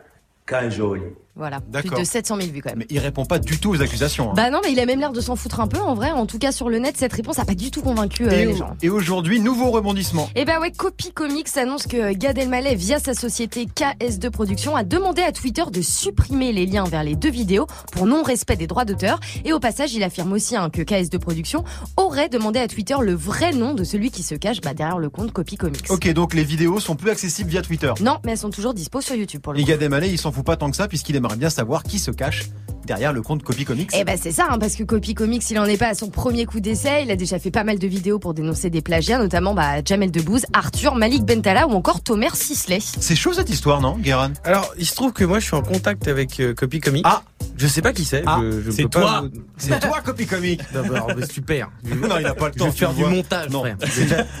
cajoler. 0.45 1.13
Voilà, 1.39 1.61
plus 1.61 1.89
de 1.89 2.03
700 2.03 2.35
000 2.39 2.51
vues 2.51 2.61
quand 2.61 2.69
même. 2.69 2.79
Mais 2.79 2.85
il 2.89 2.99
répond 2.99 3.25
pas 3.25 3.39
du 3.39 3.57
tout 3.59 3.69
aux 3.71 3.81
accusations. 3.81 4.29
hein. 4.31 4.33
Bah 4.35 4.49
non, 4.51 4.59
mais 4.63 4.71
il 4.73 4.79
a 4.79 4.85
même 4.85 4.99
l'air 4.99 5.11
de 5.11 5.21
s'en 5.21 5.35
foutre 5.35 5.59
un 5.61 5.67
peu 5.67 5.79
en 5.79 5.95
vrai. 5.95 6.11
En 6.11 6.25
tout 6.25 6.37
cas, 6.37 6.51
sur 6.51 6.69
le 6.69 6.77
net, 6.79 6.95
cette 6.97 7.13
réponse 7.13 7.39
a 7.39 7.45
pas 7.45 7.55
du 7.55 7.71
tout 7.71 7.81
convaincu 7.81 8.25
euh, 8.25 8.29
les 8.29 8.55
gens. 8.55 8.75
et 8.81 8.89
aujourd'hui, 8.89 9.39
nouveau 9.39 9.71
rebondissement. 9.71 10.29
Et 10.35 10.45
bah 10.45 10.59
ouais, 10.59 10.71
Copy 10.71 11.11
Comics 11.11 11.55
annonce 11.57 11.87
que 11.87 12.13
Gad 12.13 12.37
Elmaleh, 12.37 12.75
via 12.75 12.99
sa 12.99 13.13
société 13.13 13.65
KS2 13.65 14.29
Productions, 14.29 14.75
a 14.75 14.83
demandé 14.83 15.21
à 15.21 15.31
Twitter 15.31 15.63
de 15.71 15.81
supprimer 15.81 16.51
les 16.51 16.65
liens 16.65 16.83
vers 16.83 17.03
les 17.03 17.15
deux 17.15 17.31
vidéos 17.31 17.67
pour 17.93 18.05
non-respect 18.05 18.57
des 18.57 18.67
droits 18.67 18.85
d'auteur. 18.85 19.19
Et 19.45 19.53
au 19.53 19.59
passage, 19.59 19.93
il 19.93 20.03
affirme 20.03 20.33
aussi 20.33 20.55
hein, 20.55 20.69
que 20.69 20.81
KS2 20.81 21.19
Productions 21.19 21.63
aurait 21.97 22.29
demandé 22.29 22.59
à 22.59 22.67
Twitter 22.67 22.95
le 23.01 23.13
vrai 23.13 23.51
nom 23.53 23.73
de 23.73 23.83
celui 23.83 24.11
qui 24.11 24.23
se 24.23 24.35
cache 24.35 24.61
bah, 24.61 24.73
derrière 24.73 24.99
le 24.99 25.09
compte 25.09 25.31
Copy 25.31 25.55
Comics. 25.55 25.85
Ok, 25.89 26.11
donc 26.13 26.33
les 26.33 26.43
vidéos 26.43 26.79
sont 26.79 26.95
plus 26.95 27.09
accessibles 27.11 27.49
via 27.49 27.61
Twitter. 27.61 27.93
Non, 28.01 28.17
mais 28.25 28.33
elles 28.33 28.37
sont 28.37 28.49
toujours 28.49 28.73
dispo 28.73 29.01
sur 29.01 29.15
YouTube 29.15 29.41
pour 29.41 29.53
le 29.53 29.59
Et 29.59 29.63
coup. 29.63 29.69
Gad 29.69 29.81
Elmaleh, 29.81 30.09
il 30.09 30.17
s'en 30.17 30.31
fout 30.31 30.43
pas 30.45 30.57
tant 30.57 30.69
que 30.69 30.75
ça 30.77 30.87
puisqu'il 30.87 31.15
aimerait 31.29 31.37
bien 31.39 31.49
savoir 31.49 31.83
qui 31.83 31.99
se 31.99 32.11
cache 32.11 32.45
derrière 32.85 33.13
le 33.13 33.21
compte 33.21 33.43
Copy 33.43 33.65
Comics. 33.65 33.91
Eh 33.93 34.03
ben 34.03 34.17
c'est 34.19 34.31
ça, 34.31 34.47
hein, 34.49 34.57
parce 34.57 34.75
que 34.75 34.81
Copy 34.83 35.13
Comics, 35.13 35.47
il 35.51 35.59
en 35.59 35.65
est 35.65 35.77
pas 35.77 35.89
à 35.89 35.93
son 35.93 36.09
premier 36.09 36.47
coup 36.47 36.59
d'essai. 36.59 37.03
Il 37.03 37.11
a 37.11 37.15
déjà 37.15 37.37
fait 37.37 37.51
pas 37.51 37.63
mal 37.63 37.77
de 37.77 37.85
vidéos 37.87 38.17
pour 38.17 38.33
dénoncer 38.33 38.71
des 38.71 38.81
plagiats, 38.81 39.19
notamment 39.19 39.53
bah, 39.53 39.83
Jamel 39.85 40.09
Debbouze, 40.09 40.47
Arthur, 40.53 40.95
Malik 40.95 41.23
Bentala 41.23 41.67
ou 41.67 41.71
encore 41.73 42.01
Tomer 42.01 42.29
Sisley. 42.33 42.79
C'est 42.81 43.15
chaud 43.15 43.33
cette 43.33 43.49
histoire, 43.51 43.79
non, 43.79 43.95
Guéran 43.99 44.31
Alors, 44.43 44.73
il 44.79 44.87
se 44.87 44.95
trouve 44.95 45.13
que 45.13 45.23
moi, 45.23 45.37
je 45.39 45.45
suis 45.45 45.55
en 45.55 45.61
contact 45.61 46.07
avec 46.07 46.39
euh, 46.39 46.55
Copy 46.55 46.79
Comics. 46.79 47.05
Ah 47.07 47.21
Je 47.57 47.67
sais 47.67 47.83
pas 47.83 47.93
qui 47.93 48.05
c'est. 48.05 48.23
Ah, 48.25 48.39
je, 48.41 48.61
je 48.63 48.71
c'est 48.71 48.89
toi. 48.89 49.21
vous- 49.31 49.39
C'est 49.57 49.79
toi, 49.79 50.01
Copy 50.03 50.25
Comics 50.25 50.61
D'abord, 50.73 51.07
bah, 51.15 51.27
super. 51.31 51.69
Non, 51.83 52.17
il 52.19 52.25
a 52.25 52.33
pas 52.33 52.47
le 52.47 52.53
Je 52.53 52.57
temps. 52.57 52.65
vais 52.65 52.71
tu 52.71 52.77
faire 52.79 52.93
du 52.93 53.01
vois. 53.03 53.11
montage, 53.11 53.49
Non, 53.51 53.59
frère. 53.59 53.77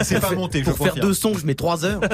c'est- 0.01 0.19
pas 0.19 0.27
faire- 0.27 0.35
monté, 0.39 0.59
je 0.61 0.63
Pour 0.71 0.77
faire 0.77 0.87
confirme. 0.93 1.07
deux 1.07 1.13
sons, 1.13 1.33
je 1.37 1.45
mets 1.45 1.53
trois 1.55 1.85
heures. 1.85 2.01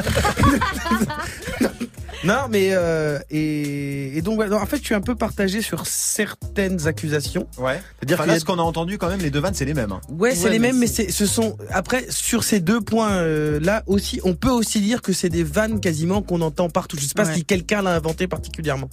non, 2.26 2.48
mais 2.50 2.70
euh, 2.72 3.20
et, 3.30 4.18
et 4.18 4.22
donc 4.22 4.36
voilà, 4.36 4.58
en 4.58 4.66
fait, 4.66 4.78
je 4.78 4.84
suis 4.86 4.96
un 4.96 5.02
peu 5.02 5.16
partagé 5.16 5.62
sur 5.62 5.86
certaines 5.88 6.88
accusations. 6.88 7.48
Ouais. 7.58 7.82
C'est-à-dire 8.00 8.18
Enfin, 8.20 8.26
y 8.26 8.28
là, 8.30 8.34
a- 8.36 8.40
ce 8.40 8.46
qu'on 8.46 8.60
a 8.60 8.64
entendu 8.64 8.98
quand 8.98 9.10
même, 9.10 9.20
les 9.20 9.32
deux 9.32 9.40
vannes, 9.40 9.54
c'est 9.54 9.66
les 9.66 9.74
mêmes. 9.74 9.92
hein. 9.92 10.02
Ouais, 10.10 10.34
c'est 10.36 10.50
les 10.50 10.60
mêmes, 10.60 10.78
mais 10.78 10.88
c'est, 10.88 11.12
ce 11.12 11.26
sont 11.26 11.58
après 11.72 12.06
sur 12.10 12.44
ces 12.44 12.60
deux 12.60 12.82
points 12.82 13.12
euh, 13.14 13.60
là 13.62 13.84
aussi, 13.88 14.20
on 14.24 14.34
peut 14.36 14.50
aussi 14.50 14.80
dire 14.82 15.02
que 15.02 15.14
c'est 15.14 15.30
des 15.30 15.44
vannes 15.44 15.80
quasiment 15.80 16.22
qu'on 16.22 16.42
entend 16.42 16.70
partout. 16.70 16.98
Je 17.00 17.06
sais 17.06 17.14
pas 17.16 17.26
Ouais. 17.26 17.34
si 17.36 17.46
quelqu'un 17.46 17.82
l'a 17.82 17.96
inventé 17.96 18.28
particulièrement. 18.28 18.90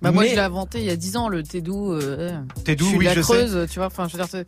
Bah 0.00 0.10
moi 0.12 0.24
je 0.26 0.30
l'ai 0.32 0.38
inventé 0.38 0.78
il 0.78 0.84
y 0.84 0.90
a 0.90 0.96
10 0.96 1.16
ans 1.16 1.28
le 1.28 1.42
Tédou. 1.42 1.92
Euh, 1.92 2.30
T'es 2.64 2.76
doux, 2.76 2.84
je 2.84 2.90
suis 2.90 2.98
oui, 2.98 3.04
la 3.04 3.14
je 3.14 3.20
sais. 3.22 3.32
Creuse, 3.32 3.66
tu 3.70 3.78
vois. 3.78 3.86
Enfin, 3.86 4.08
je 4.08 4.16
veux 4.16 4.24
dire, 4.24 4.44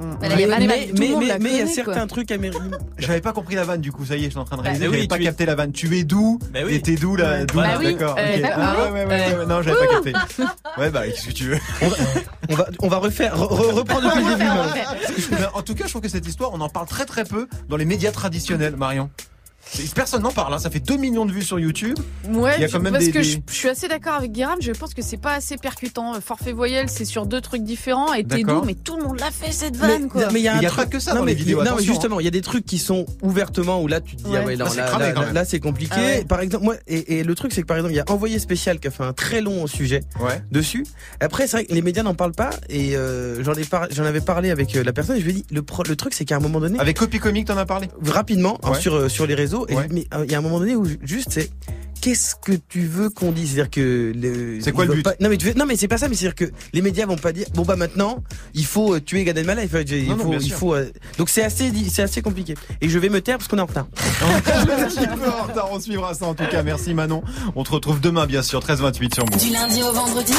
on- 0.00 0.14
Bah, 0.14 0.26
il 0.30 0.94
mais 0.96 1.50
il 1.52 1.56
y 1.58 1.60
a 1.60 1.66
certains 1.66 2.06
trucs 2.06 2.30
américains. 2.30 2.70
J'avais 2.98 3.20
pas 3.20 3.32
compris 3.32 3.54
la 3.54 3.64
vanne, 3.64 3.80
du 3.80 3.92
coup, 3.92 4.04
ça 4.04 4.16
y 4.16 4.20
est, 4.20 4.24
je 4.26 4.30
suis 4.30 4.38
en 4.38 4.44
train 4.44 4.56
de 4.56 4.62
réaliser. 4.62 4.84
Bah 4.86 4.90
oui, 4.90 4.96
j'avais 4.98 5.08
pas 5.08 5.16
tu 5.16 5.22
es- 5.22 5.24
capté 5.26 5.46
la 5.46 5.54
vanne. 5.54 5.72
Tu 5.72 5.98
es 5.98 6.04
doux, 6.04 6.38
Bah 6.52 6.60
oui. 6.64 6.74
et 6.74 6.80
t'es 6.82 6.94
doux 6.96 7.16
là, 7.16 7.44
Bah 7.72 7.76
oui, 7.78 7.94
d'accord. 7.94 8.16
euh, 8.18 8.34
ok. 8.36 8.40
d'accord. 8.42 8.62
Ah 8.64 8.74
ouais, 8.84 8.90
ouais, 8.90 9.06
ouais, 9.06 9.36
ouais, 9.36 9.46
non, 9.46 9.62
j'avais 9.62 9.78
pas 9.78 9.86
capté. 9.86 10.12
Ouais, 10.78 10.90
bah, 10.90 11.06
qu'est-ce 11.06 11.26
que 11.28 11.32
tu 11.32 11.44
veux 11.50 11.58
On 12.48 12.54
va 12.54 12.66
on 12.80 12.88
va 12.88 12.96
refaire 12.98 13.36
re- 13.36 13.48
re- 13.48 13.72
reprendre 13.72 14.08
depuis 14.08 14.24
le 14.24 14.36
début. 14.36 15.44
En 15.54 15.62
tout 15.62 15.74
cas, 15.74 15.84
je 15.84 15.90
trouve 15.90 16.02
que 16.02 16.08
cette 16.08 16.26
histoire, 16.26 16.50
on 16.52 16.60
en 16.60 16.68
parle 16.68 16.86
très 16.86 17.04
très 17.06 17.24
peu 17.24 17.48
dans 17.68 17.76
les 17.76 17.84
médias 17.84 18.12
traditionnels, 18.12 18.76
Marion. 18.76 19.10
Personne 19.94 20.22
n'en 20.22 20.32
parle, 20.32 20.54
hein. 20.54 20.58
ça 20.58 20.70
fait 20.70 20.80
2 20.80 20.96
millions 20.96 21.26
de 21.26 21.32
vues 21.32 21.42
sur 21.42 21.58
YouTube. 21.58 21.96
Ouais, 22.28 22.54
Il 22.58 22.62
y 22.62 22.64
a 22.64 22.68
quand 22.68 22.80
même 22.80 22.92
parce 22.92 23.04
des- 23.04 23.12
que 23.12 23.18
des- 23.18 23.24
Je, 23.24 23.38
je 23.48 23.54
suis 23.54 23.68
assez 23.68 23.88
d'accord 23.88 24.14
avec 24.14 24.32
Guérin, 24.32 24.56
je 24.60 24.72
pense 24.72 24.94
que 24.94 25.02
c'est 25.02 25.16
pas 25.20 25.34
assez 25.34 25.56
percutant. 25.56 26.14
Forfait 26.20 26.52
voyelle, 26.52 26.88
c'est 26.88 27.04
sur 27.04 27.26
deux 27.26 27.40
trucs 27.40 27.62
différents 27.62 28.12
et 28.12 28.22
doux, 28.22 28.62
mais 28.66 28.74
tout 28.74 28.96
le 28.96 29.04
monde 29.04 29.20
l'a 29.20 29.30
fait 29.30 29.52
cette 29.52 29.78
Mais, 29.80 29.86
vanne 29.88 30.08
quoi. 30.08 30.28
mais 30.32 30.40
il 30.40 30.44
y 30.44 30.48
a, 30.48 30.54
un 30.54 30.58
Il 30.58 30.62
y 30.62 30.66
a 30.66 30.70
truc- 30.70 30.84
pas 30.84 30.90
que 30.90 30.98
ça 30.98 31.12
non, 31.12 31.20
dans 31.20 31.24
mais, 31.26 31.32
les 31.32 31.36
vidéos, 31.38 31.58
Non, 31.58 31.62
mais 31.64 31.68
attention, 31.70 31.92
justement, 31.92 32.20
il 32.20 32.24
y 32.24 32.28
a 32.28 32.32
des 32.32 32.40
trucs 32.40 32.64
qui 32.66 32.78
sont 32.78 33.06
ouvertement 33.22 33.80
où 33.82 33.86
là 33.88 34.00
tu 34.00 34.16
te 34.16 34.22
dis 34.22 34.30
Ouais. 34.30 34.40
ah 34.42 34.46
ouais 34.46 34.56
non, 34.56 34.64
Là, 34.66 34.70
c'est 34.70 34.76
là, 34.78 34.86
cramé, 34.86 35.04
là, 35.06 35.12
quand 35.12 35.20
là, 35.20 35.26
même. 35.26 35.34
là, 35.34 35.44
c'est 35.44 35.60
compliqué. 35.60 35.94
Ah 35.96 36.00
ouais. 36.00 36.24
Par 36.24 36.40
exemple, 36.40 36.64
moi 36.64 36.74
et, 36.86 37.18
et 37.18 37.24
le 37.24 37.34
truc 37.34 37.52
c'est 37.52 37.62
que 37.62 37.66
par 37.66 37.76
exemple 37.76 37.92
il 37.92 37.96
y 37.96 38.00
a 38.00 38.04
envoyé 38.08 38.38
spécial 38.38 38.78
qui 38.80 38.88
a 38.88 38.90
fait 38.90 39.04
un 39.04 39.12
très 39.12 39.40
long 39.40 39.66
sujet 39.66 40.00
Ouais. 40.20 40.42
dessus. 40.50 40.84
Après 41.20 41.46
c'est 41.46 41.56
vrai 41.58 41.64
que 41.66 41.74
les 41.74 41.82
médias 41.82 42.02
n'en 42.02 42.14
parlent 42.14 42.32
pas 42.32 42.50
et 42.68 42.96
euh, 42.96 43.42
j'en 43.44 43.54
ai 43.54 43.64
par- 43.64 43.86
j'en 43.90 44.04
avais 44.04 44.20
parlé 44.20 44.50
avec 44.50 44.74
euh, 44.76 44.82
la 44.84 44.92
personne 44.92 45.16
et 45.16 45.20
je 45.20 45.24
lui 45.24 45.30
ai 45.30 45.34
dit 45.34 45.44
le 45.50 45.62
pro- 45.62 45.82
le 45.88 45.96
truc 45.96 46.14
c'est 46.14 46.24
qu'à 46.24 46.36
un 46.36 46.40
moment 46.40 46.60
donné 46.60 46.78
Avec 46.78 46.98
Copy 46.98 47.18
Comic, 47.18 47.46
t'en 47.46 47.56
as 47.56 47.66
parlé? 47.66 47.88
Rapidement 48.04 48.58
hein, 48.62 48.74
sur 48.74 48.94
euh, 48.94 49.08
sur 49.08 49.26
les 49.26 49.34
réseaux 49.34 49.59
Ouais. 49.68 49.88
mais 49.90 50.06
euh, 50.14 50.24
il 50.24 50.30
y 50.30 50.34
a 50.34 50.38
un 50.38 50.42
moment 50.42 50.58
donné 50.60 50.76
où 50.76 50.84
ju- 50.84 50.98
juste 51.02 51.28
c'est 51.32 51.50
qu'est-ce 52.00 52.34
que 52.34 52.52
tu 52.68 52.86
veux 52.86 53.10
qu'on 53.10 53.30
dise? 53.30 53.50
C'est-à-dire 53.54 53.70
que 53.70 54.12
le- 54.16 54.58
C'est 54.62 54.72
quoi 54.72 54.86
le 54.86 54.94
but? 54.94 55.02
pas- 55.02 55.14
Non 55.20 55.28
mais 55.28 55.36
tu 55.36 55.46
veux- 55.46 55.52
non 55.54 55.66
mais 55.66 55.76
c'est 55.76 55.86
pas 55.88 55.98
ça 55.98 56.08
mais 56.08 56.14
c'est-à-dire 56.14 56.34
que 56.34 56.50
les 56.72 56.80
médias 56.80 57.04
vont 57.06 57.16
pas 57.16 57.32
dire 57.32 57.46
bon 57.54 57.62
bah 57.62 57.76
maintenant 57.76 58.22
il 58.54 58.64
faut 58.64 58.94
euh, 58.94 59.00
tuer 59.00 59.22
Gad 59.24 59.36
Elmaleh 59.36 59.64
il 59.64 59.68
faut 59.68 59.78
il 59.80 60.08
Non, 60.08 60.16
faut, 60.50 60.74
il 60.76 60.80
euh, 60.80 60.90
donc 61.18 61.28
c'est 61.28 61.42
assez 61.42 61.70
c'est 61.90 62.02
assez 62.02 62.22
compliqué 62.22 62.54
et 62.80 62.88
je 62.88 62.98
vais 62.98 63.10
me 63.10 63.20
taire 63.20 63.36
parce 63.36 63.48
qu'on 63.48 63.58
est 63.58 63.62
en 63.62 63.66
retard. 63.66 63.86
Un 64.22 64.40
petit 64.40 65.06
peu 65.06 65.28
en 65.30 65.46
retard, 65.46 65.68
on 65.72 65.78
suivra 65.80 66.14
ça 66.14 66.26
en 66.26 66.34
tout 66.34 66.44
cas. 66.50 66.62
Merci 66.62 66.94
Manon. 66.94 67.22
On 67.54 67.64
te 67.64 67.70
retrouve 67.70 68.00
demain, 68.00 68.26
bien 68.26 68.42
sûr, 68.42 68.60
13h28 68.60 69.14
sur 69.14 69.24
Move. 69.26 69.38
Du 69.38 69.50
lundi 69.52 69.82
au 69.82 69.92
vendredi, 69.92 70.34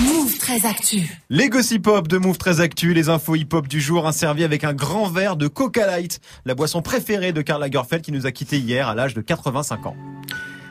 Move 0.00 0.38
très 0.38 0.64
actu. 0.64 1.14
Les 1.28 1.50
gossip 1.50 1.86
hop 1.86 2.08
de 2.08 2.16
Move 2.16 2.38
très 2.38 2.60
actu, 2.60 2.94
les 2.94 3.10
infos 3.10 3.36
hip 3.36 3.48
hop 3.52 3.68
du 3.68 3.82
jour, 3.82 4.06
un 4.06 4.12
servi 4.12 4.44
avec 4.44 4.64
un 4.64 4.72
grand 4.72 5.06
verre 5.06 5.36
de 5.36 5.46
Coca 5.46 5.86
Light, 5.86 6.20
la 6.46 6.54
boisson 6.54 6.80
préférée 6.80 7.32
de 7.32 7.42
Karl 7.42 7.60
Lagerfeld 7.60 8.02
qui 8.02 8.10
nous 8.10 8.26
a 8.26 8.32
quitté 8.32 8.58
hier 8.58 8.88
à 8.88 8.94
l'âge 8.94 9.12
de 9.12 9.20
85 9.20 9.84
ans. 9.86 9.96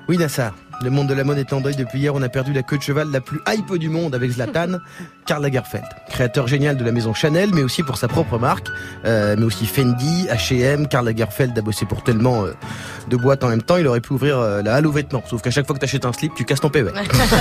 Oui 0.08 0.18
Nassar. 0.18 0.56
Le 0.82 0.90
monde 0.90 1.08
de 1.08 1.14
la 1.14 1.26
mode 1.26 1.38
est 1.38 1.52
en 1.52 1.60
deuil 1.60 1.76
depuis 1.76 2.00
hier. 2.00 2.16
On 2.16 2.22
a 2.22 2.30
perdu 2.30 2.54
la 2.54 2.64
queue 2.64 2.78
de 2.78 2.82
cheval 2.82 3.12
la 3.12 3.20
plus 3.20 3.42
hype 3.50 3.76
du 3.76 3.90
monde 3.90 4.16
avec 4.16 4.32
Zlatan, 4.32 4.78
Karl 5.26 5.44
Lagerfeld. 5.44 5.84
Créateur 6.10 6.48
génial 6.48 6.78
de 6.78 6.86
la 6.86 6.94
maison 6.94 7.14
Chanel, 7.14 7.50
mais 7.54 7.64
aussi 7.64 7.84
pour 7.84 7.98
sa 7.98 8.08
propre 8.08 8.38
marque. 8.38 8.68
Euh, 9.04 9.36
mais 9.38 9.44
aussi 9.44 9.66
Fendi, 9.66 10.28
H&M. 10.32 10.88
Karl 10.88 11.06
Lagerfeld 11.06 11.58
a 11.58 11.62
bossé 11.62 11.86
pour 11.86 12.02
tellement 12.04 12.46
euh, 12.46 12.54
de 13.10 13.18
boîtes 13.18 13.44
en 13.44 13.50
même 13.50 13.62
temps. 13.62 13.76
Il 13.76 13.88
aurait 13.88 14.00
pu 14.00 14.14
ouvrir 14.14 14.40
euh, 14.40 14.62
la 14.62 14.76
halle 14.76 14.88
aux 14.88 14.92
vêtements. 14.92 15.22
Sauf 15.30 15.42
qu'à 15.42 15.52
chaque 15.52 15.68
fois 15.68 15.76
que 15.76 15.82
t'achètes 15.82 16.06
un 16.06 16.14
slip, 16.14 16.34
tu 16.34 16.46
casses 16.46 16.62
ton 16.62 16.70
PV. 16.70 16.92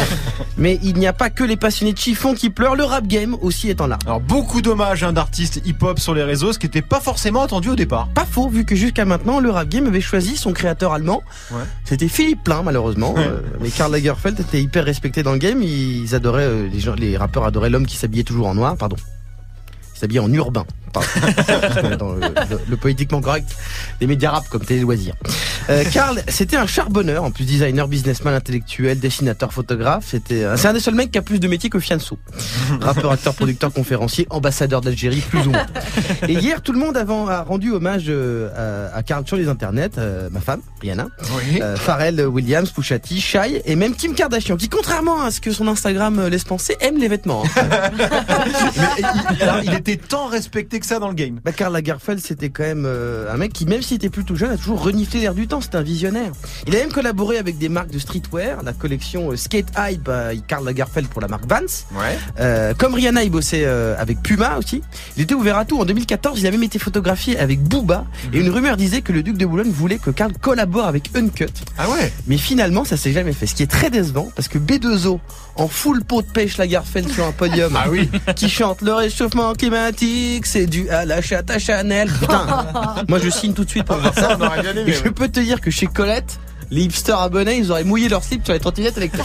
mais 0.59 0.81
il 0.83 0.97
n'y 0.99 1.07
a 1.07 1.13
pas 1.13 1.31
que 1.31 1.45
les 1.45 1.57
passionnés 1.57 1.93
de 1.93 1.99
chiffon 1.99 2.35
qui 2.35 2.51
pleurent. 2.51 2.75
Le 2.75 2.85
rap 2.85 3.07
game 3.07 3.37
aussi 3.41 3.71
est 3.71 3.81
en 3.81 3.87
larmes. 3.87 4.01
Alors 4.05 4.21
beaucoup 4.21 4.63
d'hommages 4.63 5.05
hein, 5.05 5.13
d'artistes 5.13 5.63
hip-hop 5.65 6.01
sur 6.01 6.13
les 6.13 6.25
réseaux, 6.25 6.53
ce 6.53 6.59
qui 6.59 6.67
n'était 6.67 6.83
pas 6.83 6.99
forcément 6.99 7.43
attendu 7.43 7.71
au 7.71 7.77
départ. 7.77 8.09
Pas 8.09 8.27
faux, 8.27 8.49
vu 8.49 8.65
que 8.65 8.75
jusqu'à 8.75 9.05
maintenant, 9.05 9.39
le 9.39 9.51
rap 9.51 9.69
game 9.69 9.87
avait 9.87 10.01
choisi 10.01 10.37
son 10.37 10.53
créateur 10.53 10.93
allemand. 10.93 11.23
Ouais. 11.53 11.63
C'était 11.85 12.09
Philippe 12.09 12.43
Plein, 12.43 12.63
malheureusement. 12.63 13.15
Euh, 13.29 13.41
mais 13.61 13.71
Karl 13.71 13.93
Lagerfeld 13.93 14.39
était 14.41 14.61
hyper 14.63 14.85
respecté 14.85 15.23
dans 15.23 15.33
le 15.33 15.39
game. 15.39 15.63
Ils 15.63 16.15
adoraient, 16.15 16.43
euh, 16.45 16.69
les, 16.97 17.17
rappeurs 17.17 17.45
adoraient 17.45 17.71
l'homme 17.71 17.87
qui 17.87 17.97
s'habillait 17.97 18.25
toujours 18.25 18.47
en 18.49 18.55
noir, 18.55 18.77
pardon. 18.77 18.97
Il 19.95 19.99
s'habillait 19.99 20.21
en 20.21 20.33
urbain. 20.33 20.65
Pardon. 20.93 21.09
dans 21.99 22.13
le, 22.13 22.21
le- 22.21 22.61
le 22.69 22.77
politiquement 22.77 23.21
correct 23.21 23.49
des 24.01 24.07
médias 24.07 24.31
rap 24.31 24.49
comme 24.49 24.65
Télé 24.65 24.81
Loisirs. 24.81 25.15
Euh, 25.71 25.85
Karl, 25.93 26.23
c'était 26.29 26.57
un 26.57 26.67
charbonneur, 26.67 27.25
en 27.25 27.31
plus 27.31 27.45
designer, 27.45 27.89
businessman, 27.89 28.35
intellectuel, 28.35 28.99
dessinateur, 28.99 29.53
photographe. 29.53 30.05
C'était, 30.09 30.45
euh, 30.45 30.57
c'est 30.57 30.69
un 30.69 30.73
des 30.73 30.81
seuls 30.81 30.95
mecs 30.95 31.11
qui 31.11 31.19
a 31.19 31.23
plus 31.23 31.41
de 31.41 31.49
métiers 31.49 31.69
que 31.71 31.79
Fianso. 31.79 32.19
Rappeur, 32.81 33.13
acteur, 33.13 33.35
producteur, 33.35 33.73
conférencier, 33.73 34.27
ambassadeur 34.31 34.81
d'Algérie, 34.81 35.21
plus 35.29 35.47
ou 35.47 35.51
moins. 35.51 35.67
Et 36.29 36.33
hier, 36.35 36.63
tout 36.63 36.73
le 36.73 36.79
monde 36.79 36.97
avant- 36.97 37.29
a 37.29 37.43
rendu 37.43 37.71
hommage 37.73 38.05
euh, 38.09 38.89
à, 38.95 39.03
Karl 39.03 39.27
sur 39.27 39.37
les 39.37 39.49
internets. 39.49 39.91
euh, 39.99 40.29
ma 40.31 40.41
femme, 40.41 40.61
Rihanna, 40.81 41.09
euh, 41.61 41.77
Pharrell 41.77 42.21
Williams, 42.27 42.71
Pushati, 42.71 43.21
Shai 43.21 43.63
et 43.65 43.77
même 43.77 43.95
Kim 43.95 44.15
Kardashian, 44.15 44.57
qui 44.57 44.69
contrairement 44.69 45.23
à 45.23 45.31
ce 45.31 45.41
que 45.41 45.53
son 45.53 45.69
Instagram 45.69 46.29
laisse 46.29 46.45
penser, 46.45 46.77
aime 46.81 46.97
les 46.99 47.09
vêtements. 47.09 47.45
hein. 47.45 47.69
Mais 47.99 49.03
il, 49.37 49.43
alors, 49.43 49.61
il 49.65 49.75
était 49.75 49.97
tant 49.97 50.27
respecté 50.27 50.81
que 50.81 50.87
ça 50.87 50.99
dans 50.99 51.09
le 51.09 51.15
game. 51.15 51.41
Bah, 51.45 51.53
Karl 51.53 51.73
Lagerfeld, 51.73 52.21
c'était 52.21 52.49
quand 52.51 52.63
même 52.65 52.87
un 52.87 53.37
mec 53.37 53.53
qui, 53.53 53.67
même 53.67 53.83
s'il 53.83 53.97
était 53.97 54.09
plutôt 54.11 54.35
jeune, 54.37 54.51
a 54.51 54.57
toujours 54.57 54.83
reniflé 54.83 55.21
l'air 55.21 55.35
du 55.35 55.47
temps. 55.47 55.58
C'était 55.61 55.77
un 55.77 55.83
visionnaire. 55.83 56.33
Il 56.67 56.75
a 56.77 56.81
même 56.81 56.93
collaboré 56.93 57.39
avec 57.39 57.59
des 57.59 57.69
marques 57.69 57.91
de 57.91 57.99
streetwear, 57.99 58.63
la 58.63 58.73
collection 58.73 59.31
euh, 59.33 59.37
Skate 59.37 59.69
High 59.77 60.01
by 60.01 60.43
Karl 60.47 60.65
Lagerfeld 60.65 61.09
pour 61.09 61.21
la 61.21 61.29
marque 61.29 61.47
Vans. 61.47 61.59
Ouais. 61.95 62.19
Euh, 62.41 62.75
comme 62.77 62.95
Rihanna, 62.95 63.23
il 63.25 63.31
bossait 63.31 63.63
euh, 63.65 63.95
avec 63.99 64.23
Puma 64.23 64.57
aussi. 64.59 64.83
Il 65.17 65.23
était 65.23 65.35
ouvert 65.35 65.57
à 65.59 65.65
tout. 65.65 65.81
En 65.81 65.85
2014, 65.85 66.41
il 66.41 66.47
a 66.47 66.51
même 66.51 66.63
été 66.63 66.79
photographié 66.79 67.39
avec 67.39 67.63
Booba. 67.63 68.05
Et 68.33 68.39
une 68.41 68.51
rumeur 68.51 68.77
disait 68.77 69.01
que 69.03 69.13
le 69.13 69.23
duc 69.23 69.37
de 69.37 69.47
Boulogne 69.47 69.71
voulait 69.71 69.99
que 69.99 70.11
Karl 70.11 70.33
collabore 70.41 70.87
avec 70.87 71.11
Uncut. 71.15 71.47
Ah 71.79 71.89
ouais 71.91 72.13
Mais 72.27 72.39
finalement, 72.39 72.85
ça 72.85 72.97
s'est 72.97 73.13
jamais 73.13 73.33
fait. 73.33 73.47
Ce 73.47 73.55
qui 73.55 73.63
est 73.63 73.71
très 73.71 73.91
décevant, 73.91 74.29
parce 74.35 74.49
que 74.49 74.59
B2O, 74.59 75.19
en 75.57 75.69
full 75.69 76.05
pot 76.05 76.23
de 76.23 76.27
pêche 76.27 76.57
Lagerfeld 76.59 77.11
sur 77.11 77.25
un 77.27 77.33
podium, 77.33 77.73
Ah 77.77 77.89
oui. 77.91 78.09
qui 78.37 78.49
chante 78.49 78.83
le 78.83 78.93
réchauffement 78.93 79.53
climatique, 79.55 80.47
c'est 80.47 80.67
dû 80.67 80.89
à 80.91 81.05
la 81.05 81.21
chatte 81.21 81.51
à 81.51 81.59
Chanel. 81.59 82.09
Putain, 82.21 82.47
moi 83.09 83.19
je 83.23 83.29
signe 83.31 83.53
tout 83.55 83.65
de 83.65 83.71
suite 83.71 83.85
pour 83.85 83.97
voir 83.97 84.15
ça. 84.15 84.37
On 84.39 84.45
aurait 84.45 84.63
bien 84.63 84.73
aimé, 84.73 84.91
Et 84.91 84.93
je 84.93 85.03
ouais. 85.05 85.11
peux 85.11 85.29
te 85.29 85.41
dire 85.49 85.61
que 85.63 85.71
chez 85.71 85.87
Colette, 85.87 86.39
les 86.71 86.83
hipsters 86.83 87.19
abonnés, 87.19 87.57
ils 87.57 87.71
auraient 87.71 87.85
mouillé 87.85 88.11
leur 88.11 88.23
slip 88.23 88.45
sur 88.45 88.53
les 88.53 88.61
trottinettes 88.61 88.99
avec 88.99 89.13
toi. 89.13 89.25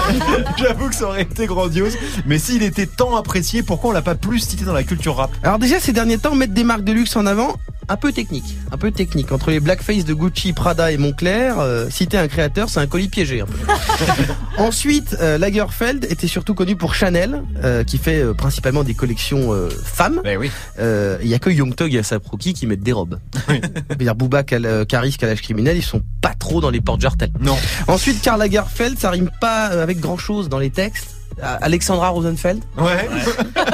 J'avoue 0.58 0.90
que 0.90 0.94
ça 0.94 1.06
aurait 1.06 1.22
été 1.22 1.46
grandiose. 1.46 1.96
Mais 2.26 2.38
s'il 2.38 2.62
était 2.62 2.84
tant 2.84 3.16
apprécié, 3.16 3.62
pourquoi 3.62 3.90
on 3.90 3.92
l'a 3.94 4.02
pas 4.02 4.14
plus 4.14 4.40
cité 4.40 4.66
dans 4.66 4.74
la 4.74 4.82
culture 4.82 5.16
rap? 5.16 5.30
Alors 5.42 5.58
déjà 5.58 5.80
ces 5.80 5.94
derniers 5.94 6.18
temps 6.18 6.34
mettre 6.34 6.52
des 6.52 6.64
marques 6.64 6.84
de 6.84 6.92
luxe 6.92 7.16
en 7.16 7.24
avant 7.24 7.56
un 7.88 7.96
peu 7.96 8.12
technique, 8.12 8.56
un 8.72 8.76
peu 8.78 8.90
technique 8.90 9.30
entre 9.32 9.50
les 9.50 9.60
blackface 9.60 10.04
de 10.04 10.14
Gucci, 10.14 10.52
Prada 10.52 10.90
et 10.92 10.96
Moncler, 10.96 11.52
euh, 11.58 11.90
citer 11.90 12.16
un 12.18 12.28
créateur, 12.28 12.68
c'est 12.68 12.80
un 12.80 12.86
colis 12.86 13.08
piégé 13.08 13.40
un 13.40 13.46
peu. 13.46 13.58
Ensuite, 14.58 15.16
euh, 15.20 15.36
Lagerfeld 15.38 16.06
était 16.08 16.26
surtout 16.28 16.54
connu 16.54 16.76
pour 16.76 16.94
Chanel 16.94 17.42
euh, 17.62 17.84
qui 17.84 17.98
fait 17.98 18.20
euh, 18.22 18.34
principalement 18.34 18.84
des 18.84 18.94
collections 18.94 19.52
euh, 19.52 19.68
femmes. 19.70 20.20
Ben 20.24 20.38
oui. 20.38 20.50
Euh, 20.78 21.18
Il 21.22 21.28
y 21.28 21.34
a 21.34 21.38
que 21.38 21.50
Young 21.50 21.74
Thug 21.74 21.92
et 21.94 21.98
Asaproki 21.98 22.54
qui 22.54 22.66
mettent 22.66 22.82
des 22.82 22.92
robes. 22.92 23.18
C'est-à-dire 23.48 24.14
Booba, 24.16 24.42
Cal- 24.44 24.86
Caris, 24.86 25.16
Kalash 25.18 25.42
Criminel, 25.42 25.76
ils 25.76 25.82
sont 25.82 26.02
pas 26.20 26.34
trop 26.38 26.60
dans 26.60 26.70
les 26.70 26.80
portes 26.80 27.00
jartelles. 27.00 27.32
Non. 27.40 27.56
Ensuite, 27.88 28.22
Karl 28.22 28.38
Lagerfeld, 28.38 28.98
ça 28.98 29.10
rime 29.10 29.30
pas 29.40 29.70
euh, 29.72 29.82
avec 29.82 29.98
grand 30.00 30.16
chose 30.18 30.48
dans 30.48 30.58
les 30.58 30.70
textes. 30.70 31.16
Alexandra 31.42 32.10
Rosenfeld, 32.10 32.62
Ouais. 32.78 33.08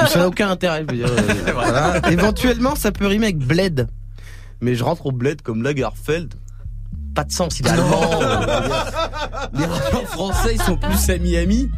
ça 0.07 0.17
n'a 0.17 0.27
aucun 0.27 0.49
intérêt. 0.49 0.83
Je 0.89 0.95
veux 0.95 1.05
dire, 1.05 1.13
voilà. 1.53 2.01
Éventuellement, 2.09 2.75
ça 2.75 2.91
peut 2.91 3.05
rimer 3.05 3.25
avec 3.27 3.37
Bled. 3.37 3.87
Mais 4.61 4.75
je 4.75 4.83
rentre 4.83 5.07
au 5.07 5.11
Bled 5.11 5.41
comme 5.41 5.63
Lagerfeld. 5.63 6.33
Pas 7.15 7.23
de 7.25 7.31
sens, 7.31 7.59
il 7.59 7.67
est 7.67 7.69
allemand. 7.71 8.19
Les 9.53 9.65
rappeurs 9.65 10.07
français, 10.07 10.53
ils 10.55 10.61
sont 10.61 10.77
plus 10.77 11.09
à 11.09 11.17
Miami 11.17 11.69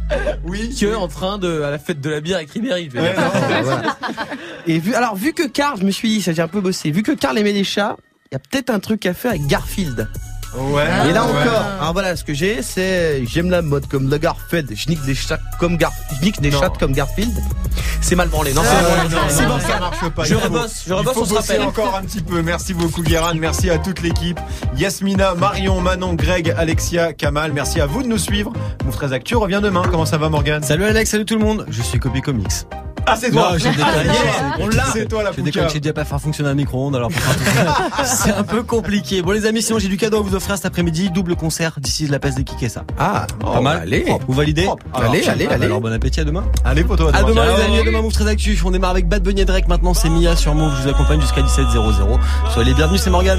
Oui. 0.44 0.76
que 0.78 0.94
en 0.94 1.08
train 1.08 1.38
de, 1.38 1.62
à 1.62 1.70
la 1.70 1.78
fête 1.78 2.00
de 2.00 2.08
la 2.10 2.20
bière 2.20 2.36
avec 2.36 2.50
Ribéry. 2.50 2.88
je 2.92 2.96
veux 2.98 3.02
Ouais, 3.02 3.14
dire. 3.14 3.22
non. 3.22 3.62
voilà. 3.62 3.96
Et 4.66 4.78
vu, 4.78 4.94
alors, 4.94 5.16
vu 5.16 5.32
que 5.32 5.46
Karl, 5.48 5.78
je 5.80 5.84
me 5.84 5.90
suis 5.90 6.08
dit, 6.08 6.22
ça 6.22 6.32
j'ai 6.32 6.42
un 6.42 6.46
peu 6.48 6.60
bossé, 6.60 6.90
vu 6.92 7.02
que 7.02 7.12
Karl 7.12 7.36
aimait 7.36 7.52
les 7.52 7.64
chats, 7.64 7.96
il 8.30 8.34
y 8.34 8.36
a 8.36 8.38
peut-être 8.38 8.70
un 8.70 8.78
truc 8.78 9.06
à 9.06 9.14
faire 9.14 9.32
avec 9.32 9.46
Garfield. 9.46 10.08
Ouais. 10.56 10.84
Et 11.08 11.12
là 11.12 11.24
ouais. 11.24 11.30
encore, 11.30 11.62
alors 11.80 11.92
voilà, 11.92 12.14
ce 12.16 12.22
que 12.24 12.32
j'ai, 12.32 12.62
c'est 12.62 13.24
j'aime 13.26 13.50
la 13.50 13.60
mode 13.62 13.86
comme 13.88 14.08
Lagerfeld, 14.08 14.70
je 14.74 14.88
nique 14.88 15.02
des 15.04 15.14
chats 15.14 15.38
comme 15.58 15.76
Gar, 15.76 15.92
je 16.18 16.24
nique 16.24 16.40
des 16.40 16.50
Non. 16.50 16.60
chats 16.60 16.72
comme 16.78 16.92
Garfield. 16.92 17.34
C'est 18.00 18.14
mal 18.16 18.28
branlé. 18.28 18.52
Non, 18.54 18.62
Ah, 18.64 19.04
c'est 19.28 19.46
bon. 19.46 19.58
ça 19.58 19.78
marche 19.80 20.08
pas. 20.10 20.24
Je 20.24 20.34
Il 20.34 20.38
faut- 20.40 20.44
rebosse, 20.44 20.82
je 20.86 20.90
il 20.90 20.92
rebosse, 20.92 21.14
faut 21.14 21.22
on 21.22 21.24
se 21.24 21.34
bosser 21.34 21.52
rappelle. 21.54 21.66
encore 21.68 21.96
un 21.96 22.02
petit 22.02 22.20
peu. 22.20 22.42
Merci 22.42 22.74
beaucoup, 22.74 23.02
Guérin. 23.02 23.34
Merci 23.34 23.70
à 23.70 23.78
toute 23.78 24.02
l'équipe. 24.02 24.38
Yasmina, 24.76 25.34
Marion, 25.34 25.80
Manon, 25.80 26.14
Greg, 26.14 26.54
Alexia, 26.56 27.12
Kamal. 27.14 27.52
Merci 27.52 27.80
à 27.80 27.86
vous 27.86 28.02
de 28.02 28.08
nous 28.08 28.18
suivre. 28.18 28.52
Move 28.84 28.94
13 28.94 29.12
Actu 29.12 29.36
revient 29.36 29.60
demain. 29.62 29.82
Comment 29.90 30.06
ça 30.06 30.18
va, 30.18 30.28
Morgan 30.28 30.62
Salut 30.62 30.84
Alex, 30.84 31.10
salut 31.10 31.24
tout 31.24 31.38
le 31.38 31.44
monde. 31.44 31.64
Je 31.68 31.82
suis 31.82 31.98
Copy 31.98 32.20
Comics. 32.20 32.66
Ah, 33.06 33.16
c'est 33.16 33.30
toi. 33.30 33.50
Non, 33.52 33.58
j'ai 33.58 33.70
déconné. 33.70 33.84
Ah. 34.40 34.56
On 34.60 34.68
l'a. 34.68 34.84
C'est 34.92 35.06
toi 35.06 35.22
la 35.22 35.30
Je 35.32 35.40
déconne, 35.40 35.62
pouca. 35.64 35.72
j'ai 35.74 35.80
déjà 35.80 35.92
pas 35.92 36.04
faire 36.04 36.20
fonctionner 36.20 36.50
un 36.50 36.54
micro-ondes, 36.54 36.96
alors 36.96 37.10
pour 37.10 37.20
faire 37.20 37.36
tout 37.36 37.44
ça, 37.98 38.04
c'est 38.04 38.32
un 38.32 38.42
peu 38.42 38.62
compliqué. 38.62 39.20
Bon 39.22 39.32
les 39.32 39.46
amis, 39.46 39.62
sinon 39.62 39.78
j'ai 39.78 39.88
du 39.88 39.96
cadeau 39.96 40.18
à 40.18 40.20
vous 40.22 40.34
offrir 40.34 40.56
cet 40.56 40.66
après-midi, 40.66 41.10
double 41.10 41.36
concert 41.36 41.74
d'ici 41.78 42.06
de 42.06 42.12
la 42.12 42.18
peste 42.18 42.36
des 42.36 42.44
Kikés 42.44 42.68
ça. 42.68 42.84
Ah, 42.98 43.26
Pas 43.40 43.60
mal. 43.60 43.80
allez. 43.82 44.06
Vous 44.26 44.34
validez 44.34 44.62
Alors, 44.62 44.78
allez, 45.10 45.26
allez, 45.28 45.46
allez. 45.46 45.66
Alors 45.66 45.80
bon 45.80 45.92
appétit 45.92 46.20
à 46.20 46.24
demain. 46.24 46.44
Allez, 46.64 46.84
poteau, 46.84 47.08
À 47.12 47.22
demain 47.24 47.44
Ciao. 47.46 47.56
les 47.58 47.64
amis, 47.64 47.78
à 47.78 47.82
demain 47.84 48.02
Move 48.02 48.12
très 48.12 48.26
actu. 48.28 48.58
On 48.64 48.70
démarre 48.70 48.90
avec 48.90 49.08
Bad 49.08 49.22
Bunny 49.22 49.42
et 49.42 49.44
Drake 49.44 49.68
maintenant, 49.68 49.94
c'est 49.94 50.08
Mia 50.08 50.34
sur 50.36 50.54
Move, 50.54 50.72
je 50.78 50.82
vous 50.84 50.88
accompagne 50.88 51.20
jusqu'à 51.20 51.42
17 51.42 51.66
00. 51.72 52.18
Soyez 52.52 52.68
les 52.70 52.74
bienvenus, 52.74 53.00
c'est 53.02 53.10
Morgan. 53.10 53.38